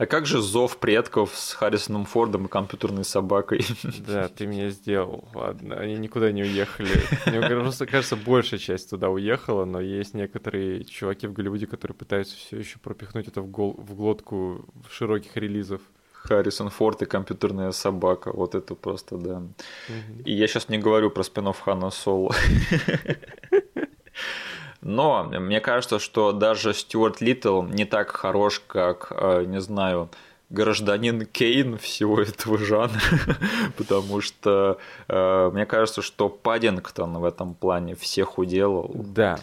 А 0.02 0.06
как 0.06 0.26
же 0.26 0.40
зов 0.42 0.78
предков 0.78 1.30
с 1.32 1.52
Харрисоном 1.52 2.06
Фордом 2.06 2.46
и 2.46 2.48
компьютерной 2.48 3.04
собакой? 3.04 3.64
Да, 4.04 4.26
ты 4.26 4.46
меня 4.48 4.70
сделал. 4.70 5.28
Ладно, 5.32 5.76
они 5.76 5.94
никуда 5.94 6.32
не 6.32 6.42
уехали. 6.42 6.90
Мне 7.26 7.40
просто 7.60 7.86
кажется, 7.86 8.16
большая 8.16 8.58
часть 8.58 8.90
туда 8.90 9.10
уехала, 9.10 9.64
но 9.64 9.80
есть 9.80 10.14
некоторые 10.14 10.82
чуваки 10.82 11.28
в 11.28 11.32
Голливуде, 11.32 11.68
которые 11.68 11.94
пытаются 11.94 12.36
все 12.36 12.56
еще 12.58 12.80
пропихнуть 12.80 13.28
это 13.28 13.42
в, 13.42 13.46
гол- 13.46 13.76
в 13.78 13.94
глотку 13.94 14.64
широких 14.90 15.36
релизов. 15.36 15.80
Харрисон 16.12 16.70
Форд 16.70 17.02
и 17.02 17.06
компьютерная 17.06 17.70
собака. 17.70 18.32
Вот 18.32 18.56
это 18.56 18.74
просто, 18.74 19.18
да. 19.18 19.38
Мгм. 19.38 20.22
И 20.24 20.32
я 20.32 20.48
сейчас 20.48 20.68
не 20.68 20.78
говорю 20.78 21.10
про 21.10 21.22
спинов 21.22 21.60
Хана 21.60 21.90
Соло. 21.90 22.34
Но 24.82 25.24
мне 25.24 25.60
кажется, 25.60 25.98
что 25.98 26.32
даже 26.32 26.74
Стюарт 26.74 27.20
Литтл 27.20 27.62
не 27.62 27.84
так 27.84 28.10
хорош, 28.10 28.60
как, 28.66 29.12
э, 29.12 29.44
не 29.46 29.60
знаю, 29.60 30.10
гражданин 30.50 31.24
Кейн 31.24 31.78
всего 31.78 32.20
этого 32.20 32.58
жанра, 32.58 33.00
потому 33.76 34.20
что 34.20 34.78
э, 35.08 35.50
мне 35.52 35.66
кажется, 35.66 36.02
что 36.02 36.28
Паддингтон 36.28 37.18
в 37.18 37.24
этом 37.24 37.54
плане 37.54 37.94
всех 37.94 38.38
уделал. 38.38 38.90
Да. 38.94 39.38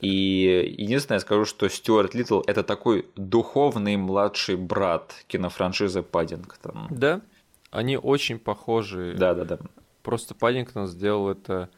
И 0.00 0.74
единственное, 0.78 1.16
я 1.16 1.20
скажу, 1.20 1.44
что 1.44 1.68
Стюарт 1.68 2.14
Литл– 2.14 2.40
это 2.46 2.62
такой 2.62 3.06
духовный 3.16 3.96
младший 3.96 4.56
брат 4.56 5.14
кинофраншизы 5.28 6.02
Паддингтон. 6.02 6.88
Да, 6.90 7.20
они 7.70 7.96
очень 7.96 8.38
похожи. 8.38 9.14
Да, 9.16 9.34
да, 9.34 9.44
да. 9.44 9.58
Просто 10.02 10.34
Паддингтон 10.34 10.86
сделал 10.86 11.30
это... 11.30 11.68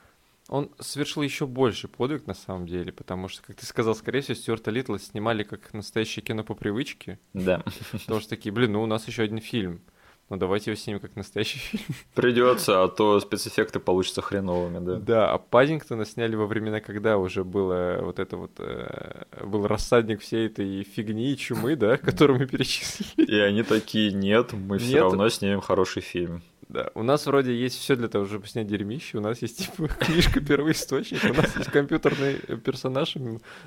Он 0.48 0.70
совершил 0.78 1.22
еще 1.22 1.46
больше 1.46 1.88
подвиг 1.88 2.26
на 2.26 2.35
самом 2.35 2.66
деле, 2.66 2.92
потому 2.92 3.28
что, 3.28 3.42
как 3.42 3.57
ты 3.57 3.66
сказал, 3.66 3.94
скорее 3.94 4.20
всего, 4.20 4.36
Стюарта 4.36 4.70
Литла 4.70 4.99
снимали 4.99 5.42
как 5.42 5.72
настоящее 5.72 6.22
кино 6.22 6.44
по 6.44 6.55
привычке. 6.55 7.18
Да. 7.32 7.64
Потому 7.92 8.20
что 8.20 8.30
такие, 8.30 8.53
блин, 8.53 8.72
ну 8.72 8.82
у 8.82 8.86
нас 8.86 9.09
еще 9.09 9.22
один 9.22 9.40
фильм. 9.40 9.80
Ну 10.28 10.36
давайте 10.36 10.72
его 10.72 10.80
снимем 10.80 10.99
как 10.99 11.14
настоящий 11.14 11.59
фильм. 11.59 11.84
Придется, 12.14 12.82
а 12.82 12.88
то 12.88 13.20
спецэффекты 13.20 13.78
получатся 13.78 14.22
хреновыми, 14.22 14.84
да. 14.84 14.97
Да, 14.97 15.32
а 15.32 15.38
Паддингтона 15.38 16.05
сняли 16.05 16.34
во 16.34 16.47
времена, 16.47 16.80
когда 16.80 17.16
уже 17.16 17.44
было 17.44 18.01
вот 18.03 18.18
это 18.18 18.36
вот 18.36 18.53
э, 18.59 19.24
был 19.44 19.68
рассадник 19.68 20.20
всей 20.20 20.47
этой 20.47 20.82
фигни 20.82 21.32
и 21.32 21.36
чумы, 21.36 21.76
да, 21.76 21.97
которую 21.97 22.40
мы 22.40 22.47
перечислили. 22.47 23.24
И 23.24 23.38
они 23.38 23.62
такие, 23.62 24.12
нет, 24.12 24.53
мы 24.53 24.78
все 24.78 25.03
равно 25.03 25.28
снимем 25.28 25.61
хороший 25.61 26.03
фильм. 26.03 26.42
Да, 26.69 26.91
у 26.95 27.03
нас 27.03 27.27
вроде 27.27 27.55
есть 27.55 27.79
все 27.79 27.95
для 27.95 28.09
того, 28.09 28.27
чтобы 28.27 28.47
снять 28.49 28.67
дерьмище. 28.67 29.19
У 29.19 29.21
нас 29.21 29.41
есть 29.41 29.67
типа 29.67 29.89
книжка 30.01 30.41
первоисточник, 30.41 31.23
у 31.25 31.35
нас 31.35 31.57
есть 31.57 31.71
компьютерный 31.71 32.35
персонаж 32.59 33.17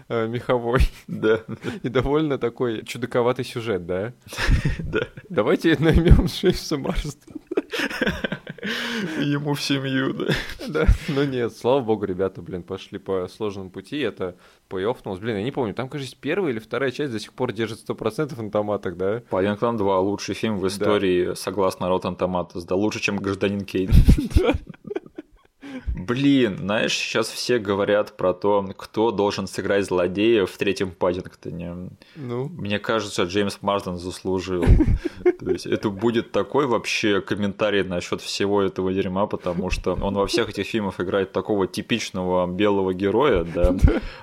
э, 0.10 0.28
меховой 0.28 0.82
Да, 1.08 1.41
и 1.84 1.89
довольно 1.89 2.38
такой 2.38 2.84
чудаковатый 2.86 3.45
сюжет, 3.45 3.86
да? 3.86 4.14
да. 4.80 5.08
Давайте 5.30 5.78
наймем 5.80 6.26
Джеймса 6.26 6.78
Марстона. 6.78 7.39
Ему 9.20 9.53
в 9.53 9.62
семью, 9.62 10.14
да. 10.14 10.26
Да, 10.68 10.88
но 11.07 11.24
нет, 11.24 11.55
слава 11.55 11.82
богу, 11.82 12.05
ребята, 12.05 12.41
блин, 12.41 12.64
пошли 12.64 12.99
по 12.99 13.28
сложному 13.28 13.70
пути, 13.70 13.97
это 13.99 14.36
плей-оффнулось. 14.70 15.20
Блин, 15.20 15.38
я 15.38 15.43
не 15.43 15.51
помню, 15.51 15.74
там, 15.74 15.89
кажется, 15.89 16.16
первая 16.20 16.51
или 16.51 16.60
вторая 16.60 16.91
часть 16.91 17.12
до 17.12 17.20
сих 17.20 17.34
пор 17.34 17.51
держит 17.53 17.80
100% 17.88 18.41
на 18.41 18.51
томатах, 18.51 18.97
да? 18.97 19.22
Паддингтон 19.30 19.78
2 19.78 19.99
лучший 19.99 20.36
фильм 20.36 20.60
в 20.60 20.68
истории, 20.68 21.34
согласно 21.36 21.86
Rotten 21.86 22.18
Tomatoes, 22.18 22.66
да 22.68 22.76
лучше, 22.76 22.99
чем 22.99 23.18
Гражданин 23.18 23.66
Кейн. 23.66 23.91
Блин, 26.10 26.57
знаешь, 26.57 26.93
сейчас 26.97 27.30
все 27.30 27.60
говорят 27.60 28.18
про 28.18 28.34
то, 28.34 28.66
кто 28.76 29.12
должен 29.12 29.45
сыграть 29.47 29.86
злодея 29.86 30.45
в 30.45 30.57
третьем 30.57 30.91
Паддингтоне. 30.91 31.89
Ну, 32.16 32.49
Мне 32.49 32.80
кажется, 32.80 33.24
Джеймс 33.24 33.60
Марсден 33.62 33.97
заслужил. 33.97 34.66
То 35.39 35.51
есть 35.51 35.68
это 35.68 35.89
будет 35.91 36.32
такой 36.32 36.66
вообще 36.66 37.22
комментарий 37.22 37.84
насчет 37.84 38.22
всего 38.22 38.62
этого 38.64 38.91
дерьма, 38.91 39.28
потому 39.28 39.70
что 39.70 39.93
он 39.93 40.16
во 40.16 40.26
всех 40.26 40.49
этих 40.49 40.66
фильмах 40.66 40.99
играет 40.99 41.32
такого 41.32 41.68
типичного 41.68 42.47
белого 42.47 42.93
героя, 42.93 43.43
да. 43.55 43.76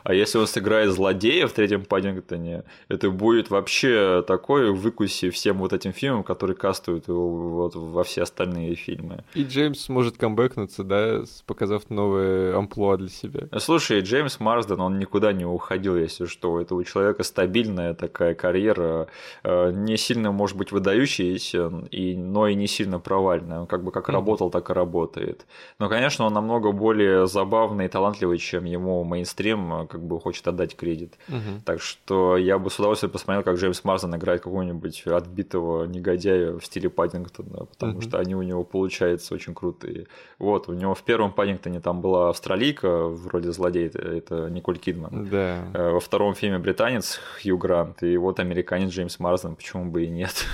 А 0.02 0.12
если 0.12 0.38
он 0.38 0.46
сыграет 0.46 0.90
злодея 0.90 1.46
в 1.46 1.52
третьем 1.52 1.84
Паддингтоне, 1.84 2.64
это 2.88 3.10
будет 3.10 3.50
вообще 3.50 4.24
такой 4.26 4.72
выкуси 4.72 5.30
всем 5.30 5.58
вот 5.58 5.72
этим 5.72 5.92
фильмам, 5.92 6.24
которые 6.24 6.56
кастуют 6.56 7.06
его 7.08 7.30
вот 7.30 7.74
во 7.76 8.02
все 8.02 8.22
остальные 8.22 8.74
фильмы. 8.74 9.24
и 9.34 9.44
Джеймс 9.44 9.82
сможет 9.82 10.16
камбэкнуться, 10.16 10.82
да, 10.82 11.24
с- 11.24 11.42
показав 11.76 11.90
новое 11.90 12.56
амплуа 12.56 12.96
для 12.96 13.08
себя. 13.08 13.40
Слушай, 13.58 14.00
Джеймс 14.00 14.40
Марсден, 14.40 14.80
он 14.80 14.98
никуда 14.98 15.32
не 15.32 15.44
уходил, 15.44 15.96
если 15.96 16.26
что. 16.26 16.52
У 16.52 16.58
этого 16.58 16.84
человека 16.84 17.22
стабильная 17.22 17.94
такая 17.94 18.34
карьера, 18.34 19.06
э, 19.44 19.72
не 19.72 19.96
сильно, 19.96 20.32
может 20.32 20.56
быть, 20.56 20.72
выдающаяся, 20.72 21.70
и, 21.90 22.16
но 22.16 22.48
и 22.48 22.54
не 22.54 22.66
сильно 22.66 22.98
провальная. 23.00 23.60
Он 23.60 23.66
как 23.66 23.82
бы 23.84 23.90
как 23.92 24.08
Мгм. 24.08 24.14
работал, 24.14 24.50
так 24.50 24.70
и 24.70 24.72
работает. 24.72 25.46
Но, 25.78 25.88
конечно, 25.88 26.26
он 26.26 26.32
намного 26.32 26.72
более 26.72 27.26
забавный 27.26 27.86
и 27.86 27.88
талантливый, 27.88 28.38
чем 28.38 28.64
ему 28.64 29.04
мейнстрим 29.04 29.72
э, 29.82 29.86
как 29.86 30.00
бы 30.02 30.20
хочет 30.20 30.46
отдать 30.48 30.76
кредит. 30.76 31.14
Мгм. 31.28 31.60
Так 31.64 31.80
что 31.80 32.36
я 32.36 32.58
бы 32.58 32.70
с 32.70 32.78
удовольствием 32.78 33.12
посмотрел, 33.12 33.42
как 33.44 33.56
Джеймс 33.56 33.84
Марсден 33.84 34.14
играет 34.16 34.42
какого-нибудь 34.42 35.06
отбитого 35.06 35.84
негодяя 35.86 36.52
в 36.58 36.64
стиле 36.64 36.88
Паддингтона, 36.90 37.66
потому 37.66 37.92
Мгм. 37.92 38.00
что 38.02 38.18
они 38.18 38.34
у 38.34 38.42
него 38.42 38.64
получаются 38.64 39.34
очень 39.34 39.54
крутые. 39.54 40.06
Вот, 40.38 40.68
у 40.68 40.72
него 40.72 40.94
в 40.94 41.02
первом 41.02 41.32
Паддингтоне 41.32 41.55
там 41.58 42.00
была 42.00 42.30
австралийка 42.30 43.06
в 43.08 43.28
роли 43.28 43.48
злодея, 43.50 43.86
это, 43.86 43.98
это 44.00 44.50
Николь 44.50 44.78
Кидман. 44.78 45.28
Да. 45.28 45.64
Э, 45.74 45.90
Во 45.90 46.00
втором 46.00 46.34
фильме 46.34 46.58
британец 46.58 47.20
Хью 47.42 47.58
Грант, 47.58 48.02
и 48.02 48.16
вот 48.16 48.40
американец 48.40 48.90
Джеймс 48.90 49.18
Марсден, 49.18 49.56
почему 49.56 49.90
бы 49.90 50.04
и 50.04 50.08
нет. 50.08 50.44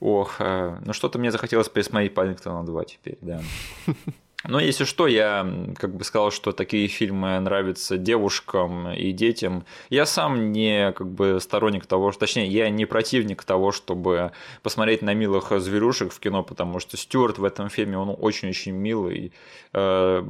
Ох, 0.00 0.36
э, 0.40 0.78
ну 0.84 0.92
что-то 0.92 1.18
мне 1.18 1.30
захотелось 1.30 1.68
пересмотреть 1.68 2.14
Паддингтона 2.14 2.66
2 2.66 2.84
теперь, 2.84 3.18
да. 3.20 3.40
Но 4.48 4.60
если 4.60 4.84
что, 4.84 5.06
я 5.06 5.46
как 5.78 5.94
бы 5.94 6.04
сказал, 6.04 6.30
что 6.30 6.52
такие 6.52 6.88
фильмы 6.88 7.38
нравятся 7.40 7.96
девушкам 7.96 8.90
и 8.90 9.12
детям. 9.12 9.64
Я 9.90 10.06
сам 10.06 10.52
не 10.52 10.92
как 10.92 11.08
бы 11.08 11.38
сторонник 11.40 11.86
того, 11.86 12.10
что, 12.12 12.20
точнее, 12.20 12.46
я 12.46 12.68
не 12.70 12.86
противник 12.86 13.44
того, 13.44 13.72
чтобы 13.72 14.32
посмотреть 14.62 15.02
на 15.02 15.14
милых 15.14 15.52
зверушек 15.60 16.12
в 16.12 16.20
кино, 16.20 16.42
потому 16.42 16.80
что 16.80 16.96
Стюарт 16.96 17.38
в 17.38 17.44
этом 17.44 17.68
фильме, 17.68 17.98
он 17.98 18.14
очень-очень 18.18 18.72
милый. 18.72 19.32
Э, 19.72 20.22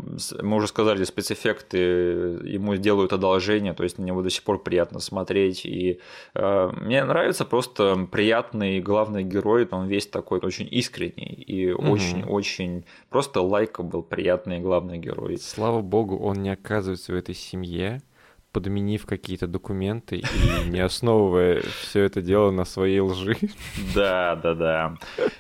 Мы 0.43 0.57
уже 0.57 0.67
сказали, 0.67 1.05
спецэффекты 1.05 1.79
ему 1.79 2.77
делают 2.77 3.13
одолжение, 3.13 3.73
то 3.73 3.85
есть 3.85 3.99
на 3.99 4.05
него 4.05 4.23
до 4.23 4.31
сих 4.31 4.43
пор 4.43 4.63
приятно 4.63 5.01
смотреть. 5.01 5.65
И 5.65 6.01
э, 6.35 6.71
мне 6.81 7.05
нравится 7.05 7.45
просто 7.45 8.07
приятный 8.11 8.81
главный 8.81 9.23
герой, 9.23 9.67
он 9.71 9.87
весь 9.87 10.07
такой 10.07 10.39
очень 10.41 10.69
искренний 10.71 11.45
и 11.47 11.73
очень-очень 11.73 12.85
просто 13.09 13.41
лайка 13.41 13.83
был 14.03 14.09
приятный 14.09 14.61
главный 14.61 14.99
герой. 14.99 15.39
Слава 15.39 15.81
богу, 15.81 16.19
он 16.19 16.43
не 16.43 16.51
оказывается 16.51 17.13
в 17.13 17.17
этой 17.17 17.35
семье, 17.35 18.03
подменив 18.53 19.07
какие-то 19.07 19.47
документы 19.47 20.17
и 20.17 20.69
не 20.69 20.81
основывая 20.81 21.63
все 21.81 22.03
это 22.03 22.21
дело 22.21 22.51
на 22.51 22.65
своей 22.65 23.01
лжи. 23.01 23.37
Да, 23.95 24.37
да, 24.37 24.55
да. 24.55 24.97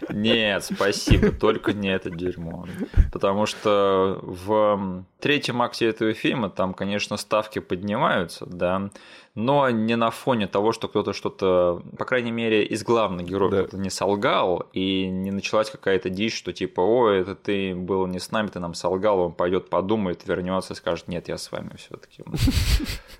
Нет, 0.08 0.64
спасибо, 0.64 1.30
только 1.32 1.72
не 1.72 1.88
это 1.88 2.10
дерьмо. 2.10 2.66
Потому 3.12 3.46
что 3.46 4.18
в 4.22 5.04
третьем 5.20 5.60
акте 5.60 5.86
этого 5.86 6.14
фильма 6.14 6.48
там, 6.48 6.72
конечно, 6.72 7.16
ставки 7.16 7.58
поднимаются, 7.58 8.46
да, 8.46 8.90
но 9.34 9.70
не 9.70 9.96
на 9.96 10.10
фоне 10.10 10.46
того, 10.46 10.72
что 10.72 10.88
кто-то 10.88 11.12
что-то, 11.14 11.82
по 11.98 12.04
крайней 12.04 12.32
мере, 12.32 12.64
из 12.64 12.82
главных 12.84 13.26
героев 13.26 13.50
Да. 13.52 13.58
кто-то 13.62 13.78
не 13.78 13.88
солгал, 13.88 14.68
и 14.74 15.06
не 15.08 15.30
началась 15.30 15.70
какая-то 15.70 16.10
дичь, 16.10 16.36
что 16.36 16.52
типа, 16.52 16.80
ой, 16.82 17.20
это 17.20 17.34
ты 17.34 17.74
был 17.74 18.06
не 18.06 18.18
с 18.18 18.30
нами, 18.30 18.48
ты 18.48 18.60
нам 18.60 18.74
солгал, 18.74 19.20
он 19.20 19.32
пойдет 19.32 19.70
подумает, 19.70 20.26
вернется 20.26 20.74
и 20.74 20.76
скажет, 20.76 21.08
нет, 21.08 21.28
я 21.28 21.38
с 21.38 21.50
вами 21.50 21.70
все-таки. 21.76 22.24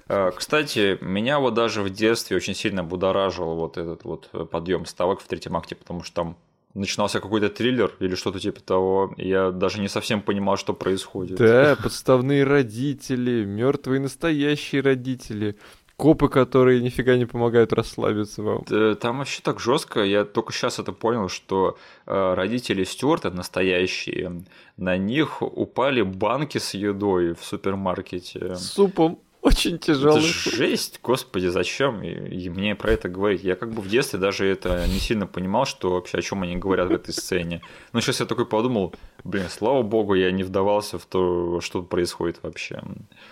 Кстати, 0.37 0.99
меня 1.01 1.39
вот 1.41 1.55
даже 1.55 1.83
в 1.83 1.91
детстве 1.91 2.37
очень 2.37 2.55
сильно 2.55 2.85
будоражил 2.85 3.55
вот 3.55 3.79
этот 3.79 4.05
вот 4.05 4.29
подъем 4.51 4.85
ставок 4.87 5.21
в 5.21 5.27
третьем 5.27 5.57
акте, 5.57 5.75
потому 5.75 6.03
что 6.03 6.15
там 6.15 6.37
начинался 6.75 7.21
какой-то 7.21 7.49
триллер 7.51 7.93
или 8.01 8.15
что-то 8.15 8.41
типа 8.41 8.61
того. 8.61 9.13
Я 9.17 9.51
даже 9.51 9.81
не 9.81 9.89
совсем 9.89 10.23
понимал, 10.23 10.57
что 10.57 10.73
происходит. 10.73 11.37
Да, 11.39 11.77
подставные 11.83 12.45
родители, 12.45 13.45
мертвые 13.45 14.01
настоящие 14.01 14.81
родители, 14.83 15.57
копы, 16.03 16.29
которые 16.29 16.81
нифига 16.81 17.17
не 17.17 17.27
помогают 17.27 17.73
расслабиться 17.73 18.43
вам. 18.43 18.65
Там 18.97 19.19
вообще 19.19 19.41
так 19.41 19.61
жестко. 19.61 20.03
Я 20.03 20.25
только 20.25 20.53
сейчас 20.53 20.81
это 20.81 20.91
понял, 20.91 21.29
что 21.29 21.79
э, 22.07 22.35
родители 22.35 22.83
Стюарта 22.83 23.31
настоящие, 23.31 24.43
на 24.77 24.97
них 24.97 25.43
упали 25.43 26.03
банки 26.03 26.59
с 26.59 26.75
едой 26.75 27.35
в 27.35 27.45
супермаркете. 27.45 28.57
С 28.57 28.73
супом. 28.73 29.21
Очень 29.43 29.77
Это 29.77 29.87
тяжелый. 29.87 30.23
жесть, 30.23 30.99
господи, 31.05 31.47
зачем? 31.47 32.03
И, 32.03 32.11
и 32.11 32.51
мне 32.51 32.75
про 32.75 32.91
это 32.91 33.09
говорить. 33.09 33.45
Я 33.45 33.55
как 33.55 33.71
бы 33.71 33.81
в 33.81 33.89
детстве 33.89 34.19
даже 34.19 34.45
это 34.45 34.85
не 34.89 34.99
сильно 34.99 35.29
понимал, 35.29 35.67
что 35.67 35.93
вообще 35.93 36.19
о 36.19 36.23
чем 36.23 36.43
они 36.43 36.57
говорят 36.57 36.89
в 36.89 36.93
этой 36.93 37.15
сцене. 37.15 37.63
Но 37.93 38.01
сейчас 38.01 38.19
я 38.19 38.27
такой 38.27 38.47
подумал, 38.47 38.93
блин, 39.23 39.47
слава 39.49 39.83
богу, 39.83 40.15
я 40.15 40.33
не 40.33 40.43
вдавался 40.43 40.99
в 40.99 41.07
то, 41.07 41.61
что 41.61 41.83
происходит 41.83 42.41
вообще. 42.43 42.83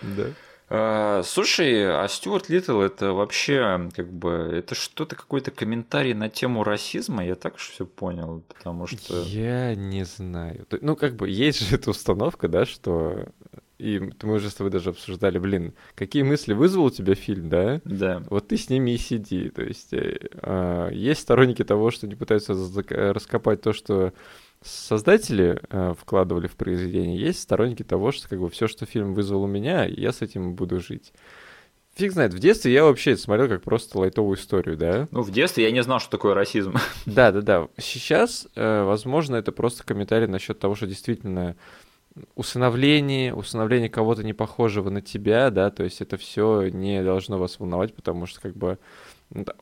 Да. 0.01 0.27
А, 0.73 1.21
слушай, 1.23 1.83
а 1.85 2.07
Стюарт 2.07 2.47
Литтл 2.47 2.79
это 2.79 3.11
вообще 3.11 3.89
как 3.93 4.09
бы 4.09 4.29
это 4.29 4.73
что-то 4.73 5.17
какой-то 5.17 5.51
комментарий 5.51 6.13
на 6.13 6.29
тему 6.29 6.63
расизма, 6.63 7.25
я 7.25 7.35
так 7.35 7.57
все 7.57 7.85
понял, 7.85 8.41
потому 8.47 8.87
что 8.87 9.21
Я 9.23 9.75
не 9.75 10.05
знаю. 10.05 10.65
Ну, 10.79 10.95
как 10.95 11.17
бы, 11.17 11.29
есть 11.29 11.59
же 11.67 11.75
эта 11.75 11.89
установка, 11.89 12.47
да, 12.47 12.65
что... 12.65 13.27
И 13.79 13.99
мы 14.21 14.35
уже 14.35 14.49
с 14.49 14.53
тобой 14.53 14.71
даже 14.71 14.91
обсуждали, 14.91 15.39
блин, 15.39 15.73
какие 15.95 16.21
мысли 16.21 16.53
вызвал 16.53 16.85
у 16.85 16.91
тебя 16.91 17.15
фильм, 17.15 17.49
да? 17.49 17.81
да, 17.83 18.23
Вот 18.29 18.47
ты 18.47 18.55
с 18.55 18.69
ними 18.69 18.91
и 18.91 18.97
сиди. 18.97 19.49
То 19.49 19.63
есть 19.63 19.91
э, 19.91 20.19
а, 20.43 20.89
есть 20.89 21.21
сторонники 21.21 21.63
того, 21.63 21.89
что 21.89 22.07
не 22.07 22.13
пытаются 22.13 22.53
э, 22.53 23.11
раскопать 23.11 23.61
то, 23.61 23.73
что 23.73 24.13
создатели 24.63 25.59
э, 25.69 25.93
вкладывали 25.99 26.47
в 26.47 26.55
произведение. 26.55 27.19
Есть 27.19 27.41
сторонники 27.41 27.83
того, 27.83 28.11
что 28.11 28.29
как 28.29 28.39
бы 28.39 28.49
все, 28.49 28.67
что 28.67 28.85
фильм 28.85 29.13
вызвал 29.13 29.43
у 29.43 29.47
меня, 29.47 29.85
я 29.85 30.11
с 30.11 30.21
этим 30.21 30.53
буду 30.53 30.79
жить. 30.79 31.13
Фиг 31.95 32.13
знает, 32.13 32.33
в 32.33 32.39
детстве 32.39 32.71
я 32.71 32.85
вообще 32.85 33.11
это 33.11 33.21
смотрел 33.21 33.49
как 33.49 33.63
просто 33.63 33.99
лайтовую 33.99 34.37
историю, 34.37 34.77
да? 34.77 35.07
ну 35.11 35.23
в 35.23 35.31
детстве 35.31 35.65
я 35.65 35.71
не 35.71 35.83
знал, 35.83 35.99
что 35.99 36.11
такое 36.11 36.33
расизм. 36.33 36.75
Да, 37.05 37.31
да, 37.31 37.41
да. 37.41 37.67
Сейчас, 37.77 38.47
э, 38.55 38.83
возможно, 38.83 39.35
это 39.35 39.51
просто 39.51 39.83
комментарий 39.83 40.27
насчет 40.27 40.59
того, 40.59 40.75
что 40.75 40.87
действительно 40.87 41.57
усыновление, 42.35 43.33
усыновление 43.33 43.89
кого-то 43.89 44.23
не 44.23 44.33
похожего 44.33 44.89
на 44.89 45.01
тебя, 45.01 45.49
да, 45.49 45.69
то 45.69 45.83
есть 45.83 46.01
это 46.01 46.17
все 46.17 46.67
не 46.67 47.03
должно 47.03 47.37
вас 47.37 47.59
волновать, 47.59 47.93
потому 47.93 48.25
что 48.25 48.41
как 48.41 48.55
бы 48.55 48.77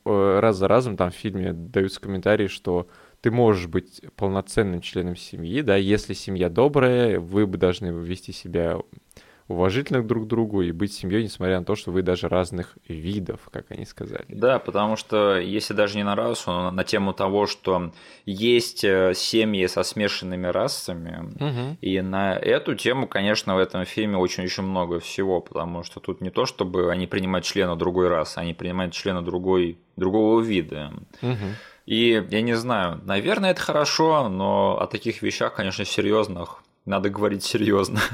раз 0.03 0.57
за 0.57 0.67
разом 0.67 0.97
там 0.97 1.11
в 1.11 1.15
фильме 1.15 1.53
даются 1.53 2.01
комментарии, 2.01 2.47
что 2.47 2.87
ты 3.21 3.31
можешь 3.31 3.67
быть 3.67 4.01
полноценным 4.15 4.81
членом 4.81 5.15
семьи, 5.15 5.61
да, 5.61 5.75
если 5.75 6.13
семья 6.13 6.49
добрая, 6.49 7.19
вы 7.19 7.47
бы 7.47 7.57
должны 7.57 7.87
вести 7.87 8.31
себя 8.31 8.77
уважительно 9.49 10.03
друг 10.03 10.25
к 10.25 10.27
другу 10.27 10.61
и 10.61 10.71
быть 10.71 10.93
семьей, 10.93 11.23
несмотря 11.23 11.59
на 11.59 11.65
то, 11.65 11.75
что 11.75 11.91
вы 11.91 12.03
даже 12.03 12.29
разных 12.29 12.77
видов, 12.87 13.49
как 13.51 13.71
они 13.71 13.83
сказали. 13.83 14.25
Да, 14.29 14.59
потому 14.59 14.95
что 14.95 15.39
если 15.39 15.73
даже 15.73 15.97
не 15.97 16.03
на 16.03 16.15
расу, 16.15 16.51
но 16.51 16.71
на 16.71 16.83
тему 16.83 17.13
того, 17.13 17.47
что 17.47 17.91
есть 18.25 18.83
э, 18.83 19.13
семьи 19.15 19.65
со 19.65 19.81
смешанными 19.81 20.45
расами, 20.47 21.33
угу. 21.35 21.77
и 21.81 21.99
на 22.01 22.37
эту 22.37 22.75
тему, 22.75 23.07
конечно, 23.07 23.55
в 23.55 23.57
этом 23.57 23.85
фильме 23.85 24.17
очень-очень 24.17 24.63
много 24.63 24.99
всего, 24.99 25.41
потому 25.41 25.83
что 25.83 25.99
тут 25.99 26.21
не 26.21 26.29
то, 26.29 26.45
чтобы 26.45 26.91
они 26.91 27.07
принимают 27.07 27.43
члена 27.43 27.75
другой 27.75 28.07
расы, 28.07 28.37
они 28.37 28.53
принимают 28.53 28.93
члена 28.93 29.23
другой, 29.23 29.79
другого 29.95 30.41
вида. 30.41 30.93
Угу. 31.23 31.35
И 31.89 32.23
я 32.29 32.41
не 32.43 32.53
знаю, 32.53 33.01
наверное, 33.03 33.49
это 33.49 33.61
хорошо, 33.61 34.29
но 34.29 34.79
о 34.79 34.85
таких 34.85 35.23
вещах, 35.23 35.55
конечно, 35.55 35.83
серьезных 35.85 36.61
надо 36.85 37.09
говорить 37.09 37.43
серьезно. 37.43 37.99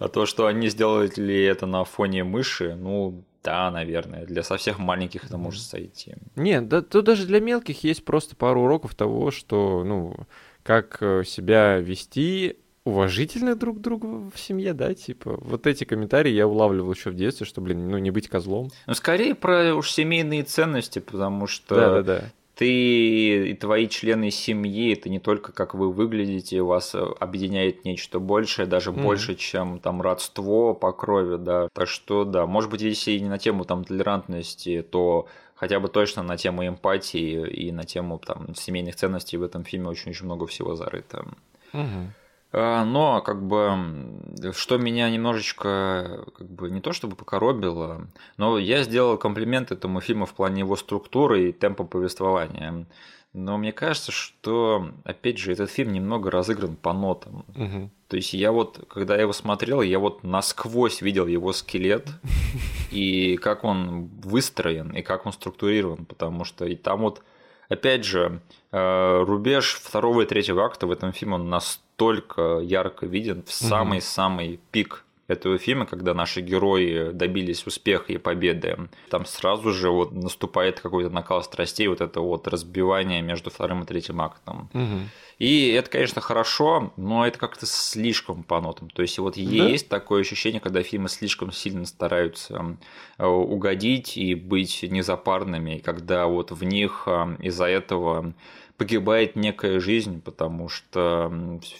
А 0.00 0.08
то, 0.08 0.24
что 0.24 0.46
они 0.46 0.70
сделали 0.70 1.44
это 1.44 1.66
на 1.66 1.84
фоне 1.84 2.24
мыши, 2.24 2.74
ну, 2.74 3.22
да, 3.44 3.70
наверное. 3.70 4.24
Для 4.24 4.42
совсем 4.42 4.76
маленьких 4.80 5.26
это 5.26 5.36
может 5.36 5.60
сойти. 5.60 6.14
Нет, 6.36 6.68
да, 6.68 6.80
тут 6.80 7.04
даже 7.04 7.26
для 7.26 7.38
мелких 7.38 7.84
есть 7.84 8.02
просто 8.06 8.34
пару 8.34 8.62
уроков 8.62 8.94
того, 8.94 9.30
что, 9.30 9.84
ну, 9.84 10.16
как 10.62 10.96
э, 11.02 11.22
себя 11.24 11.76
вести 11.76 12.56
уважительно 12.84 13.56
друг 13.56 13.76
к 13.76 13.80
другу 13.82 14.30
в 14.34 14.40
семье, 14.40 14.72
да, 14.72 14.94
типа. 14.94 15.36
Вот 15.42 15.66
эти 15.66 15.84
комментарии 15.84 16.32
я 16.32 16.48
улавливал 16.48 16.94
еще 16.94 17.10
в 17.10 17.14
детстве, 17.14 17.44
что, 17.44 17.60
блин, 17.60 17.90
ну 17.90 17.98
не 17.98 18.10
быть 18.10 18.26
козлом. 18.26 18.70
Ну, 18.86 18.94
скорее 18.94 19.34
про 19.34 19.74
уж 19.74 19.90
семейные 19.90 20.44
ценности, 20.44 20.98
потому 20.98 21.46
что 21.46 21.74
да, 21.74 21.90
да, 21.90 22.02
да 22.02 22.24
ты 22.60 23.52
и 23.52 23.54
твои 23.54 23.88
члены 23.88 24.30
семьи, 24.30 24.92
это 24.92 25.08
не 25.08 25.18
только 25.18 25.50
как 25.50 25.72
вы 25.74 25.90
выглядите, 25.90 26.60
вас 26.60 26.94
объединяет 26.94 27.86
нечто 27.86 28.18
большее, 28.18 28.66
даже 28.66 28.90
mm-hmm. 28.90 29.02
больше, 29.02 29.34
чем 29.34 29.78
там 29.80 30.02
родство 30.02 30.74
по 30.74 30.92
крови, 30.92 31.38
да. 31.38 31.68
Так 31.72 31.88
что, 31.88 32.26
да, 32.26 32.44
может 32.44 32.70
быть, 32.70 32.82
если 32.82 33.12
и 33.12 33.20
не 33.20 33.30
на 33.30 33.38
тему 33.38 33.64
там 33.64 33.82
толерантности, 33.82 34.82
то 34.82 35.26
хотя 35.54 35.80
бы 35.80 35.88
точно 35.88 36.22
на 36.22 36.36
тему 36.36 36.68
эмпатии 36.68 37.48
и 37.48 37.72
на 37.72 37.84
тему 37.84 38.18
там 38.18 38.54
семейных 38.54 38.94
ценностей 38.94 39.38
в 39.38 39.42
этом 39.42 39.64
фильме 39.64 39.88
очень-очень 39.88 40.26
много 40.26 40.46
всего 40.46 40.76
зарыто. 40.76 41.28
Mm-hmm. 41.72 42.08
А, 42.52 42.84
но 42.84 43.22
как 43.22 43.46
бы 43.46 44.52
что 44.52 44.76
меня 44.76 45.08
немножечко 45.10 46.24
как 46.36 46.48
бы 46.50 46.70
не 46.70 46.80
то 46.80 46.92
чтобы 46.92 47.14
покоробило, 47.14 48.08
но 48.36 48.58
я 48.58 48.82
сделал 48.82 49.16
комплимент 49.18 49.70
этому 49.70 50.00
фильму 50.00 50.26
в 50.26 50.34
плане 50.34 50.60
его 50.60 50.76
структуры 50.76 51.48
и 51.48 51.52
темпа 51.52 51.84
повествования. 51.84 52.86
Но 53.32 53.58
мне 53.58 53.72
кажется, 53.72 54.10
что, 54.10 54.90
опять 55.04 55.38
же, 55.38 55.52
этот 55.52 55.70
фильм 55.70 55.92
немного 55.92 56.32
разыгран 56.32 56.74
по 56.74 56.92
нотам. 56.92 57.44
Угу. 57.54 57.90
То 58.08 58.16
есть 58.16 58.34
я 58.34 58.50
вот, 58.50 58.84
когда 58.88 59.14
я 59.14 59.20
его 59.22 59.32
смотрел, 59.32 59.82
я 59.82 60.00
вот 60.00 60.24
насквозь 60.24 61.00
видел 61.00 61.28
его 61.28 61.52
скелет 61.52 62.08
и 62.90 63.36
как 63.36 63.62
он 63.62 64.06
выстроен, 64.24 64.90
и 64.90 65.02
как 65.02 65.26
он 65.26 65.32
структурирован, 65.32 66.06
потому 66.06 66.44
что 66.44 66.64
и 66.64 66.74
там 66.74 67.02
вот, 67.02 67.22
опять 67.70 68.04
же, 68.04 68.40
э, 68.72 69.24
рубеж 69.26 69.80
второго 69.82 70.22
и 70.22 70.26
третьего 70.26 70.62
акта 70.62 70.86
в 70.86 70.92
этом 70.92 71.12
фильме 71.12 71.36
он 71.36 71.48
настолько 71.48 71.90
настолько 72.00 72.60
ярко 72.62 73.06
виден 73.06 73.42
в 73.46 73.52
самый-самый 73.52 74.58
пик 74.72 75.04
этого 75.30 75.58
фильма, 75.58 75.86
когда 75.86 76.12
наши 76.12 76.40
герои 76.40 77.12
добились 77.12 77.66
успеха 77.66 78.12
и 78.12 78.18
победы, 78.18 78.88
там 79.10 79.24
сразу 79.24 79.72
же 79.72 79.90
вот 79.90 80.12
наступает 80.12 80.80
какой-то 80.80 81.10
накал 81.10 81.42
страстей, 81.42 81.86
вот 81.86 82.00
это 82.00 82.20
вот 82.20 82.48
разбивание 82.48 83.22
между 83.22 83.50
вторым 83.50 83.82
и 83.82 83.86
третьим 83.86 84.20
актом. 84.20 84.68
Угу. 84.74 84.98
И 85.38 85.68
это, 85.68 85.88
конечно, 85.88 86.20
хорошо, 86.20 86.92
но 86.96 87.26
это 87.26 87.38
как-то 87.38 87.64
слишком 87.64 88.42
по 88.42 88.60
нотам. 88.60 88.90
То 88.90 89.02
есть 89.02 89.18
вот 89.18 89.36
да? 89.36 89.40
есть 89.40 89.88
такое 89.88 90.20
ощущение, 90.20 90.60
когда 90.60 90.82
фильмы 90.82 91.08
слишком 91.08 91.52
сильно 91.52 91.86
стараются 91.86 92.76
э, 93.16 93.24
угодить 93.24 94.18
и 94.18 94.34
быть 94.34 94.82
незапарными, 94.82 95.78
когда 95.78 96.26
вот 96.26 96.50
в 96.50 96.64
них 96.64 97.04
э, 97.06 97.36
из-за 97.40 97.66
этого 97.66 98.34
погибает 98.80 99.36
некая 99.36 99.78
жизнь, 99.78 100.22
потому 100.22 100.70
что 100.70 101.30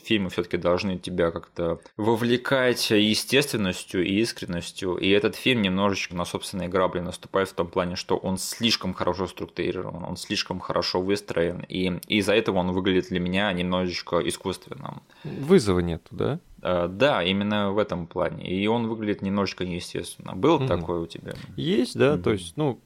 фильмы 0.05 0.29
все-таки 0.29 0.59
должны 0.59 0.99
тебя 0.99 1.31
как-то 1.31 1.81
вовлекать 1.97 2.91
естественностью 2.91 4.05
и 4.05 4.21
искренностью. 4.21 4.99
И 4.99 5.09
этот 5.09 5.35
фильм 5.35 5.63
немножечко 5.63 6.15
на 6.15 6.27
собственные 6.27 6.69
грабли 6.69 7.01
наступает 7.01 7.49
в 7.49 7.55
том 7.55 7.69
плане, 7.69 7.97
что 7.97 8.19
он 8.19 8.37
слишком 8.37 8.93
хорошо 8.93 9.27
структурирован, 9.27 10.05
он 10.05 10.19
слишком 10.19 10.61
хорошо 10.61 11.01
выстроен, 11.01 11.65
и 11.67 11.87
из-за 12.07 12.35
этого 12.35 12.59
он 12.59 12.73
выглядит 12.73 13.09
для 13.09 13.19
меня 13.19 13.51
немножечко 13.55 14.19
искусственным. 14.19 15.01
Вызова 15.25 15.81
нету, 15.81 16.09
да? 16.11 16.39
А, 16.61 16.87
да, 16.87 17.23
именно 17.23 17.73
в 17.73 17.79
этом 17.79 18.09
плане. 18.09 18.47
И 18.47 18.67
он 18.67 18.89
выглядит 18.89 19.23
немножечко 19.23 19.65
неестественно. 19.65 20.35
Был 20.35 20.57
угу. 20.57 20.67
такой 20.67 21.01
у 21.01 21.07
тебя? 21.07 21.33
Есть, 21.57 21.97
да. 21.97 22.17
Угу. 22.17 22.23
То 22.25 22.33
есть, 22.33 22.59
ну, 22.59 22.79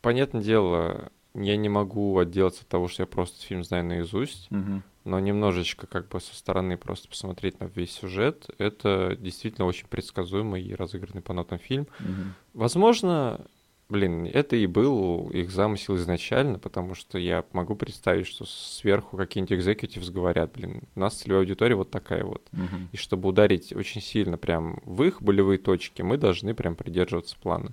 понятное 0.00 0.42
дело, 0.42 1.10
я 1.34 1.56
не 1.56 1.68
могу 1.68 2.18
отделаться 2.18 2.62
от 2.62 2.68
того, 2.68 2.88
что 2.88 3.02
я 3.02 3.06
просто 3.06 3.44
фильм 3.44 3.64
знаю 3.64 3.84
наизусть, 3.84 4.50
угу. 4.50 4.82
но 5.04 5.18
немножечко 5.18 5.86
как 5.86 6.08
бы 6.08 6.20
со 6.20 6.34
стороны 6.34 6.76
просто 6.76 7.08
посмотреть 7.08 7.60
на 7.60 7.64
весь 7.64 7.92
сюжет, 7.92 8.48
это 8.58 9.16
действительно 9.18 9.66
очень 9.66 9.86
предсказуемый 9.88 10.62
и 10.62 10.74
разыгранный 10.74 11.22
по 11.22 11.32
нотам 11.32 11.58
фильм. 11.58 11.86
Угу. 12.00 12.34
Возможно, 12.54 13.40
блин, 13.88 14.26
это 14.26 14.56
и 14.56 14.66
был 14.66 15.28
их 15.30 15.50
замысел 15.50 15.96
изначально, 15.96 16.58
потому 16.58 16.94
что 16.94 17.18
я 17.18 17.44
могу 17.52 17.76
представить, 17.76 18.26
что 18.26 18.44
сверху 18.44 19.16
какие-нибудь 19.16 19.58
экзекутивс 19.58 20.10
говорят, 20.10 20.52
блин, 20.52 20.82
у 20.96 21.00
нас 21.00 21.14
целевая 21.14 21.42
аудитория 21.42 21.76
вот 21.76 21.90
такая 21.90 22.24
вот. 22.24 22.42
Угу. 22.52 22.88
И 22.92 22.96
чтобы 22.96 23.28
ударить 23.28 23.72
очень 23.72 24.00
сильно 24.00 24.36
прям 24.36 24.80
в 24.84 25.02
их 25.02 25.22
болевые 25.22 25.58
точки, 25.58 26.02
мы 26.02 26.16
должны 26.16 26.54
прям 26.54 26.74
придерживаться 26.74 27.36
плана. 27.38 27.72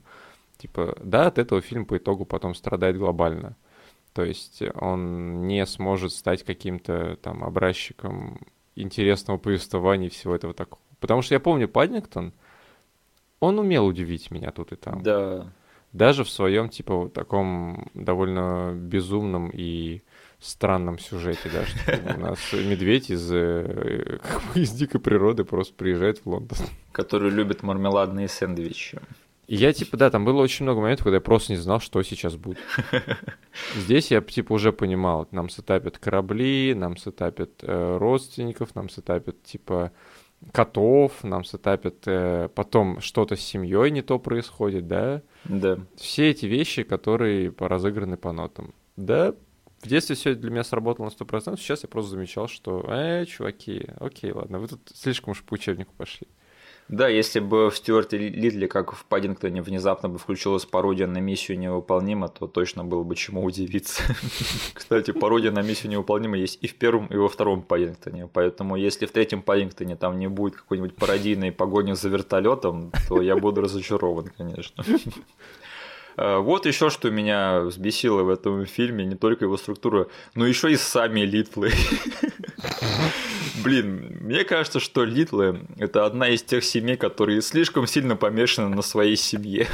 Типа, 0.60 0.98
да, 1.02 1.28
от 1.28 1.38
этого 1.38 1.62
фильм 1.62 1.86
по 1.86 1.98
итогу 1.98 2.26
потом 2.26 2.54
страдает 2.54 2.98
глобально. 2.98 3.56
То 4.14 4.26
есть 4.26 4.62
он 4.76 5.48
не 5.48 5.66
сможет 5.66 6.12
стать 6.12 6.44
каким-то 6.44 7.18
там 7.22 7.46
образчиком 7.46 8.42
интересного 8.76 9.38
повествования 9.38 10.08
и 10.08 10.12
всего 10.12 10.36
этого 10.36 10.54
такого. 10.54 10.82
Потому 11.00 11.22
что 11.22 11.34
я 11.34 11.40
помню 11.40 11.70
Паддингтон, 11.70 12.34
он 13.40 13.58
умел 13.58 13.86
удивить 13.86 14.32
меня 14.32 14.52
тут 14.52 14.74
и 14.74 14.76
там. 14.76 15.02
Да. 15.02 15.54
Даже 15.94 16.26
в 16.26 16.30
своем, 16.30 16.68
типа, 16.68 16.94
вот 16.94 17.14
таком 17.14 17.90
довольно 17.94 18.74
безумном 18.76 19.50
и 19.54 20.02
странном 20.40 21.00
сюжете, 21.00 21.50
да, 21.54 21.66
что 21.66 22.16
у 22.18 22.20
нас 22.20 22.40
медведь 22.52 23.12
из, 23.12 23.32
э, 23.32 24.20
из 24.56 24.72
дикой 24.72 25.00
природы 25.00 25.46
просто 25.46 25.74
приезжает 25.74 26.20
в 26.20 26.26
Лондон. 26.30 26.58
Который 26.92 27.32
любит 27.32 27.64
мармеладные 27.64 28.28
сэндвичи. 28.28 29.00
И 29.50 29.56
я, 29.56 29.74
типа, 29.74 29.98
да, 29.98 30.12
там 30.12 30.26
было 30.26 30.44
очень 30.44 30.64
много 30.64 30.80
моментов, 30.80 31.06
когда 31.06 31.16
я 31.16 31.22
просто 31.22 31.54
не 31.54 31.58
знал, 31.58 31.80
что 31.80 32.04
сейчас 32.04 32.36
будет. 32.36 32.60
Здесь 33.76 34.12
я, 34.12 34.22
типа, 34.22 34.54
уже 34.54 34.72
понимал, 34.72 35.28
нам 35.32 35.50
сетапят 35.50 35.98
корабли, 35.98 36.76
нам 36.76 36.98
сетапят 36.98 37.64
э, 37.64 37.98
родственников, 37.98 38.76
нам 38.76 38.90
сетапят, 38.90 39.42
типа, 39.42 39.92
котов, 40.52 41.24
нам 41.24 41.44
сетапят 41.44 41.96
э, 42.06 42.50
потом 42.54 43.02
что-то 43.02 43.36
с 43.36 43.40
семьей 43.40 43.90
не 43.90 44.04
то 44.04 44.20
происходит, 44.20 44.88
да? 44.88 45.24
Да. 45.46 45.80
Все 45.96 46.30
эти 46.30 46.46
вещи, 46.46 46.84
которые 46.84 47.52
разыграны 47.58 48.18
по 48.18 48.32
нотам. 48.32 48.76
Да, 48.98 49.34
в 49.82 49.88
детстве 49.88 50.16
все 50.16 50.36
для 50.36 50.52
меня 50.52 50.64
сработало 50.64 51.08
на 51.08 51.10
100%, 51.10 51.58
сейчас 51.58 51.82
я 51.82 51.90
просто 51.90 52.12
замечал, 52.12 52.48
что, 52.48 52.86
э, 52.88 53.26
чуваки, 53.26 53.88
окей, 54.00 54.32
ладно, 54.32 54.60
вы 54.60 54.68
тут 54.68 54.82
слишком 54.94 55.32
уж 55.32 55.42
по 55.42 55.56
учебнику 55.56 55.92
пошли. 55.98 56.28
Да, 56.90 57.08
если 57.08 57.40
бы 57.40 57.70
в 57.70 57.78
Стюарте 57.78 58.18
Литли, 58.18 58.66
как 58.66 58.94
в 58.94 59.06
Паддингтоне, 59.06 59.62
внезапно 59.62 60.10
бы 60.10 60.18
включилась 60.18 60.66
пародия 60.66 61.06
на 61.06 61.20
миссию 61.20 61.60
невыполнима, 61.60 62.30
то 62.30 62.48
точно 62.48 62.84
было 62.84 63.04
бы 63.04 63.16
чему 63.16 63.44
удивиться. 63.44 64.02
Кстати, 64.74 65.12
пародия 65.12 65.52
на 65.52 65.62
миссию 65.62 65.92
невыполнима 65.92 66.36
есть 66.36 66.58
и 66.62 66.68
в 66.68 66.74
первом, 66.76 67.06
и 67.06 67.16
во 67.16 67.30
втором 67.30 67.62
Паддингтоне. 67.62 68.28
Поэтому 68.34 68.76
если 68.76 69.06
в 69.06 69.12
третьем 69.12 69.44
Паддингтоне 69.44 69.98
там 69.98 70.18
не 70.18 70.28
будет 70.28 70.56
какой-нибудь 70.56 70.96
пародийной 70.96 71.52
погони 71.52 71.94
за 71.94 72.10
вертолетом, 72.10 72.92
то 73.08 73.22
я 73.22 73.38
буду 73.38 73.62
разочарован, 73.62 74.32
конечно. 74.36 74.84
А, 76.18 76.40
вот 76.40 76.66
еще 76.66 76.90
что 76.90 77.10
меня 77.10 77.62
взбесило 77.62 78.24
в 78.24 78.30
этом 78.30 78.66
фильме, 78.66 79.06
не 79.06 79.16
только 79.16 79.46
его 79.46 79.58
структура, 79.58 80.08
но 80.36 80.46
еще 80.46 80.72
и 80.72 80.78
сами 80.78 81.22
Литлы. 81.22 81.72
Блин, 83.64 84.18
мне 84.22 84.44
кажется, 84.44 84.80
что 84.80 85.04
Литлы– 85.04 85.62
это 85.78 86.06
одна 86.06 86.30
из 86.30 86.44
тех 86.44 86.64
семей, 86.64 86.96
которые 86.96 87.42
слишком 87.42 87.88
сильно 87.88 88.16
помешаны 88.16 88.74
на 88.74 88.82
своей 88.82 89.16
семье. 89.16 89.68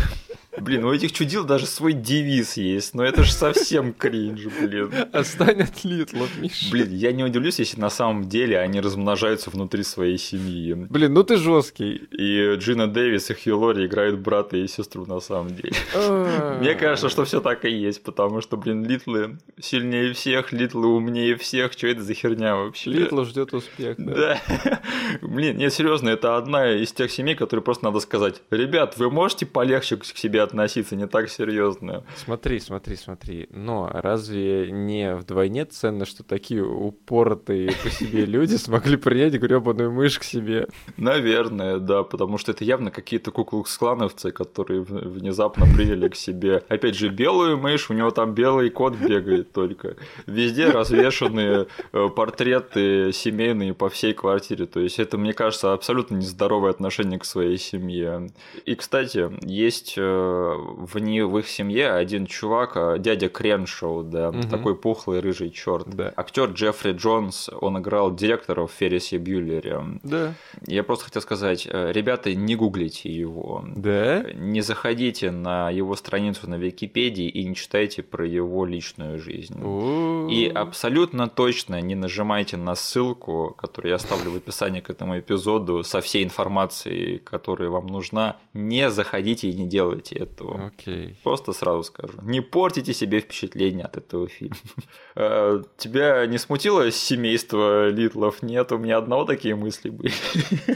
Блин, 0.58 0.86
у 0.86 0.94
этих 0.94 1.12
чудил 1.12 1.44
даже 1.44 1.66
свой 1.66 1.94
девиз 1.94 2.58
есть, 2.58 2.94
но 2.94 3.04
это 3.04 3.24
же 3.24 3.34
совсем 3.34 3.94
кринж, 3.94 4.46
блин. 4.60 4.92
Отстань 5.12 5.62
от 5.62 5.84
Литлов, 5.84 6.30
Миша. 6.38 6.72
Блин, 6.72 6.92
я 6.92 7.12
не 7.12 7.24
удивлюсь, 7.24 7.60
если 7.60 7.80
на 7.80 7.90
самом 7.90 8.28
деле 8.28 8.60
они 8.60 8.80
размножаются 8.82 9.50
внутри 9.50 9.84
своей 9.84 10.18
семьи. 10.18 10.74
Блин, 10.74 11.14
ну 11.14 11.24
ты 11.24 11.38
жесткий. 11.38 12.02
И 12.12 12.56
Джина 12.58 12.88
Дэвис 12.88 13.30
и 13.30 13.34
Хью 13.34 13.60
Лори 13.60 13.86
играют 13.86 14.20
брата 14.20 14.58
и 14.58 14.68
сестру 14.68 15.06
на 15.06 15.20
самом 15.20 15.56
деле. 15.56 15.74
А. 15.94 16.60
Мне 16.60 16.76
кажется, 16.76 17.10
что 17.10 17.26
все 17.26 17.42
так 17.42 17.66
и 17.66 17.70
есть, 17.70 18.04
потому 18.04 18.42
что, 18.42 18.58
блин, 18.58 18.86
Литлы 18.86 19.38
сильнее 19.60 20.14
всех, 20.14 20.52
Литлы 20.52 20.88
умнее 20.88 21.36
всех. 21.36 21.74
Что 21.74 21.88
это 21.88 22.04
за 22.04 22.14
херня 22.14 22.56
вообще? 22.56 22.92
Литла 22.92 23.26
ждет 23.26 23.54
успех, 23.54 23.96
да. 23.98 24.14
Да. 24.16 24.82
Блин, 25.22 25.58
нет, 25.58 25.74
серьезно, 25.74 26.10
это 26.10 26.38
одна 26.38 26.72
из 26.72 26.92
тех 26.92 27.12
семей, 27.12 27.36
которые 27.36 27.64
просто 27.64 27.86
надо 27.86 28.00
сказать, 28.00 28.42
ребят, 28.50 28.98
вы 28.98 29.10
можете 29.12 29.46
полегче 29.46 29.98
к 29.98 30.06
себе 30.06 30.42
относиться, 30.46 30.96
не 30.96 31.08
так 31.08 31.30
серьезно. 31.30 32.04
Смотри, 32.16 32.60
смотри, 32.60 32.96
смотри. 32.96 33.48
Но 33.52 33.90
разве 33.94 34.72
не 34.72 35.16
вдвойне 35.16 35.66
ценно, 35.66 36.06
что 36.06 36.24
такие 36.24 36.64
упоротые 36.64 37.72
по 37.84 37.90
себе 37.90 38.26
люди 38.26 38.56
смогли 38.56 38.98
принять 38.98 39.34
гребаную 39.34 39.92
мышь 39.92 40.20
к 40.20 40.24
себе? 40.24 40.68
Наверное, 40.98 41.80
да, 41.80 42.04
потому 42.04 42.38
что 42.38 42.52
это 42.52 42.64
явно 42.64 42.92
какие-то 42.92 43.32
куклукс-клановцы, 43.32 44.32
которые 44.32 44.82
внезапно 44.82 45.66
приняли 45.76 46.08
к 46.08 46.16
себе. 46.16 46.64
Опять 46.70 46.96
же, 46.96 47.10
белую 47.10 47.58
мышь, 47.58 47.90
у 47.90 47.94
него 47.94 48.12
там 48.12 48.34
белый 48.34 48.70
кот 48.70 48.96
бегает 48.96 49.52
только. 49.52 49.96
Везде 50.26 50.70
развешаны 50.70 51.68
э, 51.92 52.10
портреты 52.16 53.12
семейные 53.14 53.74
по 53.74 53.90
всей 53.90 54.14
квартире. 54.14 54.66
То 54.66 54.80
есть 54.80 55.00
это, 55.00 55.18
мне 55.18 55.34
кажется, 55.34 55.74
абсолютно 55.74 56.16
нездоровое 56.16 56.72
отношение 56.72 57.20
к 57.20 57.26
своей 57.26 57.58
семье. 57.58 58.30
И, 58.66 58.76
кстати, 58.76 59.30
есть 59.46 59.96
э, 59.98 60.02
в, 60.36 61.00
не, 61.00 61.26
в 61.26 61.38
их 61.38 61.48
семье 61.48 61.92
один 61.92 62.26
чувак, 62.26 62.72
э, 62.76 62.98
дядя 63.00 63.30
Креншоу, 63.30 64.04
да, 64.04 64.32
Мгм. 64.32 64.50
такой 64.50 64.76
пухлый 64.76 65.20
рыжий 65.20 65.50
черт. 65.52 65.88
Да. 65.90 66.14
Актер 66.16 66.52
Джеффри 66.52 66.94
Джонс, 66.94 67.50
он 67.62 67.80
играл 67.80 68.14
директора 68.16 68.66
в 68.66 68.72
Феррисе 68.72 69.18
Бьюлере. 69.18 69.82
Да. 70.04 70.34
Я 70.68 70.84
просто 70.84 71.06
хотел 71.06 71.22
сказать, 71.22 71.68
э, 71.70 71.92
ребята, 71.92 72.34
не 72.36 72.56
гуглите 72.56 73.10
его. 73.10 73.64
Да? 73.76 74.24
Не 74.34 74.62
заходите 74.62 75.32
на 75.32 75.70
его 75.70 75.96
страницу 75.96 76.50
на 76.50 76.56
Википедии 76.56 77.28
и 77.28 77.46
не 77.46 77.56
читайте 77.56 78.04
про 78.04 78.26
его 78.28 78.66
личную 78.66 79.20
жизнь. 79.20 79.62
У. 79.64 80.28
И 80.30 80.48
абсолютно 80.48 81.28
точно 81.28 81.82
не 81.82 81.96
нажимайте 81.96 82.58
на 82.58 82.76
ссылку, 82.76 83.56
которую 83.58 83.90
я 83.90 83.96
оставлю 83.96 84.32
в 84.32 84.36
описании 84.36 84.82
к 84.82 84.90
этому 84.90 85.20
эпизоду, 85.20 85.84
со 85.84 86.02
всей 86.02 86.24
информацией, 86.24 87.20
которая 87.20 87.70
вам 87.70 87.88
нужна. 87.88 88.38
Не 88.54 88.90
заходите 88.90 89.50
и 89.50 89.54
не 89.54 89.68
делайте 89.68 90.25
этого. 90.26 90.68
Окей. 90.68 91.18
Просто 91.24 91.54
сразу 91.54 91.84
скажу. 91.84 92.14
Не 92.22 92.42
портите 92.42 92.94
себе 92.94 93.20
впечатление 93.20 93.86
от 93.86 93.98
этого 93.98 94.28
фильма. 94.28 94.56
Э, 95.18 95.64
Тебя 95.78 96.26
не 96.28 96.38
смутило 96.38 96.92
семейство 96.92 97.88
Литлов? 97.90 98.44
Нет, 98.44 98.72
у 98.74 98.78
меня 98.78 98.98
одного 98.98 99.24
такие 99.24 99.56
мысли 99.56 99.90
были. 99.90 100.12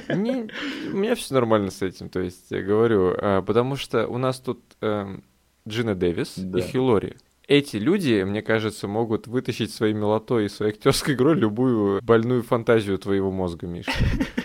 Не, 0.16 0.50
у 0.94 0.98
меня 0.98 1.16
все 1.16 1.34
нормально 1.34 1.72
с 1.72 1.82
этим, 1.82 2.08
то 2.10 2.22
есть 2.22 2.46
я 2.50 2.62
говорю, 2.62 3.14
а, 3.18 3.42
потому 3.42 3.76
что 3.76 4.08
у 4.08 4.18
нас 4.18 4.40
тут 4.40 4.60
эм, 4.82 5.24
Джина 5.68 5.94
Дэвис 5.96 6.36
Да. 6.38 6.60
и 6.60 6.62
Хью 6.62 6.90
Лори. 6.90 7.18
Эти 7.50 7.78
люди, 7.78 8.24
мне 8.24 8.42
кажется, 8.44 8.88
могут 8.88 9.26
вытащить 9.28 9.74
своей 9.74 9.94
милотой 9.94 10.46
и 10.46 10.50
своей 10.50 10.72
актерской 10.72 11.16
игрой 11.16 11.36
любую 11.36 12.00
больную 12.04 12.44
фантазию 12.44 12.98
твоего 13.00 13.32
мозга, 13.32 13.66
Миша. 13.68 13.92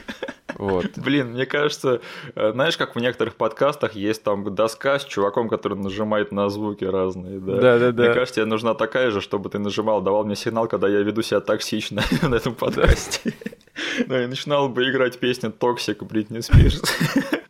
Вот. 0.65 0.87
Блин, 0.97 1.33
мне 1.33 1.47
кажется, 1.47 2.01
э, 2.35 2.53
знаешь, 2.53 2.77
как 2.77 2.97
в 2.97 3.01
некоторых 3.01 3.35
подкастах 3.35 3.95
есть 3.95 4.23
там 4.23 4.55
доска 4.55 4.99
с 4.99 5.05
чуваком, 5.05 5.49
который 5.49 5.77
нажимает 5.77 6.33
на 6.33 6.49
звуки 6.49 6.85
разные, 6.85 7.39
да? 7.39 7.61
Да-да-да. 7.61 8.03
Мне 8.05 8.15
кажется, 8.15 8.37
тебе 8.37 8.47
нужна 8.47 8.75
такая 8.75 9.11
же, 9.11 9.21
чтобы 9.21 9.51
ты 9.51 9.59
нажимал, 9.59 10.01
давал 10.01 10.25
мне 10.25 10.37
сигнал, 10.37 10.67
когда 10.67 10.89
я 10.89 11.01
веду 11.01 11.23
себя 11.23 11.41
токсично 11.41 12.03
на 12.23 12.37
этом 12.37 12.55
подкасте. 12.55 13.35
Да, 14.07 14.23
и 14.23 14.27
начинал 14.27 14.69
бы 14.69 14.89
играть 14.89 15.19
песню 15.19 15.51
«Toxic» 15.51 16.05
Бритни 16.05 16.41
Спирс. 16.41 16.81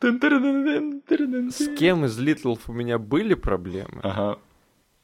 С 0.00 1.76
кем 1.76 2.06
из 2.06 2.18
Литлов 2.18 2.60
у 2.66 2.72
меня 2.72 2.98
были 2.98 3.34
проблемы? 3.34 4.00
Ага. 4.02 4.38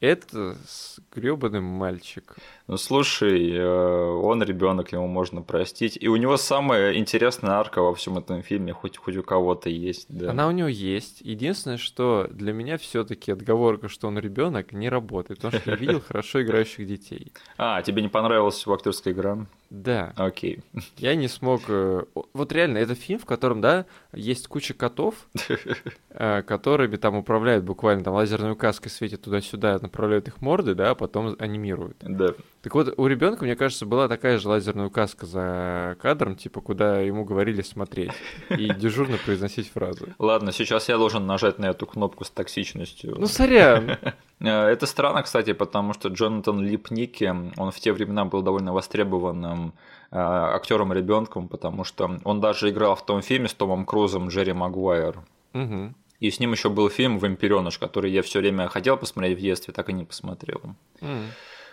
Это 0.00 0.56
с 0.66 0.98
гребаным 1.14 1.64
мальчиком. 1.64 2.36
Ну 2.66 2.78
слушай, 2.78 3.52
э, 3.52 3.62
он 3.62 4.42
ребенок, 4.42 4.92
ему 4.92 5.06
можно 5.06 5.42
простить. 5.42 5.98
И 6.00 6.08
у 6.08 6.16
него 6.16 6.38
самая 6.38 6.94
интересная 6.94 7.52
арка 7.52 7.82
во 7.82 7.94
всем 7.94 8.16
этом 8.16 8.42
фильме, 8.42 8.72
хоть, 8.72 8.96
хоть 8.96 9.18
у 9.18 9.22
кого-то 9.22 9.68
есть. 9.68 10.06
Да. 10.08 10.30
Она 10.30 10.48
у 10.48 10.52
него 10.52 10.68
есть. 10.68 11.20
Единственное, 11.20 11.76
что 11.76 12.26
для 12.30 12.54
меня 12.54 12.78
все-таки 12.78 13.30
отговорка, 13.30 13.88
что 13.88 14.08
он 14.08 14.18
ребенок, 14.18 14.72
не 14.72 14.88
работает, 14.88 15.40
потому 15.40 15.60
что 15.60 15.70
я 15.70 15.76
видел 15.76 16.00
хорошо 16.00 16.42
играющих 16.42 16.86
детей. 16.86 17.32
А, 17.62 17.82
тебе 17.82 18.00
не 18.00 18.08
понравилась 18.08 18.62
его 18.64 18.74
актерская 18.74 19.12
игра? 19.12 19.46
Да, 19.70 20.12
Окей. 20.16 20.60
я 20.96 21.14
не 21.14 21.28
смог. 21.28 21.62
э, 21.68 22.02
Вот 22.34 22.52
реально, 22.52 22.78
это 22.78 22.96
фильм, 22.96 23.20
в 23.20 23.24
котором, 23.24 23.60
да, 23.60 23.86
есть 24.12 24.48
куча 24.48 24.74
котов, 24.74 25.14
э, 26.10 26.42
которыми 26.42 26.96
там 26.96 27.14
управляют 27.14 27.64
буквально 27.64 28.02
там 28.02 28.14
лазерной 28.14 28.50
указкой 28.52 28.90
светят 28.90 29.22
туда-сюда, 29.22 29.78
направляют 29.80 30.26
их 30.26 30.40
морды, 30.40 30.74
да, 30.74 30.90
а 30.90 30.94
потом 30.96 31.36
анимируют. 31.38 31.96
Да. 32.00 32.34
Так 32.62 32.74
вот, 32.74 32.92
у 32.98 33.06
ребенка, 33.06 33.44
мне 33.44 33.54
кажется, 33.54 33.86
была 33.86 34.08
такая 34.08 34.38
же 34.38 34.48
лазерная 34.48 34.86
указка 34.86 35.24
за 35.24 35.96
кадром, 36.00 36.34
типа, 36.34 36.60
куда 36.60 37.00
ему 37.00 37.24
говорили 37.24 37.62
смотреть 37.62 38.10
и 38.50 38.74
дежурно 38.74 39.18
произносить 39.24 39.70
фразы. 39.70 40.14
Ладно, 40.18 40.50
сейчас 40.52 40.88
я 40.88 40.98
должен 40.98 41.26
нажать 41.26 41.58
на 41.60 41.66
эту 41.66 41.86
кнопку 41.86 42.24
с 42.24 42.30
токсичностью. 42.30 43.14
Ну, 43.18 43.26
сорян. 43.26 43.96
Э, 44.40 44.68
Это 44.72 44.86
странно, 44.86 45.22
кстати, 45.22 45.52
потому 45.52 45.94
что 45.94 46.08
Джонатан 46.08 46.60
Липники, 46.60 47.34
он 47.56 47.70
в 47.70 47.80
те 47.80 47.92
времена 47.92 48.24
был 48.24 48.42
довольно 48.42 48.72
востребованным 48.72 49.72
э, 50.10 50.18
актером 50.18 50.92
ребенком, 50.92 51.48
потому 51.48 51.84
что 51.84 52.18
он 52.24 52.40
даже 52.40 52.70
играл 52.70 52.94
в 52.94 53.04
том 53.04 53.22
фильме 53.22 53.48
с 53.48 53.54
Томом 53.54 53.84
Крузом 53.84 54.28
Джерри 54.28 54.52
Магуайр. 54.52 55.20
Мгм. 55.52 55.94
И 56.20 56.30
с 56.30 56.38
ним 56.38 56.52
еще 56.52 56.68
был 56.68 56.90
фильм 56.90 57.18
«Вампиреныш», 57.18 57.78
который 57.78 58.10
я 58.10 58.22
все 58.22 58.40
время 58.40 58.68
хотел 58.68 58.98
посмотреть 58.98 59.38
в 59.38 59.40
детстве, 59.40 59.72
так 59.72 59.88
и 59.88 59.92
не 59.94 60.04
посмотрел. 60.04 60.60
М. 61.00 61.30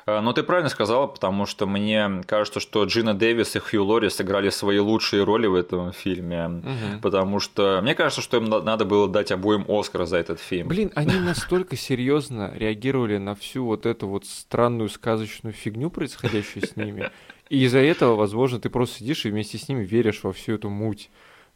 Э, 0.07 0.21
Но 0.21 0.33
ты 0.33 0.41
правильно 0.41 0.69
сказала, 0.69 1.05
потому 1.05 1.45
что 1.45 1.67
мне 1.67 2.23
кажется, 2.25 2.59
что 2.59 2.83
Джина 2.85 3.13
Дэвис 3.13 3.55
и 3.55 3.59
Хью 3.59 3.83
Лори 3.85 4.09
сыграли 4.09 4.49
свои 4.49 4.79
лучшие 4.79 5.23
роли 5.23 5.45
в 5.47 5.53
этом 5.53 5.91
фильме. 5.91 6.47
Мгм. 6.47 7.01
Потому 7.01 7.39
что 7.39 7.79
мне 7.83 7.93
кажется, 7.93 8.21
что 8.21 8.37
им 8.37 8.45
на- 8.45 8.61
надо 8.61 8.85
было 8.85 9.07
дать 9.07 9.31
обоим 9.31 9.65
Оскар 9.67 10.05
за 10.05 10.17
этот 10.17 10.39
фильм. 10.39 10.69
Блин, 10.69 10.91
они 10.95 11.13
настолько 11.19 11.75
серьезно 11.75 12.51
реагировали 12.55 13.17
на 13.17 13.35
всю 13.35 13.65
вот 13.65 13.85
эту 13.85 14.07
вот 14.07 14.25
странную 14.25 14.89
сказочную 14.89 15.53
фигню, 15.53 15.89
происходящую 15.89 16.65
с 16.65 16.75
ними. 16.75 17.11
И 17.49 17.63
из-за 17.65 17.79
этого, 17.79 18.15
возможно, 18.15 18.59
ты 18.59 18.69
просто 18.69 18.99
сидишь 18.99 19.25
и 19.25 19.29
вместе 19.29 19.57
с 19.57 19.69
ними 19.69 19.83
веришь 19.83 20.23
во 20.23 20.33
всю 20.33 20.53
эту 20.53 20.69
муть 20.69 21.09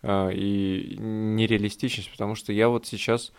а, 0.03 0.29
и 0.29 0.95
нереалистичность, 0.99 2.11
потому 2.11 2.35
что 2.35 2.53
я 2.53 2.69
вот 2.69 2.85
сейчас... 2.85 3.31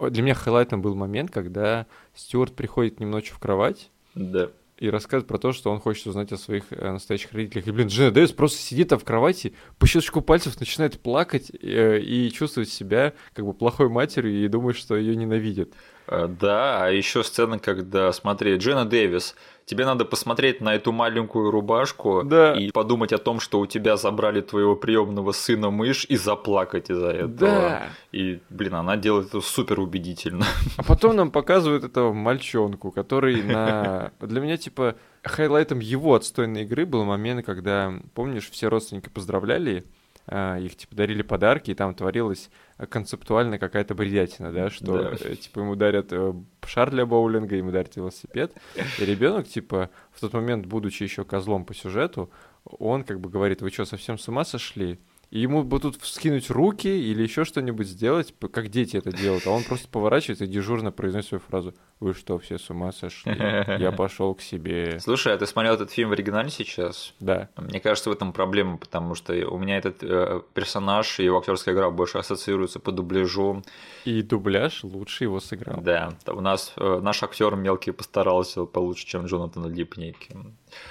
Для 0.00 0.22
меня 0.22 0.34
хайлайтом 0.34 0.80
был 0.80 0.94
момент, 0.94 1.30
когда 1.30 1.86
Стюарт 2.14 2.54
приходит 2.56 2.96
к 2.96 3.00
ним 3.00 3.10
ночью 3.10 3.34
в 3.34 3.38
кровать, 3.38 3.90
Да. 4.20 4.50
и 4.78 4.90
рассказывает 4.90 5.28
про 5.28 5.38
то, 5.38 5.52
что 5.52 5.70
он 5.70 5.80
хочет 5.80 6.06
узнать 6.06 6.30
о 6.32 6.36
своих 6.36 6.64
э, 6.70 6.92
настоящих 6.92 7.32
родителях. 7.32 7.66
И, 7.66 7.70
блин, 7.70 7.88
Джина 7.88 8.10
Дэвис 8.10 8.32
просто 8.32 8.58
сидит 8.58 8.92
в 8.92 8.98
кровати, 9.00 9.54
по 9.78 9.86
щелчку 9.86 10.20
пальцев 10.20 10.58
начинает 10.60 11.00
плакать 11.00 11.50
э, 11.62 12.00
и 12.00 12.30
чувствовать 12.30 12.68
себя 12.68 13.14
как 13.32 13.46
бы 13.46 13.54
плохой 13.54 13.88
матерью 13.88 14.44
и 14.44 14.48
думает, 14.48 14.76
что 14.76 14.96
ее 14.96 15.16
ненавидят. 15.16 15.70
Э, 16.10 16.26
Да, 16.28 16.84
а 16.84 16.90
еще 16.90 17.22
сцена, 17.22 17.58
когда, 17.58 18.12
смотри, 18.12 18.56
Джина 18.56 18.84
Дэвис, 18.84 19.36
тебе 19.64 19.86
надо 19.86 20.04
посмотреть 20.04 20.60
на 20.60 20.74
эту 20.74 20.90
маленькую 20.90 21.50
рубашку 21.52 22.22
Да. 22.24 22.54
и 22.54 22.72
подумать 22.72 23.12
о 23.12 23.18
том, 23.18 23.38
что 23.38 23.60
у 23.60 23.66
тебя 23.66 23.96
забрали 23.96 24.40
твоего 24.40 24.74
приемного 24.74 25.30
сына 25.32 25.70
мышь 25.70 26.04
и 26.08 26.16
заплакать 26.16 26.90
из-за 26.90 27.10
этого. 27.10 27.28
Да. 27.28 27.82
И, 28.10 28.40
блин, 28.50 28.74
она 28.74 28.96
делает 28.96 29.28
это 29.28 29.40
супер 29.40 29.78
убедительно. 29.80 30.44
А 30.76 30.82
потом 30.82 31.14
нам 31.14 31.30
показывают 31.30 31.84
этого 31.84 32.12
мальчонку, 32.12 32.90
который 32.90 33.42
на... 33.42 34.10
Для 34.20 34.40
меня, 34.40 34.56
типа, 34.56 34.96
хайлайтом 35.22 35.78
его 35.78 36.14
отстойной 36.14 36.62
игры 36.62 36.84
был 36.86 37.04
момент, 37.04 37.46
когда, 37.46 37.92
помнишь, 38.14 38.50
все 38.50 38.68
родственники 38.68 39.08
поздравляли, 39.08 39.84
их, 40.28 40.76
типа, 40.76 40.94
дарили 40.94 41.22
подарки, 41.22 41.70
и 41.70 41.74
там 41.74 41.94
творилась 41.94 42.50
концептуально 42.88 43.58
какая-то 43.58 43.94
бредятина, 43.94 44.52
да, 44.52 44.70
что, 44.70 44.98
Да. 45.02 45.16
э, 45.20 45.36
типа, 45.36 45.60
ему 45.60 45.74
дарят 45.76 46.08
э, 46.12 46.34
шар 46.66 46.90
для 46.90 47.04
боулинга, 47.06 47.56
ему 47.56 47.70
дарят 47.72 47.96
велосипед, 47.96 48.52
и 48.98 49.04
ребенок, 49.04 49.48
типа, 49.48 49.90
в 50.12 50.20
тот 50.20 50.32
момент, 50.32 50.66
будучи 50.66 51.02
еще 51.02 51.24
козлом 51.24 51.64
по 51.64 51.74
сюжету, 51.74 52.30
он 52.64 53.04
как 53.04 53.20
бы 53.20 53.28
говорит, 53.28 53.62
вы 53.62 53.70
что, 53.70 53.84
совсем 53.84 54.18
с 54.18 54.28
ума 54.28 54.44
сошли? 54.44 54.98
И 55.30 55.38
ему 55.38 55.62
бы 55.62 55.78
тут 55.78 56.00
вскинуть 56.02 56.50
руки 56.50 56.88
или 56.88 57.22
еще 57.22 57.44
что-нибудь 57.44 57.86
сделать, 57.86 58.34
как 58.52 58.68
дети 58.68 58.96
это 58.96 59.12
делают, 59.12 59.46
а 59.46 59.50
он 59.50 59.62
просто 59.62 59.88
поворачивается 59.88 60.44
и 60.44 60.48
дежурно 60.48 60.90
произносит 60.90 61.28
свою 61.28 61.40
фразу 61.40 61.74
«Вы 62.00 62.14
что, 62.14 62.38
все 62.38 62.58
с 62.58 62.68
ума 62.70 62.90
сошли? 62.90 63.32
Я 63.78 63.92
пошел 63.96 64.34
к 64.34 64.40
себе». 64.40 64.98
Слушай, 64.98 65.34
а 65.34 65.38
ты 65.38 65.46
смотрел 65.46 65.74
этот 65.74 65.92
фильм 65.92 66.08
в 66.08 66.12
оригинале 66.12 66.50
сейчас? 66.50 67.14
Да. 67.20 67.48
Мне 67.56 67.78
кажется, 67.78 68.10
в 68.10 68.12
этом 68.12 68.32
проблема, 68.32 68.76
потому 68.76 69.14
что 69.14 69.32
у 69.48 69.58
меня 69.58 69.78
этот 69.78 70.02
э, 70.02 70.42
персонаж 70.52 71.20
и 71.20 71.24
его 71.24 71.38
актерская 71.38 71.74
игра 71.74 71.90
больше 71.90 72.18
ассоциируются 72.18 72.80
по 72.80 72.90
дубляжу. 72.90 73.62
И 74.04 74.22
дубляж 74.22 74.82
лучше 74.82 75.24
его 75.24 75.38
сыграл. 75.38 75.80
Да, 75.80 76.12
у 76.26 76.40
нас 76.40 76.72
э, 76.76 77.00
наш 77.00 77.22
актер 77.22 77.54
мелкий 77.54 77.92
постарался 77.92 78.64
получше, 78.64 79.06
чем 79.06 79.26
Джонатан 79.26 79.72
Липники. 79.72 80.36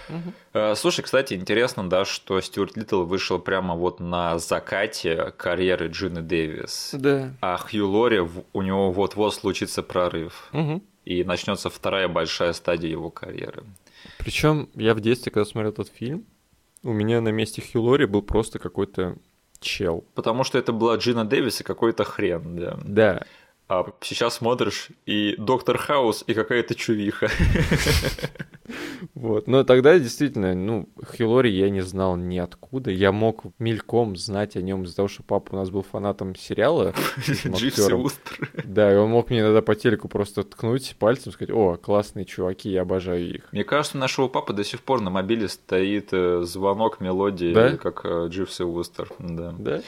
Угу. 0.10 0.76
Слушай, 0.76 1.04
кстати, 1.04 1.34
интересно, 1.34 1.90
да, 1.90 2.06
что 2.06 2.40
Стюарт 2.42 2.78
Литтл 2.78 3.04
вышел 3.04 3.40
прямо 3.40 3.76
вот 3.76 4.00
на 4.00 4.40
закате 4.40 5.34
карьеры 5.38 5.88
Джины 5.88 6.22
Дэвис. 6.22 6.92
Да. 6.94 7.34
А 7.42 7.58
Хью 7.58 7.90
Лори, 7.90 8.20
у 8.54 8.62
него 8.62 8.92
вот-вот 8.92 9.34
случится 9.34 9.84
прорыв. 9.84 10.50
Угу. 10.54 10.82
И 11.06 11.24
начнется 11.24 11.70
вторая 11.70 12.08
большая 12.08 12.54
стадия 12.54 12.90
его 12.90 13.10
карьеры. 13.10 13.64
Причем 14.18 14.70
я 14.76 14.94
в 14.94 15.00
детстве, 15.00 15.32
когда 15.32 15.46
смотрел 15.46 15.72
этот 15.72 15.90
фильм, 15.90 16.26
у 16.84 16.94
меня 16.94 17.20
на 17.22 17.30
месте 17.30 17.62
Хью 17.62 17.82
Лори 17.82 18.06
был 18.06 18.22
просто 18.22 18.60
какой-то 18.60 19.16
чел. 19.60 20.06
Потому 20.16 20.46
что 20.46 20.58
это 20.58 20.72
была 20.72 20.96
Джина 20.96 21.26
Дэвис 21.26 21.60
и 21.60 21.64
какой-то 21.66 22.06
хрен, 22.06 22.56
да. 22.56 22.80
Да. 22.86 23.26
А 23.70 23.86
сейчас 24.02 24.38
смотришь, 24.38 24.90
и 25.06 25.36
Доктор 25.38 25.78
Хаус, 25.78 26.24
и 26.26 26.34
какая-то 26.34 26.74
чувиха. 26.74 27.30
Вот. 29.14 29.48
Но 29.48 29.64
тогда 29.64 29.98
действительно, 29.98 30.54
ну, 30.54 30.90
Хилори 31.16 31.50
я 31.50 31.70
не 31.70 31.82
знал 31.82 32.16
ниоткуда. 32.16 32.92
Я 32.92 33.12
мог 33.12 33.44
мельком 33.58 34.16
знать 34.16 34.56
о 34.56 34.62
нем 34.62 34.84
из-за 34.84 34.98
того, 34.98 35.08
что 35.08 35.24
папа 35.24 35.54
у 35.54 35.56
нас 35.58 35.70
был 35.70 35.82
фанатом 35.82 36.36
сериала. 36.36 36.94
Дживси 37.18 37.94
Устер. 37.94 38.50
Да, 38.66 38.94
и 38.94 38.96
он 38.96 39.10
мог 39.10 39.30
мне 39.30 39.42
иногда 39.42 39.62
по 39.62 39.76
телеку 39.76 40.08
просто 40.08 40.44
ткнуть 40.44 40.96
пальцем, 41.00 41.32
сказать, 41.32 41.54
о, 41.54 41.78
классные 41.78 42.26
чуваки, 42.26 42.70
я 42.70 42.84
обожаю 42.84 43.36
их. 43.36 43.52
Мне 43.52 43.64
кажется, 43.64 43.98
у 43.98 44.00
нашего 44.00 44.28
папы 44.28 44.54
до 44.54 44.64
сих 44.64 44.82
пор 44.82 45.02
на 45.02 45.10
мобиле 45.10 45.48
стоит 45.48 46.10
э, 46.12 46.42
звонок 46.44 47.00
мелодии, 47.02 47.54
да? 47.54 47.78
как 47.78 48.02
э, 48.04 48.28
Дживси 48.30 48.64
Устер. 48.64 49.10
Да. 49.20 49.54
Да? 49.58 49.82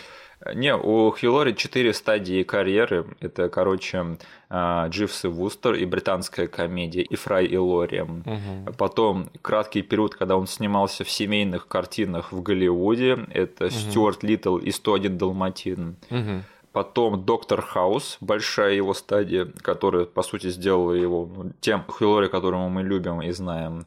Не, 0.54 0.76
у 0.76 1.14
Хилори 1.16 1.54
четыре 1.54 1.94
стадии 1.94 2.44
карьеры. 2.44 3.06
Это, 3.20 3.48
короче, 3.50 4.18
а, 4.50 4.88
Дживс 4.88 5.26
и 5.26 5.28
Вустер 5.28 5.76
и 5.76 5.86
британская 5.86 6.48
комедия, 6.48 7.02
и 7.02 7.16
Фрай 7.16 7.46
и 7.46 7.58
Лори. 7.58 8.02
Угу. 8.02 8.74
Потом 8.78 9.30
краткий 9.42 9.82
период, 9.82 10.16
когда 10.16 10.38
он 10.38 10.48
снимался 10.48 11.04
в 11.04 11.10
семейных 11.10 11.68
картинах 11.68 12.32
в 12.32 12.42
Голливуде. 12.42 13.20
Это 13.34 13.66
угу. 13.66 13.74
Стюарт 13.74 14.24
Литтл 14.24 14.58
и 14.58 14.72
101 14.72 15.18
Далматин. 15.18 15.96
Угу. 16.10 16.44
Потом 16.72 17.26
Доктор 17.26 17.62
Хаус, 17.62 18.18
большая 18.22 18.74
его 18.74 18.94
стадия, 18.94 19.48
которая, 19.62 20.06
по 20.06 20.24
сути, 20.24 20.50
сделала 20.50 20.94
его 20.94 21.30
ну, 21.36 21.52
тем 21.60 21.84
Хилори, 22.00 22.30
которого 22.30 22.70
мы 22.70 22.82
любим 22.82 23.22
и 23.22 23.32
знаем. 23.32 23.86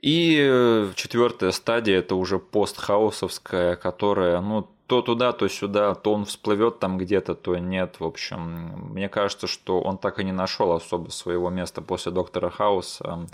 И 0.00 0.38
э, 0.40 0.90
четвертая 0.94 1.50
стадия 1.50 1.98
это 1.98 2.14
уже 2.14 2.38
постхаусовская, 2.38 3.76
которая, 3.76 4.40
ну, 4.40 4.68
то 4.86 5.02
туда, 5.02 5.32
то 5.32 5.48
сюда, 5.48 5.94
то 5.94 6.12
он 6.12 6.24
всплывет 6.24 6.78
там 6.78 6.98
где-то, 6.98 7.34
то 7.34 7.56
нет. 7.56 7.96
В 7.98 8.04
общем, 8.04 8.90
мне 8.92 9.08
кажется, 9.08 9.46
что 9.46 9.80
он 9.80 9.98
так 9.98 10.20
и 10.20 10.24
не 10.24 10.32
нашел 10.32 10.72
особо 10.72 11.10
своего 11.10 11.50
места 11.50 11.82
после 11.82 12.12
доктора 12.12 12.50
Хауса 12.50 13.26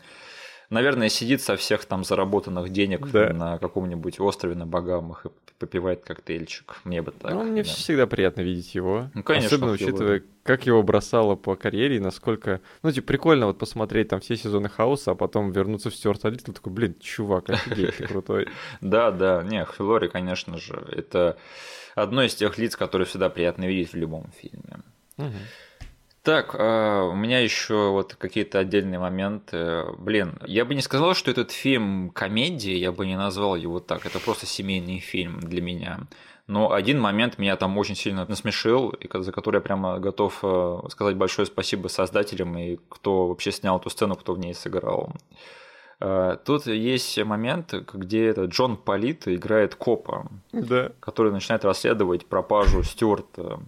наверное, 0.73 1.09
сидит 1.09 1.43
со 1.43 1.57
всех 1.57 1.85
там 1.85 2.03
заработанных 2.03 2.71
денег 2.71 3.09
да. 3.11 3.33
на 3.33 3.59
каком-нибудь 3.59 4.19
острове 4.19 4.55
на 4.55 4.67
Багамах 4.67 5.27
и 5.27 5.29
попивает 5.59 6.03
коктейльчик. 6.05 6.81
Мне 6.85 7.03
бы 7.03 7.13
так. 7.13 7.33
Ну, 7.33 7.45
мне 7.45 7.63
да. 7.63 7.69
всегда 7.69 8.07
приятно 8.07 8.41
видеть 8.41 8.75
его. 8.75 9.11
Ну, 9.15 9.23
конечно. 9.23 9.49
Особенно 9.49 9.73
учитывая, 9.73 10.25
как 10.43 10.67
его 10.67 10.83
бросало 10.83 11.37
по 11.37 11.55
карьере 11.55 11.97
и 11.97 12.01
насколько... 12.01 12.61
Ну, 12.83 12.91
типа, 12.91 13.07
прикольно 13.07 13.47
вот 13.47 13.59
посмотреть 13.59 14.09
там 14.09 14.21
все 14.21 14.37
сезоны 14.37 14.69
Хауса, 14.69 15.13
а 15.13 15.15
потом 15.15 15.53
вернуться 15.53 15.91
в 15.91 15.95
Стюарта 15.95 16.29
Литл, 16.29 16.53
такой, 16.53 16.73
блин, 16.73 16.97
чувак, 17.01 17.51
офигеть, 17.51 17.97
ты 17.99 18.07
крутой. 18.07 18.49
Да, 18.81 19.11
да, 19.11 19.43
не, 19.43 19.65
Хилори, 19.65 20.09
конечно 20.09 20.59
же, 20.59 20.85
это 20.91 21.37
одно 21.95 22.23
из 22.23 22.35
тех 22.35 22.59
лиц, 22.59 22.77
которые 22.77 23.07
всегда 23.07 23.29
приятно 23.29 23.65
видеть 23.65 23.93
в 23.93 23.97
любом 23.97 24.31
фильме. 24.37 24.83
Так, 26.23 26.55
а, 26.57 27.05
у 27.05 27.17
меня 27.17 27.41
еще 27.41 27.91
вот 27.91 28.15
какие-то 28.15 28.61
отдельные 28.61 29.01
моменты. 29.01 29.85
Блин, 29.99 30.39
я 30.47 30.65
бы 30.65 30.75
не 30.75 30.81
сказал, 30.81 31.15
что 31.15 31.33
этот 31.33 31.51
фильм 31.51 32.11
комедия, 32.11 32.77
я 32.77 32.93
бы 32.93 33.07
не 33.07 33.17
назвал 33.17 33.57
его 33.57 33.81
так. 33.81 34.07
Это 34.07 34.21
просто 34.21 34.47
семейный 34.47 35.01
фильм 35.01 35.41
для 35.41 35.61
меня. 35.61 36.01
Но 36.47 36.73
один 36.73 37.01
момент 37.01 37.39
меня 37.39 37.57
там 37.57 37.77
очень 37.77 37.97
сильно 37.97 38.25
насмешил, 38.27 38.91
и 38.91 39.09
за 39.13 39.33
который 39.33 39.57
я 39.57 39.61
прямо 39.61 39.99
готов 39.99 40.39
э, 40.43 40.79
сказать 40.91 41.17
большое 41.17 41.47
спасибо 41.47 41.89
создателям 41.89 42.57
и 42.59 42.79
кто 42.89 43.29
вообще 43.29 43.53
снял 43.53 43.79
эту 43.79 43.91
сцену, 43.91 44.17
кто 44.17 44.35
в 44.35 44.39
ней 44.39 44.55
сыграл. 44.55 45.15
Э, 46.01 46.37
тут 46.45 46.67
есть 46.67 47.17
момент, 47.25 47.73
где 47.73 48.27
этот 48.27 48.51
Джон 48.51 48.77
Полит 48.77 49.29
играет 49.29 49.77
копа, 49.77 50.29
да. 50.53 50.91
который 51.01 51.33
начинает 51.33 51.65
расследовать 51.65 52.27
пропажу 52.27 52.83
Стюарта 52.83 53.61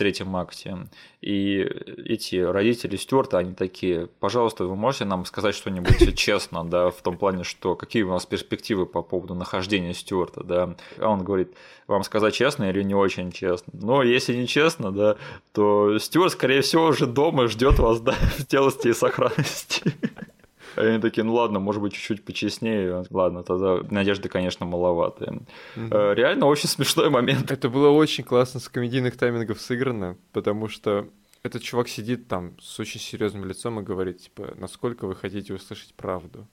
третьем 0.00 0.34
акте. 0.34 0.78
И 1.20 1.58
эти 1.58 2.36
родители 2.36 2.96
Стюарта, 2.96 3.36
они 3.36 3.52
такие, 3.52 4.06
пожалуйста, 4.18 4.64
вы 4.64 4.74
можете 4.74 5.04
нам 5.04 5.26
сказать 5.26 5.54
что-нибудь 5.54 6.16
честно, 6.16 6.64
да, 6.64 6.88
в 6.88 7.02
том 7.02 7.18
плане, 7.18 7.44
что 7.44 7.74
какие 7.74 8.02
у 8.04 8.08
нас 8.08 8.24
перспективы 8.24 8.86
по 8.86 9.02
поводу 9.02 9.34
нахождения 9.34 9.92
Стюарта, 9.92 10.42
да. 10.42 10.74
А 10.96 11.08
он 11.08 11.22
говорит, 11.22 11.52
вам 11.86 12.02
сказать 12.02 12.32
честно 12.32 12.70
или 12.70 12.82
не 12.82 12.94
очень 12.94 13.30
честно. 13.30 13.74
Но 13.74 14.02
если 14.02 14.34
не 14.34 14.46
честно, 14.46 14.90
да, 14.90 15.16
то 15.52 15.98
Стюарт, 15.98 16.32
скорее 16.32 16.62
всего, 16.62 16.86
уже 16.86 17.06
дома 17.06 17.46
ждет 17.48 17.78
вас, 17.78 18.00
да, 18.00 18.12
в 18.38 18.46
целости 18.46 18.88
и 18.88 18.94
сохранности. 18.94 19.82
Они 20.76 20.98
такие, 20.98 21.24
ну 21.24 21.34
ладно, 21.34 21.60
может 21.60 21.82
быть, 21.82 21.92
чуть-чуть 21.92 22.24
почестнее. 22.24 23.04
Ладно, 23.10 23.42
тогда 23.42 23.80
надежды, 23.90 24.28
конечно, 24.28 24.66
маловатые. 24.66 25.40
Mm-hmm. 25.76 26.14
Реально 26.14 26.46
очень 26.46 26.68
смешной 26.70 27.10
момент. 27.10 27.50
Это 27.50 27.68
было 27.68 27.88
очень 27.88 28.24
классно 28.24 28.60
с 28.60 28.68
комедийных 28.68 29.16
таймингов 29.16 29.60
сыграно, 29.60 30.16
потому 30.32 30.68
что 30.68 31.08
этот 31.42 31.62
чувак 31.62 31.88
сидит 31.88 32.28
там 32.28 32.56
с 32.60 32.78
очень 32.80 33.00
серьезным 33.00 33.44
лицом 33.44 33.80
и 33.80 33.82
говорит, 33.82 34.18
типа, 34.18 34.54
насколько 34.56 35.06
вы 35.06 35.14
хотите 35.14 35.54
услышать 35.54 35.94
правду. 35.94 36.46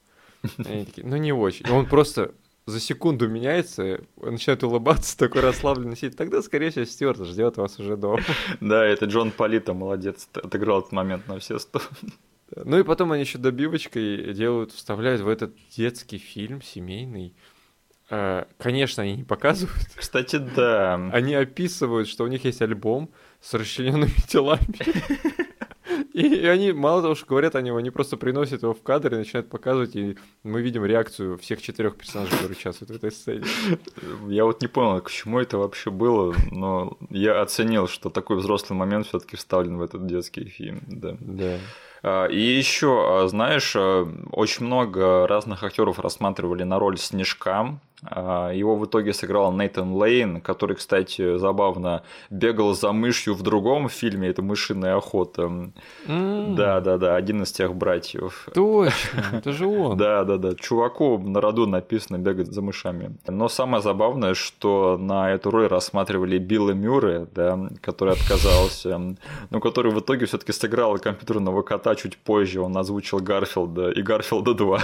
Они 0.58 0.86
такие, 0.86 1.06
ну 1.06 1.18
не 1.18 1.34
очень. 1.34 1.70
Он 1.70 1.86
просто 1.86 2.34
за 2.68 2.82
секунду 2.82 3.28
меняется, 3.28 4.02
начинает 4.18 4.64
улыбаться, 4.64 5.18
такой 5.18 5.42
расслабленный 5.42 5.96
сидит. 5.96 6.18
Тогда, 6.18 6.42
скорее 6.42 6.70
всего, 6.70 6.86
Стюарт 6.86 7.26
ждет 7.26 7.58
вас 7.58 7.80
уже 7.80 7.96
дома. 7.96 8.20
Да, 8.60 8.86
это 8.86 9.06
Джон 9.06 9.32
Полита 9.32 9.74
молодец, 9.74 10.28
отыграл 10.34 10.80
этот 10.80 10.92
момент 10.92 11.28
на 11.28 11.40
все 11.40 11.60
сто. 11.60 11.82
Ну 12.56 12.80
и 12.80 12.84
потом 12.84 13.12
они 13.12 13.24
еще 13.24 13.38
добивочкой 13.38 14.34
делают, 14.34 14.72
вставляют 14.72 15.22
в 15.22 15.28
этот 15.28 15.54
детский 15.76 16.18
фильм 16.18 16.62
семейный. 16.62 17.36
А, 18.10 18.48
конечно, 18.58 19.04
они 19.04 19.18
не 19.18 19.24
показывают. 19.24 19.88
Кстати, 19.96 20.38
да. 20.38 20.96
Они 21.12 21.34
описывают, 21.34 22.08
что 22.08 22.24
у 22.24 22.28
них 22.28 22.46
есть 22.46 22.62
альбом 22.62 23.10
с 23.42 23.54
расчлененными 23.54 24.14
телами. 24.28 24.68
И 26.14 26.46
они, 26.46 26.72
мало 26.72 27.02
того, 27.02 27.16
что 27.16 27.26
говорят 27.26 27.56
о 27.56 27.62
нем, 27.62 27.76
они 27.76 27.90
просто 27.90 28.18
приносят 28.18 28.64
его 28.64 28.74
в 28.74 28.82
кадр 28.82 29.14
и 29.14 29.18
начинают 29.18 29.50
показывать, 29.50 29.96
и 29.96 30.18
мы 30.44 30.62
видим 30.62 30.86
реакцию 30.86 31.38
всех 31.38 31.62
четырех 31.62 31.96
персонажей, 31.96 32.34
которые 32.34 32.58
участвуют 32.58 32.92
в 32.92 32.96
этой 32.96 33.12
сцене. 33.12 33.44
Я 34.28 34.46
вот 34.46 34.62
не 34.62 34.68
понял, 34.68 35.02
к 35.02 35.12
чему 35.12 35.40
это 35.40 35.58
вообще 35.58 35.92
было, 35.92 36.36
но 36.52 36.98
я 37.10 37.42
оценил, 37.42 37.88
что 37.88 38.10
такой 38.10 38.38
взрослый 38.38 38.78
момент 38.78 39.08
все-таки 39.08 39.38
вставлен 39.38 39.78
в 39.78 39.82
этот 39.82 40.08
детский 40.08 40.46
фильм. 40.46 40.82
Да. 40.88 41.18
Да. 41.20 41.58
А, 42.04 42.26
и 42.26 42.40
еще, 42.40 43.24
а, 43.24 43.28
знаешь, 43.28 43.74
а, 43.76 44.08
очень 44.32 44.66
много 44.66 45.28
разных 45.28 45.64
актеров 45.64 46.00
рассматривали 46.00 46.64
на 46.64 46.80
роль 46.80 46.98
Снежка. 46.98 47.80
Его 48.04 48.76
в 48.76 48.86
итоге 48.86 49.12
сыграл 49.12 49.52
Нейтан 49.52 49.94
Лейн, 49.94 50.40
который, 50.40 50.76
кстати, 50.76 51.38
забавно 51.38 52.04
бегал 52.30 52.76
за 52.76 52.92
мышью 52.92 53.34
в 53.34 53.42
другом 53.42 53.90
фильме, 53.90 54.30
это 54.30 54.44
«Мышиная 54.44 54.98
охота». 54.98 55.72
Mm. 56.06 56.56
Да, 56.56 56.80
да, 56.80 56.98
да, 56.98 57.16
один 57.16 57.42
из 57.42 57.52
тех 57.52 57.74
братьев. 57.74 58.48
Точно, 58.54 59.24
это 59.32 59.52
же 59.52 59.66
он. 59.66 59.98
Да, 60.08 60.24
да, 60.26 60.38
да. 60.38 60.54
Чуваку 60.54 61.18
на 61.18 61.42
роду 61.42 61.66
написано 61.66 62.18
бегать 62.18 62.48
за 62.48 62.62
мышами. 62.62 63.18
Но 63.28 63.50
самое 63.50 63.82
забавное, 63.82 64.36
что 64.36 64.98
на 65.00 65.32
эту 65.32 65.50
роль 65.50 65.66
рассматривали 65.68 66.38
Билла 66.38 66.72
Мюррея, 66.72 67.28
да, 67.34 67.60
который 67.82 68.14
отказался, 68.14 69.00
но 69.50 69.60
который 69.60 69.92
в 69.92 70.00
итоге 70.00 70.28
все-таки 70.28 70.52
сыграл 70.52 71.00
компьютерного 71.00 71.64
кота 71.64 71.96
чуть 71.96 72.18
позже. 72.18 72.62
Он 72.62 72.78
озвучил 72.78 73.20
Гарфилда 73.20 73.90
и 73.90 74.04
Гарфилда 74.04 74.54
2. 74.54 74.80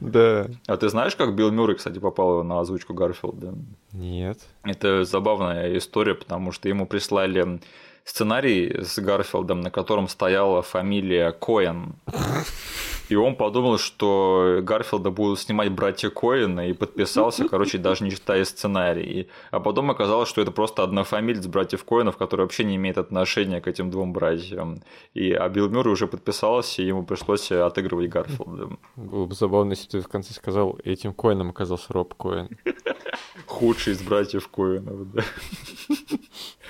Да. 0.00 0.46
А 0.66 0.76
ты 0.76 0.88
знаешь, 0.88 1.14
как 1.14 1.34
Билл 1.34 1.50
Мюррей, 1.50 1.76
кстати, 1.76 1.98
попал 1.98 2.42
на 2.42 2.53
озвучку 2.60 2.94
Гарфилда? 2.94 3.54
Нет. 3.92 4.38
Это 4.62 5.04
забавная 5.04 5.76
история, 5.76 6.14
потому 6.14 6.52
что 6.52 6.68
ему 6.68 6.86
прислали 6.86 7.60
сценарий 8.04 8.82
с 8.82 8.98
Гарфилдом, 8.98 9.60
на 9.60 9.70
котором 9.70 10.08
стояла 10.08 10.62
фамилия 10.62 11.32
Коэн. 11.32 11.94
И 13.08 13.16
он 13.16 13.36
подумал, 13.36 13.78
что 13.78 14.60
Гарфилда 14.62 15.10
будут 15.10 15.40
снимать 15.40 15.70
братья 15.70 16.10
Коина, 16.10 16.68
и 16.68 16.72
подписался, 16.72 17.44
короче, 17.48 17.78
даже 17.78 18.04
не 18.04 18.10
читая 18.10 18.44
сценарий. 18.44 19.28
А 19.50 19.60
потом 19.60 19.90
оказалось, 19.90 20.28
что 20.28 20.40
это 20.40 20.50
просто 20.50 20.82
однофамилец 20.82 21.46
братьев 21.46 21.84
Коинов, 21.84 22.16
который 22.16 22.42
вообще 22.42 22.64
не 22.64 22.76
имеет 22.76 22.98
отношения 22.98 23.60
к 23.60 23.68
этим 23.68 23.90
двум 23.90 24.12
братьям. 24.12 24.82
И 25.12 25.32
а 25.32 25.48
Билл 25.48 25.68
Мюррей 25.68 25.92
уже 25.92 26.06
подписался, 26.06 26.82
и 26.82 26.86
ему 26.86 27.04
пришлось 27.04 27.50
отыгрывать 27.52 28.08
Гарфилда. 28.08 28.70
Было 28.96 29.26
бы 29.26 29.34
забавно, 29.34 29.72
если 29.72 29.88
ты 29.88 30.00
в 30.00 30.08
конце 30.08 30.32
сказал, 30.32 30.78
этим 30.84 31.12
Коином 31.12 31.50
оказался 31.50 31.92
Роб 31.92 32.14
Коин. 32.14 32.48
Худший 33.46 33.92
из 33.92 34.02
братьев 34.02 34.48
Коинов, 34.48 35.12
да. 35.12 35.22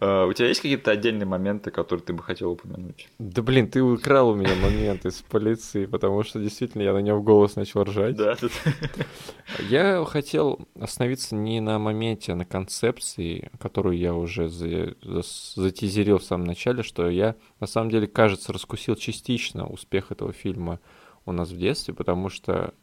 А, 0.00 0.26
у 0.26 0.32
тебя 0.32 0.48
есть 0.48 0.60
какие-то 0.60 0.90
отдельные 0.90 1.26
моменты, 1.26 1.70
которые 1.70 2.04
ты 2.04 2.12
бы 2.12 2.22
хотел 2.22 2.52
упомянуть? 2.52 3.08
Да 3.18 3.42
блин, 3.42 3.68
ты 3.70 3.82
украл 3.82 4.30
у 4.30 4.34
меня 4.34 4.54
моменты 4.56 5.10
с 5.10 5.22
полиции, 5.22 5.86
потому 5.86 6.22
что 6.22 6.38
действительно 6.38 6.82
я 6.82 6.92
на 6.92 6.98
него 6.98 7.18
в 7.18 7.24
голос 7.24 7.56
начал 7.56 7.84
ржать. 7.84 8.16
Да. 8.16 8.36
Я 9.68 10.04
хотел 10.04 10.68
остановиться 10.78 11.34
не 11.34 11.60
на 11.60 11.78
моменте, 11.78 12.32
а 12.32 12.36
на 12.36 12.44
концепции, 12.44 13.50
которую 13.58 13.96
я 13.96 14.14
уже 14.14 14.48
за, 14.48 14.94
за, 15.02 15.22
затизерил 15.54 16.18
в 16.18 16.24
самом 16.24 16.46
начале, 16.46 16.82
что 16.82 17.08
я 17.08 17.36
на 17.60 17.66
самом 17.66 17.90
деле, 17.90 18.06
кажется, 18.06 18.52
раскусил 18.52 18.94
частично 18.94 19.66
успех 19.66 20.12
этого 20.12 20.32
фильма 20.32 20.80
у 21.24 21.32
нас 21.32 21.50
в 21.50 21.58
детстве, 21.58 21.94
потому 21.94 22.28
что 22.28 22.74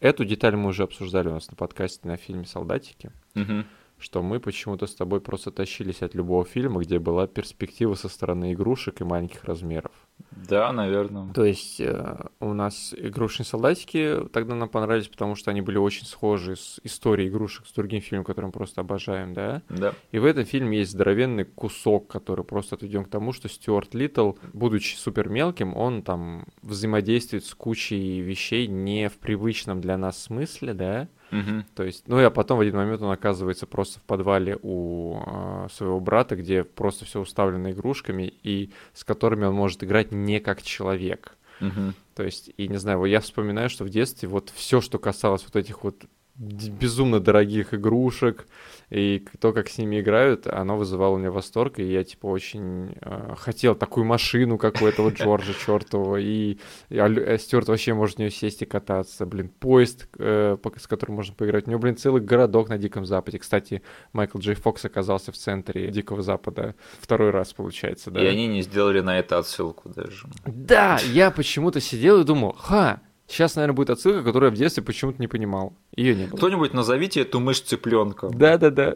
эту 0.00 0.24
деталь 0.24 0.56
мы 0.56 0.68
уже 0.68 0.82
обсуждали 0.82 1.28
у 1.28 1.32
нас 1.32 1.50
на 1.50 1.56
подкасте 1.56 2.08
на 2.08 2.16
фильме 2.16 2.44
«Солдатики». 2.46 3.12
Угу 3.34 3.64
что 4.00 4.22
мы 4.22 4.40
почему-то 4.40 4.86
с 4.86 4.94
тобой 4.94 5.20
просто 5.20 5.52
тащились 5.52 6.02
от 6.02 6.14
любого 6.14 6.44
фильма, 6.44 6.80
где 6.80 6.98
была 6.98 7.26
перспектива 7.26 7.94
со 7.94 8.08
стороны 8.08 8.54
игрушек 8.54 9.00
и 9.00 9.04
маленьких 9.04 9.44
размеров. 9.44 9.92
Да, 10.30 10.72
наверное. 10.72 11.32
То 11.32 11.44
есть 11.44 11.80
э, 11.80 12.16
у 12.40 12.52
нас 12.52 12.94
игрушечные 12.96 13.46
солдатики 13.46 14.18
тогда 14.32 14.54
нам 14.54 14.68
понравились, 14.68 15.08
потому 15.08 15.34
что 15.34 15.50
они 15.50 15.60
были 15.60 15.78
очень 15.78 16.06
схожи 16.06 16.56
с 16.56 16.80
историей 16.82 17.28
игрушек, 17.28 17.66
с 17.66 17.72
другим 17.72 18.00
фильмом, 18.00 18.24
который 18.24 18.46
мы 18.46 18.52
просто 18.52 18.80
обожаем, 18.80 19.34
да? 19.34 19.62
Да. 19.68 19.94
И 20.12 20.18
в 20.18 20.24
этом 20.24 20.44
фильме 20.44 20.78
есть 20.78 20.92
здоровенный 20.92 21.44
кусок, 21.44 22.08
который 22.08 22.44
просто 22.44 22.76
отведен 22.76 23.04
к 23.04 23.08
тому, 23.08 23.32
что 23.32 23.48
Стюарт 23.48 23.94
Литтл, 23.94 24.32
будучи 24.52 24.96
супер 24.96 25.28
мелким, 25.28 25.76
он 25.76 26.02
там 26.02 26.46
взаимодействует 26.62 27.44
с 27.44 27.54
кучей 27.54 28.20
вещей 28.20 28.66
не 28.66 29.08
в 29.08 29.18
привычном 29.18 29.80
для 29.80 29.96
нас 29.96 30.22
смысле, 30.22 30.74
да? 30.74 31.08
Угу. 31.32 31.64
То 31.74 31.84
есть, 31.84 32.08
ну 32.08 32.20
и 32.20 32.24
а 32.24 32.30
потом 32.30 32.58
в 32.58 32.60
один 32.60 32.76
момент 32.76 33.02
он 33.02 33.10
оказывается 33.10 33.66
просто 33.66 34.00
в 34.00 34.02
подвале 34.02 34.58
у 34.62 35.20
э, 35.24 35.68
своего 35.70 36.00
брата, 36.00 36.36
где 36.36 36.64
просто 36.64 37.04
все 37.04 37.20
уставлено 37.20 37.70
игрушками, 37.70 38.32
и 38.42 38.70
с 38.92 39.04
которыми 39.04 39.44
он 39.44 39.54
может 39.54 39.84
играть 39.84 40.09
не 40.10 40.40
как 40.40 40.62
человек. 40.62 41.36
Угу. 41.60 41.94
То 42.14 42.22
есть, 42.22 42.50
и 42.56 42.68
не 42.68 42.78
знаю, 42.78 43.04
я 43.04 43.20
вспоминаю, 43.20 43.68
что 43.70 43.84
в 43.84 43.90
детстве 43.90 44.28
вот 44.28 44.50
все, 44.54 44.80
что 44.80 44.98
касалось 44.98 45.44
вот 45.44 45.56
этих 45.56 45.84
вот 45.84 46.04
безумно 46.40 47.20
дорогих 47.20 47.74
игрушек, 47.74 48.46
и 48.88 49.24
то, 49.38 49.52
как 49.52 49.68
с 49.68 49.78
ними 49.78 50.00
играют, 50.00 50.46
оно 50.46 50.76
вызывало 50.76 51.14
у 51.14 51.18
меня 51.18 51.30
восторг, 51.30 51.78
и 51.78 51.84
я, 51.84 52.02
типа, 52.02 52.26
очень 52.26 52.96
э, 53.02 53.34
хотел 53.36 53.74
такую 53.74 54.06
машину, 54.06 54.56
как 54.58 54.80
у 54.80 54.86
этого 54.86 55.10
Джорджа 55.10 55.52
чертового, 55.54 56.16
и, 56.16 56.58
и 56.88 56.96
э, 56.96 57.38
Стюарт 57.38 57.68
вообще 57.68 57.92
может 57.92 58.16
в 58.16 58.18
нее 58.18 58.30
сесть 58.30 58.62
и 58.62 58.66
кататься, 58.66 59.26
блин, 59.26 59.50
поезд, 59.50 60.08
э, 60.18 60.56
с 60.76 60.86
которым 60.86 61.16
можно 61.16 61.34
поиграть. 61.34 61.68
У 61.68 61.70
него, 61.70 61.80
блин, 61.80 61.96
целый 61.96 62.22
городок 62.22 62.70
на 62.70 62.78
Диком 62.78 63.04
Западе. 63.04 63.38
Кстати, 63.38 63.82
Майкл 64.12 64.38
Джей 64.38 64.54
Фокс 64.54 64.84
оказался 64.84 65.32
в 65.32 65.36
центре 65.36 65.88
Дикого 65.88 66.22
Запада 66.22 66.74
второй 67.00 67.30
раз, 67.30 67.52
получается, 67.52 68.10
да. 68.10 68.22
И 68.22 68.26
они 68.26 68.48
не 68.48 68.62
сделали 68.62 69.00
на 69.00 69.18
это 69.18 69.38
отсылку 69.38 69.90
даже. 69.90 70.26
Да, 70.46 70.98
я 71.12 71.30
почему-то 71.30 71.80
сидел 71.80 72.20
и 72.20 72.24
думал, 72.24 72.54
ха, 72.54 73.02
Сейчас, 73.30 73.54
наверное, 73.54 73.76
будет 73.76 73.90
отсылка, 73.90 74.24
которую 74.24 74.50
я 74.50 74.56
в 74.56 74.58
детстве 74.58 74.82
почему-то 74.82 75.20
не 75.20 75.28
понимал. 75.28 75.76
Ее 76.00 76.14
не 76.14 76.26
было. 76.26 76.38
Кто-нибудь 76.38 76.72
назовите 76.72 77.20
эту 77.20 77.40
мышь 77.40 77.60
цыпленком. 77.60 78.32
Да-да-да. 78.32 78.94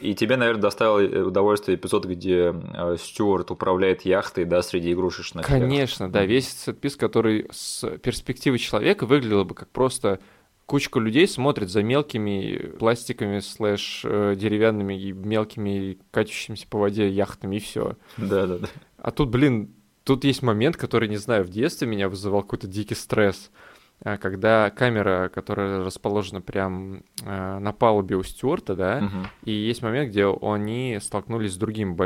И 0.00 0.14
тебе, 0.14 0.38
наверное, 0.38 0.62
доставил 0.62 1.28
удовольствие 1.28 1.76
эпизод, 1.76 2.06
где 2.06 2.54
э, 2.54 2.96
Стюарт 2.98 3.50
управляет 3.50 4.02
яхтой, 4.06 4.46
да, 4.46 4.62
среди 4.62 4.92
игрушечных. 4.92 5.44
Конечно, 5.44 6.10
да. 6.10 6.24
Весь 6.24 6.48
сетпис, 6.48 6.96
который 6.96 7.46
с 7.52 7.86
перспективы 7.98 8.56
человека 8.56 9.04
выглядел 9.04 9.44
бы 9.44 9.54
как 9.54 9.68
просто 9.68 10.18
кучка 10.64 10.98
людей 10.98 11.28
смотрит 11.28 11.68
за 11.68 11.82
мелкими 11.82 12.72
пластиками 12.78 13.40
слэш 13.40 14.00
э, 14.04 14.34
деревянными 14.34 14.98
и 14.98 15.12
мелкими 15.12 15.98
катящимися 16.10 16.66
по 16.70 16.78
воде 16.78 17.06
яхтами 17.10 17.56
и 17.56 17.60
все. 17.60 17.96
Да, 18.16 18.46
да, 18.46 18.58
да. 18.58 18.68
А 18.96 19.10
тут, 19.10 19.28
блин, 19.28 19.74
Тут 20.04 20.24
есть 20.24 20.42
момент, 20.42 20.76
который, 20.76 21.08
не 21.08 21.16
знаю, 21.16 21.44
в 21.44 21.48
детстве 21.48 21.88
меня 21.88 22.10
вызывал 22.10 22.42
какой-то 22.42 22.66
дикий 22.66 22.94
стресс, 22.94 23.50
когда 24.04 24.70
камера, 24.70 25.30
которая 25.32 25.82
расположена 25.82 26.42
прям 26.42 27.02
э, 27.22 27.58
на 27.58 27.72
палубе 27.72 28.16
у 28.16 28.22
Стюарта, 28.22 28.76
да, 28.76 28.98
угу. 28.98 29.26
и 29.44 29.52
есть 29.52 29.82
момент, 29.82 30.10
где 30.10 30.26
они 30.26 30.98
столкнулись 31.00 31.54
с 31.54 31.56
другим 31.56 31.96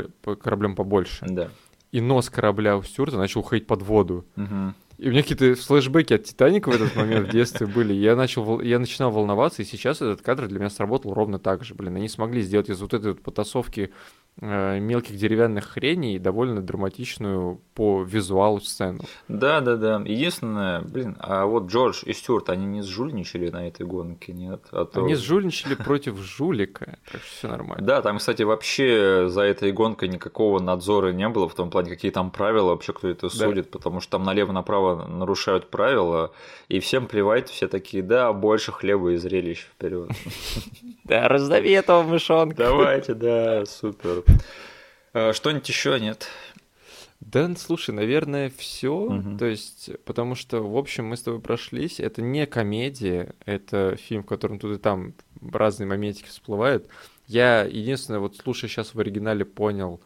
кораблем 0.40 0.76
побольше. 0.76 1.26
Да. 1.28 1.48
И 1.90 2.00
нос 2.00 2.30
корабля 2.30 2.76
у 2.76 2.82
Стюарта 2.82 3.16
начал 3.16 3.40
уходить 3.40 3.66
под 3.66 3.82
воду. 3.82 4.24
Угу. 4.36 4.74
И 4.98 5.08
у 5.08 5.10
меня 5.10 5.22
какие-то 5.22 5.54
флешбеки 5.54 6.12
от 6.14 6.24
Титаника 6.24 6.70
в 6.70 6.74
этот 6.74 6.94
момент 6.96 7.28
в 7.28 7.30
детстве 7.30 7.66
были. 7.66 7.92
Я, 7.92 8.16
начал, 8.16 8.60
я 8.60 8.80
начинал 8.80 9.12
волноваться, 9.12 9.62
и 9.62 9.64
сейчас 9.64 10.02
этот 10.02 10.22
кадр 10.22 10.48
для 10.48 10.58
меня 10.58 10.70
сработал 10.70 11.14
ровно 11.14 11.38
так 11.38 11.64
же. 11.64 11.74
Блин, 11.74 11.96
они 11.96 12.08
смогли 12.08 12.42
сделать 12.42 12.68
из 12.68 12.80
вот 12.80 12.94
этой 12.94 13.12
вот 13.12 13.22
потасовки 13.22 13.92
мелких 14.40 15.16
деревянных 15.16 15.64
хреней 15.66 16.18
довольно 16.18 16.60
драматичную 16.60 17.60
по 17.74 18.02
визуалу 18.02 18.60
сцену. 18.60 19.00
Да, 19.26 19.60
да, 19.60 19.76
да. 19.76 20.02
Единственное, 20.04 20.80
блин, 20.82 21.16
а 21.18 21.46
вот 21.46 21.66
Джордж 21.66 22.02
и 22.04 22.12
Стюарт, 22.12 22.50
они 22.50 22.66
не 22.66 22.82
сжульничали 22.82 23.50
на 23.50 23.66
этой 23.66 23.86
гонке, 23.86 24.32
нет? 24.32 24.62
А 24.70 24.84
то... 24.84 25.04
Они 25.04 25.14
сжульничали 25.14 25.74
против 25.74 26.18
жулика, 26.18 26.98
так 27.10 27.20
что 27.22 27.30
все 27.30 27.48
нормально. 27.48 27.84
Да, 27.84 28.02
там, 28.02 28.18
кстати, 28.18 28.42
вообще 28.42 29.28
за 29.28 29.42
этой 29.42 29.72
гонкой 29.72 30.08
никакого 30.08 30.60
надзора 30.60 31.12
не 31.12 31.28
было, 31.28 31.48
в 31.48 31.54
том 31.54 31.70
плане, 31.70 31.90
какие 31.90 32.10
там 32.10 32.30
правила, 32.30 32.70
вообще 32.70 32.92
кто 32.92 33.08
это 33.08 33.28
судит, 33.28 33.70
потому 33.70 34.00
что 34.00 34.12
там 34.12 34.24
налево-направо 34.24 35.06
нарушают 35.06 35.70
правила, 35.70 36.32
и 36.68 36.80
всем 36.80 37.06
плевать, 37.06 37.48
все 37.48 37.68
такие, 37.68 38.02
да, 38.02 38.32
больше 38.32 38.72
хлеба 38.72 39.12
и 39.12 39.16
зрелищ 39.16 39.60
вперед. 39.60 40.10
Да, 41.08 41.26
раздави 41.26 41.70
этого 41.70 42.02
мышонка. 42.02 42.56
Давайте, 42.56 43.14
да, 43.14 43.64
супер. 43.64 44.24
А, 45.14 45.32
что-нибудь 45.32 45.68
еще 45.68 45.98
нет? 45.98 46.28
Да, 47.20 47.50
слушай, 47.56 47.92
наверное, 47.94 48.52
все. 48.56 48.94
Угу. 48.94 49.38
То 49.38 49.46
есть, 49.46 49.90
потому 50.04 50.34
что, 50.34 50.60
в 50.60 50.76
общем, 50.76 51.06
мы 51.06 51.16
с 51.16 51.22
тобой 51.22 51.40
прошлись. 51.40 51.98
Это 51.98 52.22
не 52.22 52.46
комедия, 52.46 53.34
это 53.44 53.96
фильм, 53.96 54.22
в 54.22 54.26
котором 54.26 54.58
тут 54.58 54.76
и 54.76 54.80
там 54.80 55.14
разные 55.42 55.86
моментики 55.86 56.28
всплывают. 56.28 56.88
Я 57.26 57.62
единственное, 57.64 58.20
вот 58.20 58.36
слушая 58.36 58.70
сейчас 58.70 58.94
в 58.94 59.00
оригинале, 59.00 59.44
понял, 59.44 60.00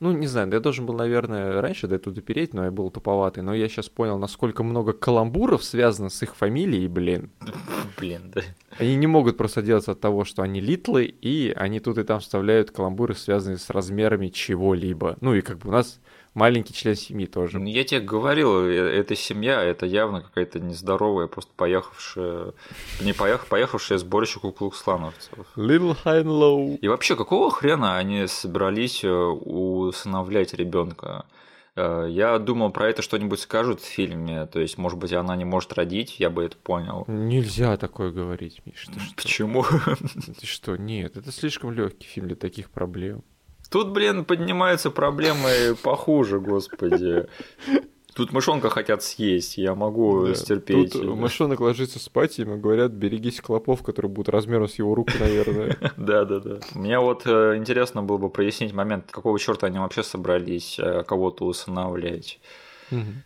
ну, 0.00 0.12
не 0.12 0.26
знаю, 0.26 0.50
я 0.52 0.60
должен 0.60 0.86
был, 0.86 0.94
наверное, 0.94 1.60
раньше 1.60 1.86
до 1.86 1.94
этого 1.94 2.14
допереть, 2.14 2.52
но 2.52 2.64
я 2.64 2.70
был 2.70 2.90
туповатый. 2.90 3.42
Но 3.42 3.54
я 3.54 3.68
сейчас 3.68 3.88
понял, 3.88 4.18
насколько 4.18 4.62
много 4.62 4.92
каламбуров 4.92 5.62
связано 5.64 6.10
с 6.10 6.22
их 6.22 6.34
фамилией, 6.36 6.88
блин. 6.88 7.30
Блин, 7.96 8.32
да. 8.34 8.42
Они 8.78 8.96
не 8.96 9.06
могут 9.06 9.36
просто 9.36 9.62
делаться 9.62 9.92
от 9.92 10.00
того, 10.00 10.24
что 10.24 10.42
они 10.42 10.60
литлы, 10.60 11.04
и 11.04 11.52
они 11.54 11.78
тут 11.78 11.98
и 11.98 12.02
там 12.02 12.18
вставляют 12.18 12.72
каламбуры, 12.72 13.14
связанные 13.14 13.58
с 13.58 13.70
размерами 13.70 14.28
чего-либо. 14.28 15.16
Ну 15.20 15.34
и 15.34 15.42
как 15.42 15.58
бы 15.58 15.68
у 15.68 15.72
нас 15.72 16.00
маленький 16.34 16.74
член 16.74 16.96
семьи 16.96 17.26
тоже. 17.26 17.58
Ну, 17.58 17.66
я 17.66 17.84
тебе 17.84 18.00
говорил, 18.00 18.66
э, 18.66 18.98
эта 18.98 19.14
семья, 19.16 19.62
это 19.62 19.86
явно 19.86 20.20
какая-то 20.20 20.60
нездоровая, 20.60 21.26
просто 21.26 21.52
поехавшая, 21.56 22.52
не 23.00 23.12
поехав, 23.12 23.48
поехавшая 23.48 23.98
сборище 23.98 24.40
куклукслановцев. 24.40 25.32
Little 25.56 25.96
high 26.04 26.24
and 26.24 26.26
low. 26.26 26.76
И 26.76 26.88
вообще, 26.88 27.16
какого 27.16 27.50
хрена 27.50 27.96
они 27.96 28.26
собрались 28.26 29.04
э, 29.04 29.10
усыновлять 29.10 30.54
ребенка? 30.54 31.24
Э, 31.76 32.06
я 32.08 32.38
думал, 32.38 32.70
про 32.70 32.88
это 32.88 33.02
что-нибудь 33.02 33.40
скажут 33.40 33.80
в 33.80 33.84
фильме, 33.84 34.46
то 34.46 34.60
есть, 34.60 34.78
может 34.78 34.98
быть, 34.98 35.12
она 35.12 35.36
не 35.36 35.44
может 35.44 35.72
родить, 35.72 36.20
я 36.20 36.30
бы 36.30 36.44
это 36.44 36.56
понял. 36.56 37.04
Нельзя 37.08 37.76
такое 37.76 38.10
говорить, 38.10 38.62
Миш. 38.64 38.86
Ты 38.86 39.00
что? 39.00 39.14
Почему? 39.16 39.64
Ты 40.40 40.46
что? 40.46 40.76
Нет, 40.76 41.16
это 41.16 41.32
слишком 41.32 41.72
легкий 41.72 42.06
фильм 42.06 42.28
для 42.28 42.36
таких 42.36 42.70
проблем. 42.70 43.22
Тут, 43.74 43.88
блин, 43.88 44.24
поднимаются 44.24 44.88
проблемы 44.92 45.74
похуже, 45.82 46.38
господи. 46.38 47.26
Тут 48.14 48.30
мышонка 48.30 48.70
хотят 48.70 49.02
съесть, 49.02 49.58
я 49.58 49.74
могу 49.74 50.28
да. 50.28 50.34
стерпеть. 50.36 50.92
Тут 50.92 51.02
мышонок 51.16 51.58
ложится 51.58 51.98
спать, 51.98 52.38
ему 52.38 52.56
говорят, 52.56 52.92
берегись 52.92 53.40
клопов, 53.40 53.82
которые 53.82 54.12
будут 54.12 54.28
размером 54.28 54.68
с 54.68 54.76
его 54.76 54.94
руку, 54.94 55.10
наверное. 55.18 55.76
Да, 55.96 56.24
да, 56.24 56.38
да. 56.38 56.60
Мне 56.76 57.00
вот 57.00 57.22
э, 57.26 57.56
интересно 57.56 58.04
было 58.04 58.18
бы 58.18 58.30
прояснить 58.30 58.72
момент, 58.72 59.10
какого 59.10 59.40
черта 59.40 59.66
они 59.66 59.80
вообще 59.80 60.04
собрались 60.04 60.78
э, 60.78 61.02
кого-то 61.02 61.44
усыновлять. 61.44 62.38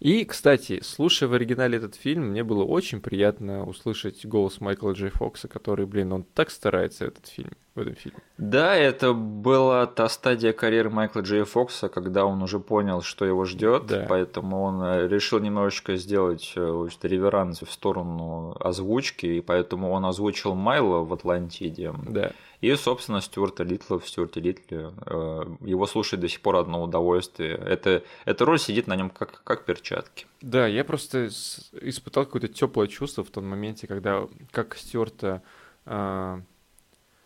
И, 0.01 0.25
кстати, 0.25 0.81
слушая 0.83 1.29
в 1.29 1.33
оригинале 1.35 1.79
этот 1.79 1.95
фильм, 1.95 2.29
мне 2.31 2.45
было 2.45 2.65
очень 2.65 3.01
приятно 3.01 3.65
услышать 3.67 4.25
голос 4.27 4.61
Майкла 4.61 4.93
Джей 4.93 5.11
Фокса, 5.11 5.49
который, 5.49 5.87
блин, 5.87 6.13
он 6.13 6.23
так 6.25 6.51
старается 6.51 7.05
в 7.05 7.09
этот 7.09 7.27
фильм. 7.27 7.51
в 7.75 7.81
этом 7.81 7.95
фильме. 7.95 8.19
Да, 8.39 8.75
это 8.75 9.13
была 9.13 9.87
та 9.87 10.09
стадия 10.09 10.53
карьеры 10.53 10.91
Майкла 10.91 11.21
Джей 11.21 11.45
Фокса, 11.45 11.89
когда 11.89 12.25
он 12.25 12.43
уже 12.43 12.59
понял, 12.59 13.03
что 13.03 13.25
его 13.25 13.45
ждет, 13.45 13.87
Да. 13.87 14.07
поэтому 14.09 14.63
он 14.63 14.83
э, 14.83 15.07
решил 15.09 15.39
немножечко 15.39 15.97
сделать 15.97 16.53
э, 16.57 16.89
реверанс 17.03 17.63
в 17.63 17.71
сторону 17.71 18.57
озвучки, 18.59 19.27
и 19.27 19.41
поэтому 19.41 19.91
он 19.93 20.05
озвучил 20.05 20.55
Майла 20.55 21.05
в 21.05 21.13
Атлантиде. 21.13 21.93
Да. 22.09 22.33
И, 22.61 22.75
собственно, 22.75 23.21
Стюарта 23.21 23.63
Литла 23.63 23.99
в 24.01 24.09
Стюарте 24.09 24.41
Литле. 24.41 24.93
э, 25.07 25.45
Его 25.61 25.87
слушать 25.87 26.19
до 26.19 26.29
сих 26.29 26.41
пор 26.41 26.57
одно 26.57 26.83
удовольствие. 26.83 27.55
Это, 27.55 28.03
эта 28.25 28.45
роль 28.45 28.59
сидит 28.59 28.89
на 28.89 28.97
нем 28.97 29.11
как, 29.11 29.43
как 29.45 29.65
перчатки. 29.65 30.27
Да, 30.41 30.67
я 30.67 30.85
просто 30.85 31.29
испытал 31.29 32.25
какое-то 32.25 32.49
теплое 32.49 32.89
чувство 32.89 33.23
в 33.23 33.31
том 33.31 33.47
моменте, 33.47 33.87
когда 33.87 34.27
как 34.51 34.77
Стюарта 34.77 35.43
а, 35.87 36.43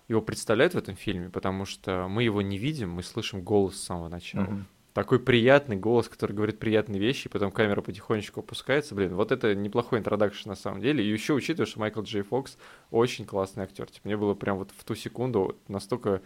его 0.08 0.20
представляют 0.20 0.74
в 0.74 0.78
этом 0.78 0.96
фильме, 0.96 1.30
потому 1.30 1.64
что 1.64 2.06
мы 2.08 2.22
его 2.24 2.42
не 2.42 2.58
видим, 2.58 2.90
мы 2.90 3.02
слышим 3.02 3.40
голос 3.40 3.76
с 3.76 3.84
самого 3.84 4.08
начала. 4.08 4.42
Мгм. 4.44 4.66
Такой 4.95 5.18
приятный 5.18 5.76
голос, 5.76 6.09
который 6.09 6.32
говорит 6.32 6.59
приятные 6.59 7.01
вещи, 7.01 7.26
и 7.26 7.30
потом 7.30 7.51
камера 7.51 7.80
потихонечку 7.80 8.40
опускается. 8.40 8.95
Блин, 8.95 9.14
вот 9.14 9.32
это 9.32 9.55
неплохой 9.55 10.01
интродакшн 10.01 10.51
на 10.51 10.55
самом 10.55 10.82
деле. 10.82 11.03
И 11.03 11.11
еще 11.11 11.32
учитывая, 11.32 11.66
что 11.66 11.80
Майкл 11.80 12.03
Джей 12.03 12.22
Фокс 12.22 12.59
очень 12.90 13.24
классный 13.24 13.64
актер. 13.64 13.86
Типа, 13.86 14.07
мне 14.07 14.18
было 14.18 14.34
прям 14.34 14.59
вот 14.59 14.70
в 14.76 14.84
ту 14.84 14.95
секунду 14.95 15.57
настолько 15.66 16.20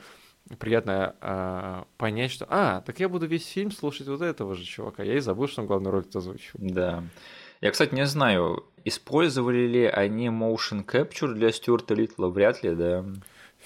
приятно 0.58 1.14
а, 1.20 1.86
понять, 1.96 2.32
что 2.32 2.46
«А, 2.48 2.80
так 2.80 2.98
я 2.98 3.08
буду 3.08 3.26
весь 3.26 3.46
фильм 3.46 3.70
слушать 3.70 4.08
вот 4.08 4.22
этого 4.22 4.54
же 4.54 4.64
чувака». 4.64 5.04
Я 5.04 5.16
и 5.16 5.20
забыл, 5.20 5.46
что 5.46 5.62
он 5.62 5.68
главную 5.68 5.92
роль 5.92 6.04
озвучивает. 6.12 6.72
Да. 6.72 7.04
Я, 7.60 7.70
кстати, 7.70 7.94
не 7.94 8.06
знаю, 8.06 8.64
использовали 8.84 9.66
ли 9.66 9.84
они 9.84 10.26
motion 10.26 10.84
capture 10.84 11.32
для 11.32 11.52
Стюарта 11.52 11.94
Литла? 11.94 12.28
Вряд 12.28 12.62
ли, 12.62 12.74
да. 12.74 13.04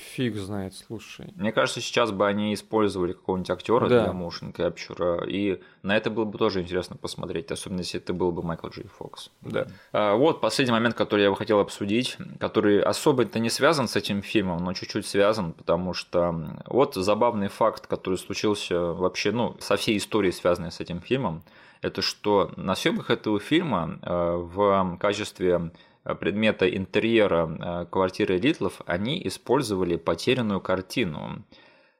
Фиг 0.00 0.36
знает, 0.36 0.74
слушай. 0.74 1.32
Мне 1.36 1.52
кажется, 1.52 1.80
сейчас 1.80 2.10
бы 2.10 2.26
они 2.26 2.54
использовали 2.54 3.12
какого-нибудь 3.12 3.50
актера 3.50 3.88
Да. 3.88 4.04
для 4.04 4.12
motion 4.12 4.52
capture, 4.54 5.28
и 5.28 5.60
на 5.82 5.96
это 5.96 6.10
было 6.10 6.24
бы 6.24 6.38
тоже 6.38 6.60
интересно 6.62 6.96
посмотреть, 6.96 7.50
особенно 7.52 7.80
если 7.80 8.00
это 8.00 8.12
был 8.14 8.32
бы 8.32 8.42
Майкл 8.42 8.68
Джей 8.68 8.86
Фокс. 8.98 9.30
Да. 9.42 9.66
А, 9.92 10.14
Вот 10.16 10.40
последний 10.40 10.72
момент, 10.72 10.94
который 10.94 11.22
я 11.24 11.30
бы 11.30 11.36
хотел 11.36 11.60
обсудить, 11.60 12.16
который 12.38 12.80
особо-то 12.80 13.38
не 13.38 13.50
связан 13.50 13.88
с 13.88 13.96
этим 13.96 14.22
фильмом, 14.22 14.64
но 14.64 14.72
чуть-чуть 14.72 15.06
связан, 15.06 15.52
потому 15.52 15.92
что 15.94 16.34
вот 16.66 16.94
забавный 16.94 17.48
факт, 17.48 17.86
который 17.86 18.18
случился 18.18 18.78
вообще, 18.80 19.32
ну, 19.32 19.56
со 19.60 19.76
всей 19.76 19.96
историей, 19.98 20.32
связанной 20.32 20.72
с 20.72 20.80
этим 20.80 21.00
фильмом, 21.00 21.42
это 21.82 22.02
что 22.02 22.50
на 22.56 22.74
съемках 22.74 23.10
этого 23.10 23.40
фильма 23.40 23.98
э, 24.02 24.36
в 24.36 24.98
качестве 25.00 25.70
предмета 26.04 26.68
интерьера 26.68 27.82
э, 27.82 27.86
квартиры 27.90 28.38
Литлов 28.38 28.80
они 28.86 29.20
использовали 29.26 29.96
потерянную 29.96 30.60
картину 30.60 31.44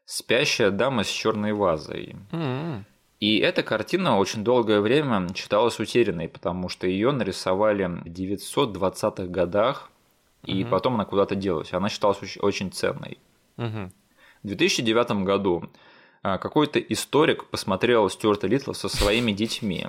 «Спящая 0.05 0.71
дама 0.71 1.05
с 1.05 1.09
черной 1.09 1.53
вазой». 1.53 2.17
М-м. 2.33 2.85
И 3.21 3.39
эта 3.39 3.63
картина 3.63 4.17
очень 4.19 4.43
долгое 4.43 4.81
время 4.81 5.29
считалась 5.35 5.79
утерянной, 5.79 6.29
потому 6.29 6.69
что 6.71 6.87
ее 6.87 7.11
нарисовали 7.13 7.85
в 7.85 8.07
920-х 8.07 9.27
годах, 9.27 9.91
и 10.47 10.63
Мгм. 10.63 10.71
потом 10.71 10.95
она 10.95 11.05
куда-то 11.05 11.35
делась. 11.35 11.75
Она 11.75 11.91
считалась 11.91 12.19
оч- 12.23 12.41
очень 12.41 12.73
ценной. 12.73 13.19
Мгм. 13.59 13.93
В 14.43 14.47
2009 14.47 15.23
году 15.25 15.69
а, 16.23 16.39
какой-то 16.39 16.79
историк 16.81 17.45
посмотрел 17.51 18.09
Стюарта 18.09 18.47
Литла 18.47 18.73
со 18.73 18.89
своими 18.89 19.33
детьми, 19.33 19.87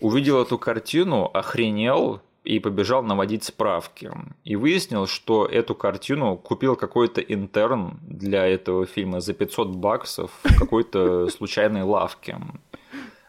увидел 0.00 0.40
эту 0.42 0.56
картину, 0.58 1.26
охренел 1.32 2.22
и 2.44 2.58
побежал 2.58 3.02
наводить 3.02 3.44
справки. 3.44 4.10
И 4.44 4.56
выяснил, 4.56 5.06
что 5.06 5.46
эту 5.46 5.74
картину 5.74 6.36
купил 6.36 6.76
какой-то 6.76 7.20
интерн 7.20 7.98
для 8.02 8.46
этого 8.46 8.86
фильма 8.86 9.20
за 9.20 9.34
500 9.34 9.68
баксов 9.76 10.30
в 10.42 10.58
какой-то 10.58 11.28
случайной 11.36 11.82
лавке. 11.82 12.38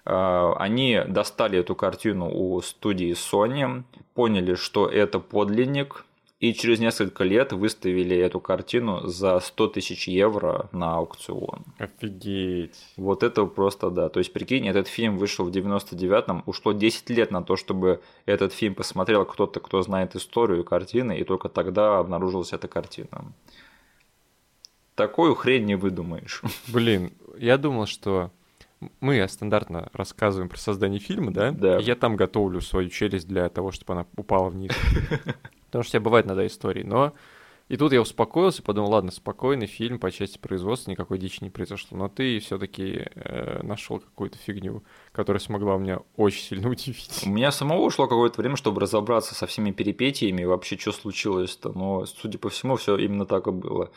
А, 0.06 0.54
Они 0.58 1.02
достали 1.08 1.60
эту 1.60 1.76
картину 1.76 2.30
у 2.34 2.62
студии 2.62 3.12
Sony, 3.12 3.84
поняли, 4.14 4.56
что 4.56 4.88
это 4.88 5.20
подлинник, 5.20 6.06
и 6.42 6.56
через 6.56 6.80
несколько 6.80 7.24
лет 7.24 7.54
выставили 7.54 8.18
эту 8.18 8.40
картину 8.40 9.08
за 9.08 9.40
100 9.40 9.68
тысяч 9.68 10.08
евро 10.08 10.70
на 10.72 10.98
аукцион. 10.98 11.64
Офигеть. 11.78 12.76
Вот 12.98 13.22
это 13.22 13.46
просто 13.46 13.92
да. 13.92 14.10
То 14.10 14.20
есть, 14.20 14.34
прикинь, 14.34 14.68
этот 14.68 14.88
фильм 14.88 15.20
вышел 15.20 15.46
в 15.46 15.52
99-м, 15.52 16.42
ушло 16.48 16.74
10 16.74 17.10
лет 17.12 17.30
на 17.30 17.44
то, 17.44 17.56
чтобы 17.56 18.02
этот 18.26 18.54
фильм 18.54 18.74
посмотрел 18.74 19.24
кто-то, 19.24 19.60
кто 19.60 19.84
знает 19.84 20.16
историю 20.16 20.64
картины, 20.64 21.16
и 21.20 21.24
только 21.24 21.48
тогда 21.48 22.00
обнаружилась 22.00 22.54
эта 22.54 22.68
картина. 22.68 23.32
Такую 24.96 25.36
хрень 25.36 25.66
не 25.66 25.76
выдумаешь. 25.76 26.42
Блин, 26.68 27.14
я 27.38 27.60
думал, 27.60 27.86
что 27.86 28.32
мы 29.00 29.28
стандартно 29.28 29.90
рассказываем 29.94 30.50
про 30.50 30.58
создание 30.58 31.00
фильма, 31.00 31.32
да? 31.32 31.52
Да. 31.52 31.78
И 31.78 31.84
я 31.84 31.96
там 31.96 32.16
готовлю 32.16 32.62
свою 32.62 32.90
челюсть 32.90 33.28
для 33.28 33.48
того, 33.50 33.72
чтобы 33.72 33.94
она 33.94 34.08
упала 34.18 34.50
вниз. 34.50 34.72
Потому 35.72 35.84
что 35.84 35.92
у 35.92 35.94
тебя 35.94 36.02
бывает 36.02 36.26
иногда 36.26 36.46
истории. 36.46 36.84
Но 36.84 37.14
и 37.70 37.78
тут 37.78 37.94
я 37.94 38.02
успокоился, 38.02 38.62
подумал, 38.62 38.92
ладно, 38.92 39.12
спокойный 39.12 39.66
фильм 39.66 39.98
по 39.98 40.12
части 40.12 40.38
производства, 40.38 40.92
никакой 40.92 41.18
дичи 41.18 41.38
не 41.42 41.50
произошло. 41.50 41.98
Но 41.98 42.10
ты 42.10 42.40
все-таки 42.40 43.06
нашел 43.64 44.00
какую-то 44.02 44.38
фигню, 44.38 44.84
которая 45.14 45.40
смогла 45.40 45.78
меня 45.78 46.00
очень 46.18 46.44
сильно 46.44 46.70
удивить. 46.72 47.22
У 47.26 47.30
меня 47.30 47.50
самого 47.54 47.80
ушло 47.84 48.08
какое-то 48.08 48.42
время, 48.42 48.58
чтобы 48.58 48.82
разобраться 48.82 49.36
со 49.36 49.48
всеми 49.48 49.72
перипетиями 49.72 50.42
и 50.42 50.46
вообще, 50.46 50.78
что 50.78 50.92
случилось-то. 50.92 51.72
Но, 51.72 52.06
судя 52.06 52.38
по 52.40 52.50
всему, 52.50 52.76
все 52.76 52.98
именно 52.98 53.26
так 53.26 53.48
и 53.48 53.52
было. 53.52 53.90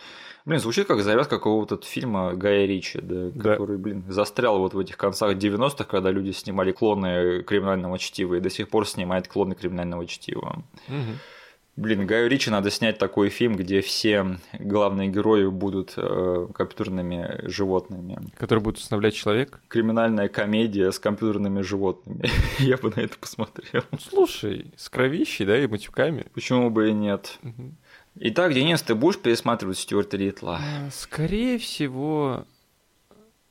Блин, 0.45 0.61
звучит 0.61 0.87
как 0.87 1.03
завязка 1.03 1.39
какого-то 1.39 1.79
фильма 1.85 2.35
Гая 2.35 2.67
Ричи, 2.67 3.01
да, 3.03 3.31
Да. 3.35 3.53
который, 3.55 3.79
блин, 3.79 4.05
застрял 4.09 4.61
вот 4.61 4.75
в 4.75 4.79
этих 4.79 4.97
концах 4.97 5.37
90-х, 5.37 5.83
когда 5.83 6.13
люди 6.13 6.31
снимали 6.31 6.71
клоны 6.71 7.43
криминального 7.43 7.99
чтива 7.99 8.37
и 8.37 8.41
до 8.41 8.51
сих 8.51 8.69
пор 8.69 8.87
снимает 8.87 9.27
клоны 9.27 9.57
криминального 9.57 10.07
чтива. 10.07 10.63
Мгм. 10.87 11.19
Блин, 11.77 12.07
Гаю 12.07 12.29
Ричи 12.29 12.51
надо 12.51 12.71
снять 12.71 12.99
такой 12.99 13.31
фильм, 13.31 13.57
где 13.57 13.81
все 13.81 14.39
главные 14.53 15.09
герои 15.09 15.47
будут 15.47 15.95
э, 15.97 16.47
компьютерными 16.55 17.49
животными. 17.49 18.17
Который 18.37 18.61
будет 18.61 18.79
устанавливать 18.79 19.17
человек. 19.17 19.61
Криминальная 19.67 20.29
комедия 20.29 20.93
с 20.93 21.01
компьютерными 21.01 21.63
животными. 21.63 22.31
Я 22.61 22.77
бы 22.77 22.93
на 22.95 23.01
это 23.01 23.19
посмотрел. 23.19 23.83
Ну, 23.91 23.99
слушай, 23.99 24.73
с 24.77 24.89
кровищей, 24.89 25.45
да, 25.45 25.59
и 25.59 25.67
матюками. 25.67 26.27
Почему 26.33 26.71
бы 26.71 26.91
и 26.91 26.93
нет? 26.93 27.41
Итак, 28.17 28.55
Денис, 28.55 28.81
ты 28.81 28.95
будешь 28.95 29.19
пересматривать 29.19 29.79
Стюарта 29.79 30.17
Литла? 30.17 30.61
А, 30.61 30.91
Скорее 30.93 31.59
всего, 31.59 32.45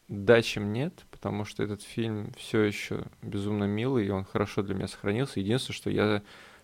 да, 0.08 0.42
чем 0.42 0.72
нет, 0.72 1.06
потому 1.12 1.44
что 1.44 1.62
этот 1.62 1.82
фильм 1.82 2.32
все 2.38 2.62
еще 2.62 3.04
безумно 3.22 3.66
милый, 3.66 4.08
и 4.08 4.10
он 4.10 4.24
хорошо 4.24 4.62
для 4.62 4.76
меня 4.76 4.88
сохранился. 4.88 5.42
Единственное, 5.42 5.76
что 5.76 5.90
я 5.90 6.22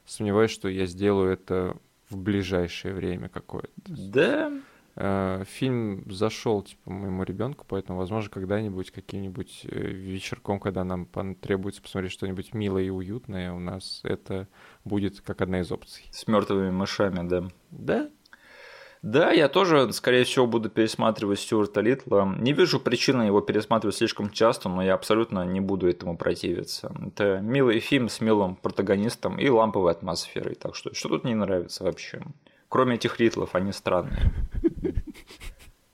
сомневаюсь, 0.09 0.51
что 0.51 0.67
я 0.67 0.85
сделаю 0.85 1.31
это 1.31 1.77
в 2.09 2.17
ближайшее 2.17 2.93
время 2.93 3.29
какое-то. 3.29 3.71
Да. 3.85 4.51
Э, 4.95 5.43
Фильм 5.45 6.03
зашел 6.11 6.61
типа 6.63 6.91
моему 6.91 7.23
ребенку, 7.23 7.65
поэтому, 7.67 7.99
возможно, 7.99 8.29
когда-нибудь 8.29 8.91
каким-нибудь 8.91 9.61
э, 9.63 9.69
вечерком, 9.69 10.59
когда 10.59 10.83
нам 10.83 11.05
потребуется 11.05 11.81
посмотреть 11.81 12.11
что-нибудь 12.11 12.53
милое 12.53 12.83
и 12.83 12.89
уютное, 12.89 13.53
у 13.53 13.59
нас 13.59 14.01
это 14.03 14.47
будет 14.83 15.21
как 15.21 15.41
одна 15.41 15.61
из 15.61 15.71
опций. 15.71 16.03
С 16.11 16.27
мертвыми 16.27 16.71
мышами, 16.71 17.27
да. 17.27 17.47
Да? 17.71 18.09
Да, 19.01 19.31
я 19.31 19.47
тоже, 19.47 19.93
скорее 19.93 20.25
всего, 20.25 20.45
буду 20.45 20.69
пересматривать 20.69 21.39
Стюарта 21.39 21.79
Литла. 21.79 22.35
Не 22.37 22.51
вижу 22.51 22.81
причины 22.81 23.23
его 23.23 23.39
пересматривать 23.39 23.95
слишком 23.95 24.29
часто, 24.29 24.67
но 24.67 24.83
я 24.83 24.93
абсолютно 24.93 25.45
не 25.45 25.61
буду 25.61 25.87
этому 25.87 26.17
противиться. 26.17 26.93
Это 27.07 27.39
милый 27.39 27.79
фильм 27.79 28.09
с 28.09 28.19
милым 28.19 28.57
протагонистом 28.57 29.39
и 29.39 29.47
ламповой 29.47 29.93
атмосферой. 29.93 30.55
Так 30.55 30.75
что, 30.75 30.93
что 30.93 31.07
тут 31.07 31.23
не 31.23 31.33
нравится 31.33 31.85
вообще? 31.85 32.21
Кроме 32.67 32.95
этих 32.95 33.19
Литлов, 33.19 33.55
они 33.55 33.71
странные. 33.71 34.33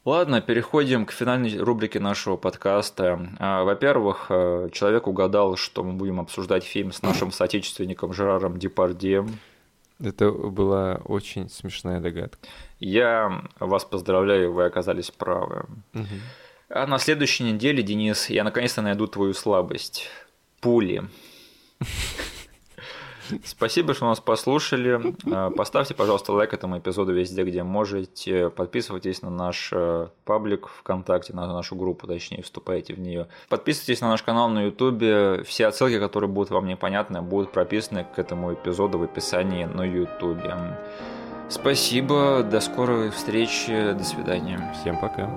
Ладно, 0.04 0.42
переходим 0.42 1.06
к 1.06 1.12
финальной 1.12 1.58
рубрике 1.58 2.00
нашего 2.00 2.38
подкаста. 2.38 3.28
А, 3.40 3.64
Во-первых, 3.64 4.28
э, 4.30 4.70
человек 4.72 5.08
угадал, 5.08 5.56
что 5.56 5.84
мы 5.84 5.94
будем 5.94 6.20
обсуждать 6.20 6.64
фильм 6.64 6.92
с 6.92 7.02
нашим 7.02 7.32
соотечественником 7.32 8.14
Жераром 8.14 8.60
Депардье. 8.60 9.26
Это 10.00 10.32
была 10.32 10.96
очень 11.06 11.50
смешная 11.50 12.00
догадка. 12.00 12.48
Я 12.80 13.44
вас 13.60 13.86
поздравляю, 13.86 14.54
вы 14.54 14.66
оказались 14.66 15.12
правы. 15.12 15.66
Мгм. 15.94 16.22
А 16.70 16.88
на 16.88 16.98
следующей 16.98 17.44
неделе, 17.44 17.84
Денис, 17.84 18.30
я 18.30 18.44
наконец-то 18.44 18.82
найду 18.82 19.08
твою 19.08 19.34
слабость. 19.34 20.10
Пули. 20.60 21.04
Спасибо, 23.44 23.94
что 23.94 24.06
нас 24.06 24.20
послушали. 24.20 25.16
А, 25.32 25.50
Поставьте, 25.52 25.94
пожалуйста, 25.94 26.34
лайк 26.34 26.54
этому 26.54 26.78
эпизоду 26.78 27.14
везде, 27.14 27.44
где 27.44 27.64
можете. 27.64 28.50
Подписывайтесь 28.50 29.22
на 29.22 29.30
наш 29.30 29.70
э, 29.74 30.08
паблик 30.26 30.68
ВКонтакте, 30.68 31.34
на 31.34 31.48
нашу 31.48 31.76
группу, 31.76 32.08
точнее, 32.08 32.42
вступайте 32.44 32.94
в 32.94 33.00
нее. 33.00 33.28
Подписывайтесь 33.50 34.02
на 34.02 34.10
наш 34.10 34.24
канал 34.24 34.50
на 34.50 34.66
Ютубе. 34.66 35.44
Все 35.44 35.68
отсылки, 35.68 36.00
которые 36.00 36.30
будут 36.30 36.50
вам 36.52 36.68
непонятны, 36.68 37.22
будут 37.22 37.52
прописаны 37.52 38.06
к 38.16 38.20
этому 38.20 38.54
эпизоду 38.54 38.98
в 39.00 39.04
описании 39.04 39.66
на 39.66 39.84
Ютубе. 39.84 40.56
Спасибо, 41.50 42.44
до 42.44 42.60
скорой 42.60 43.12
встречи, 43.12 43.94
до 43.94 44.04
свидания. 44.04 44.74
Всем 44.82 45.00
пока. 45.00 45.30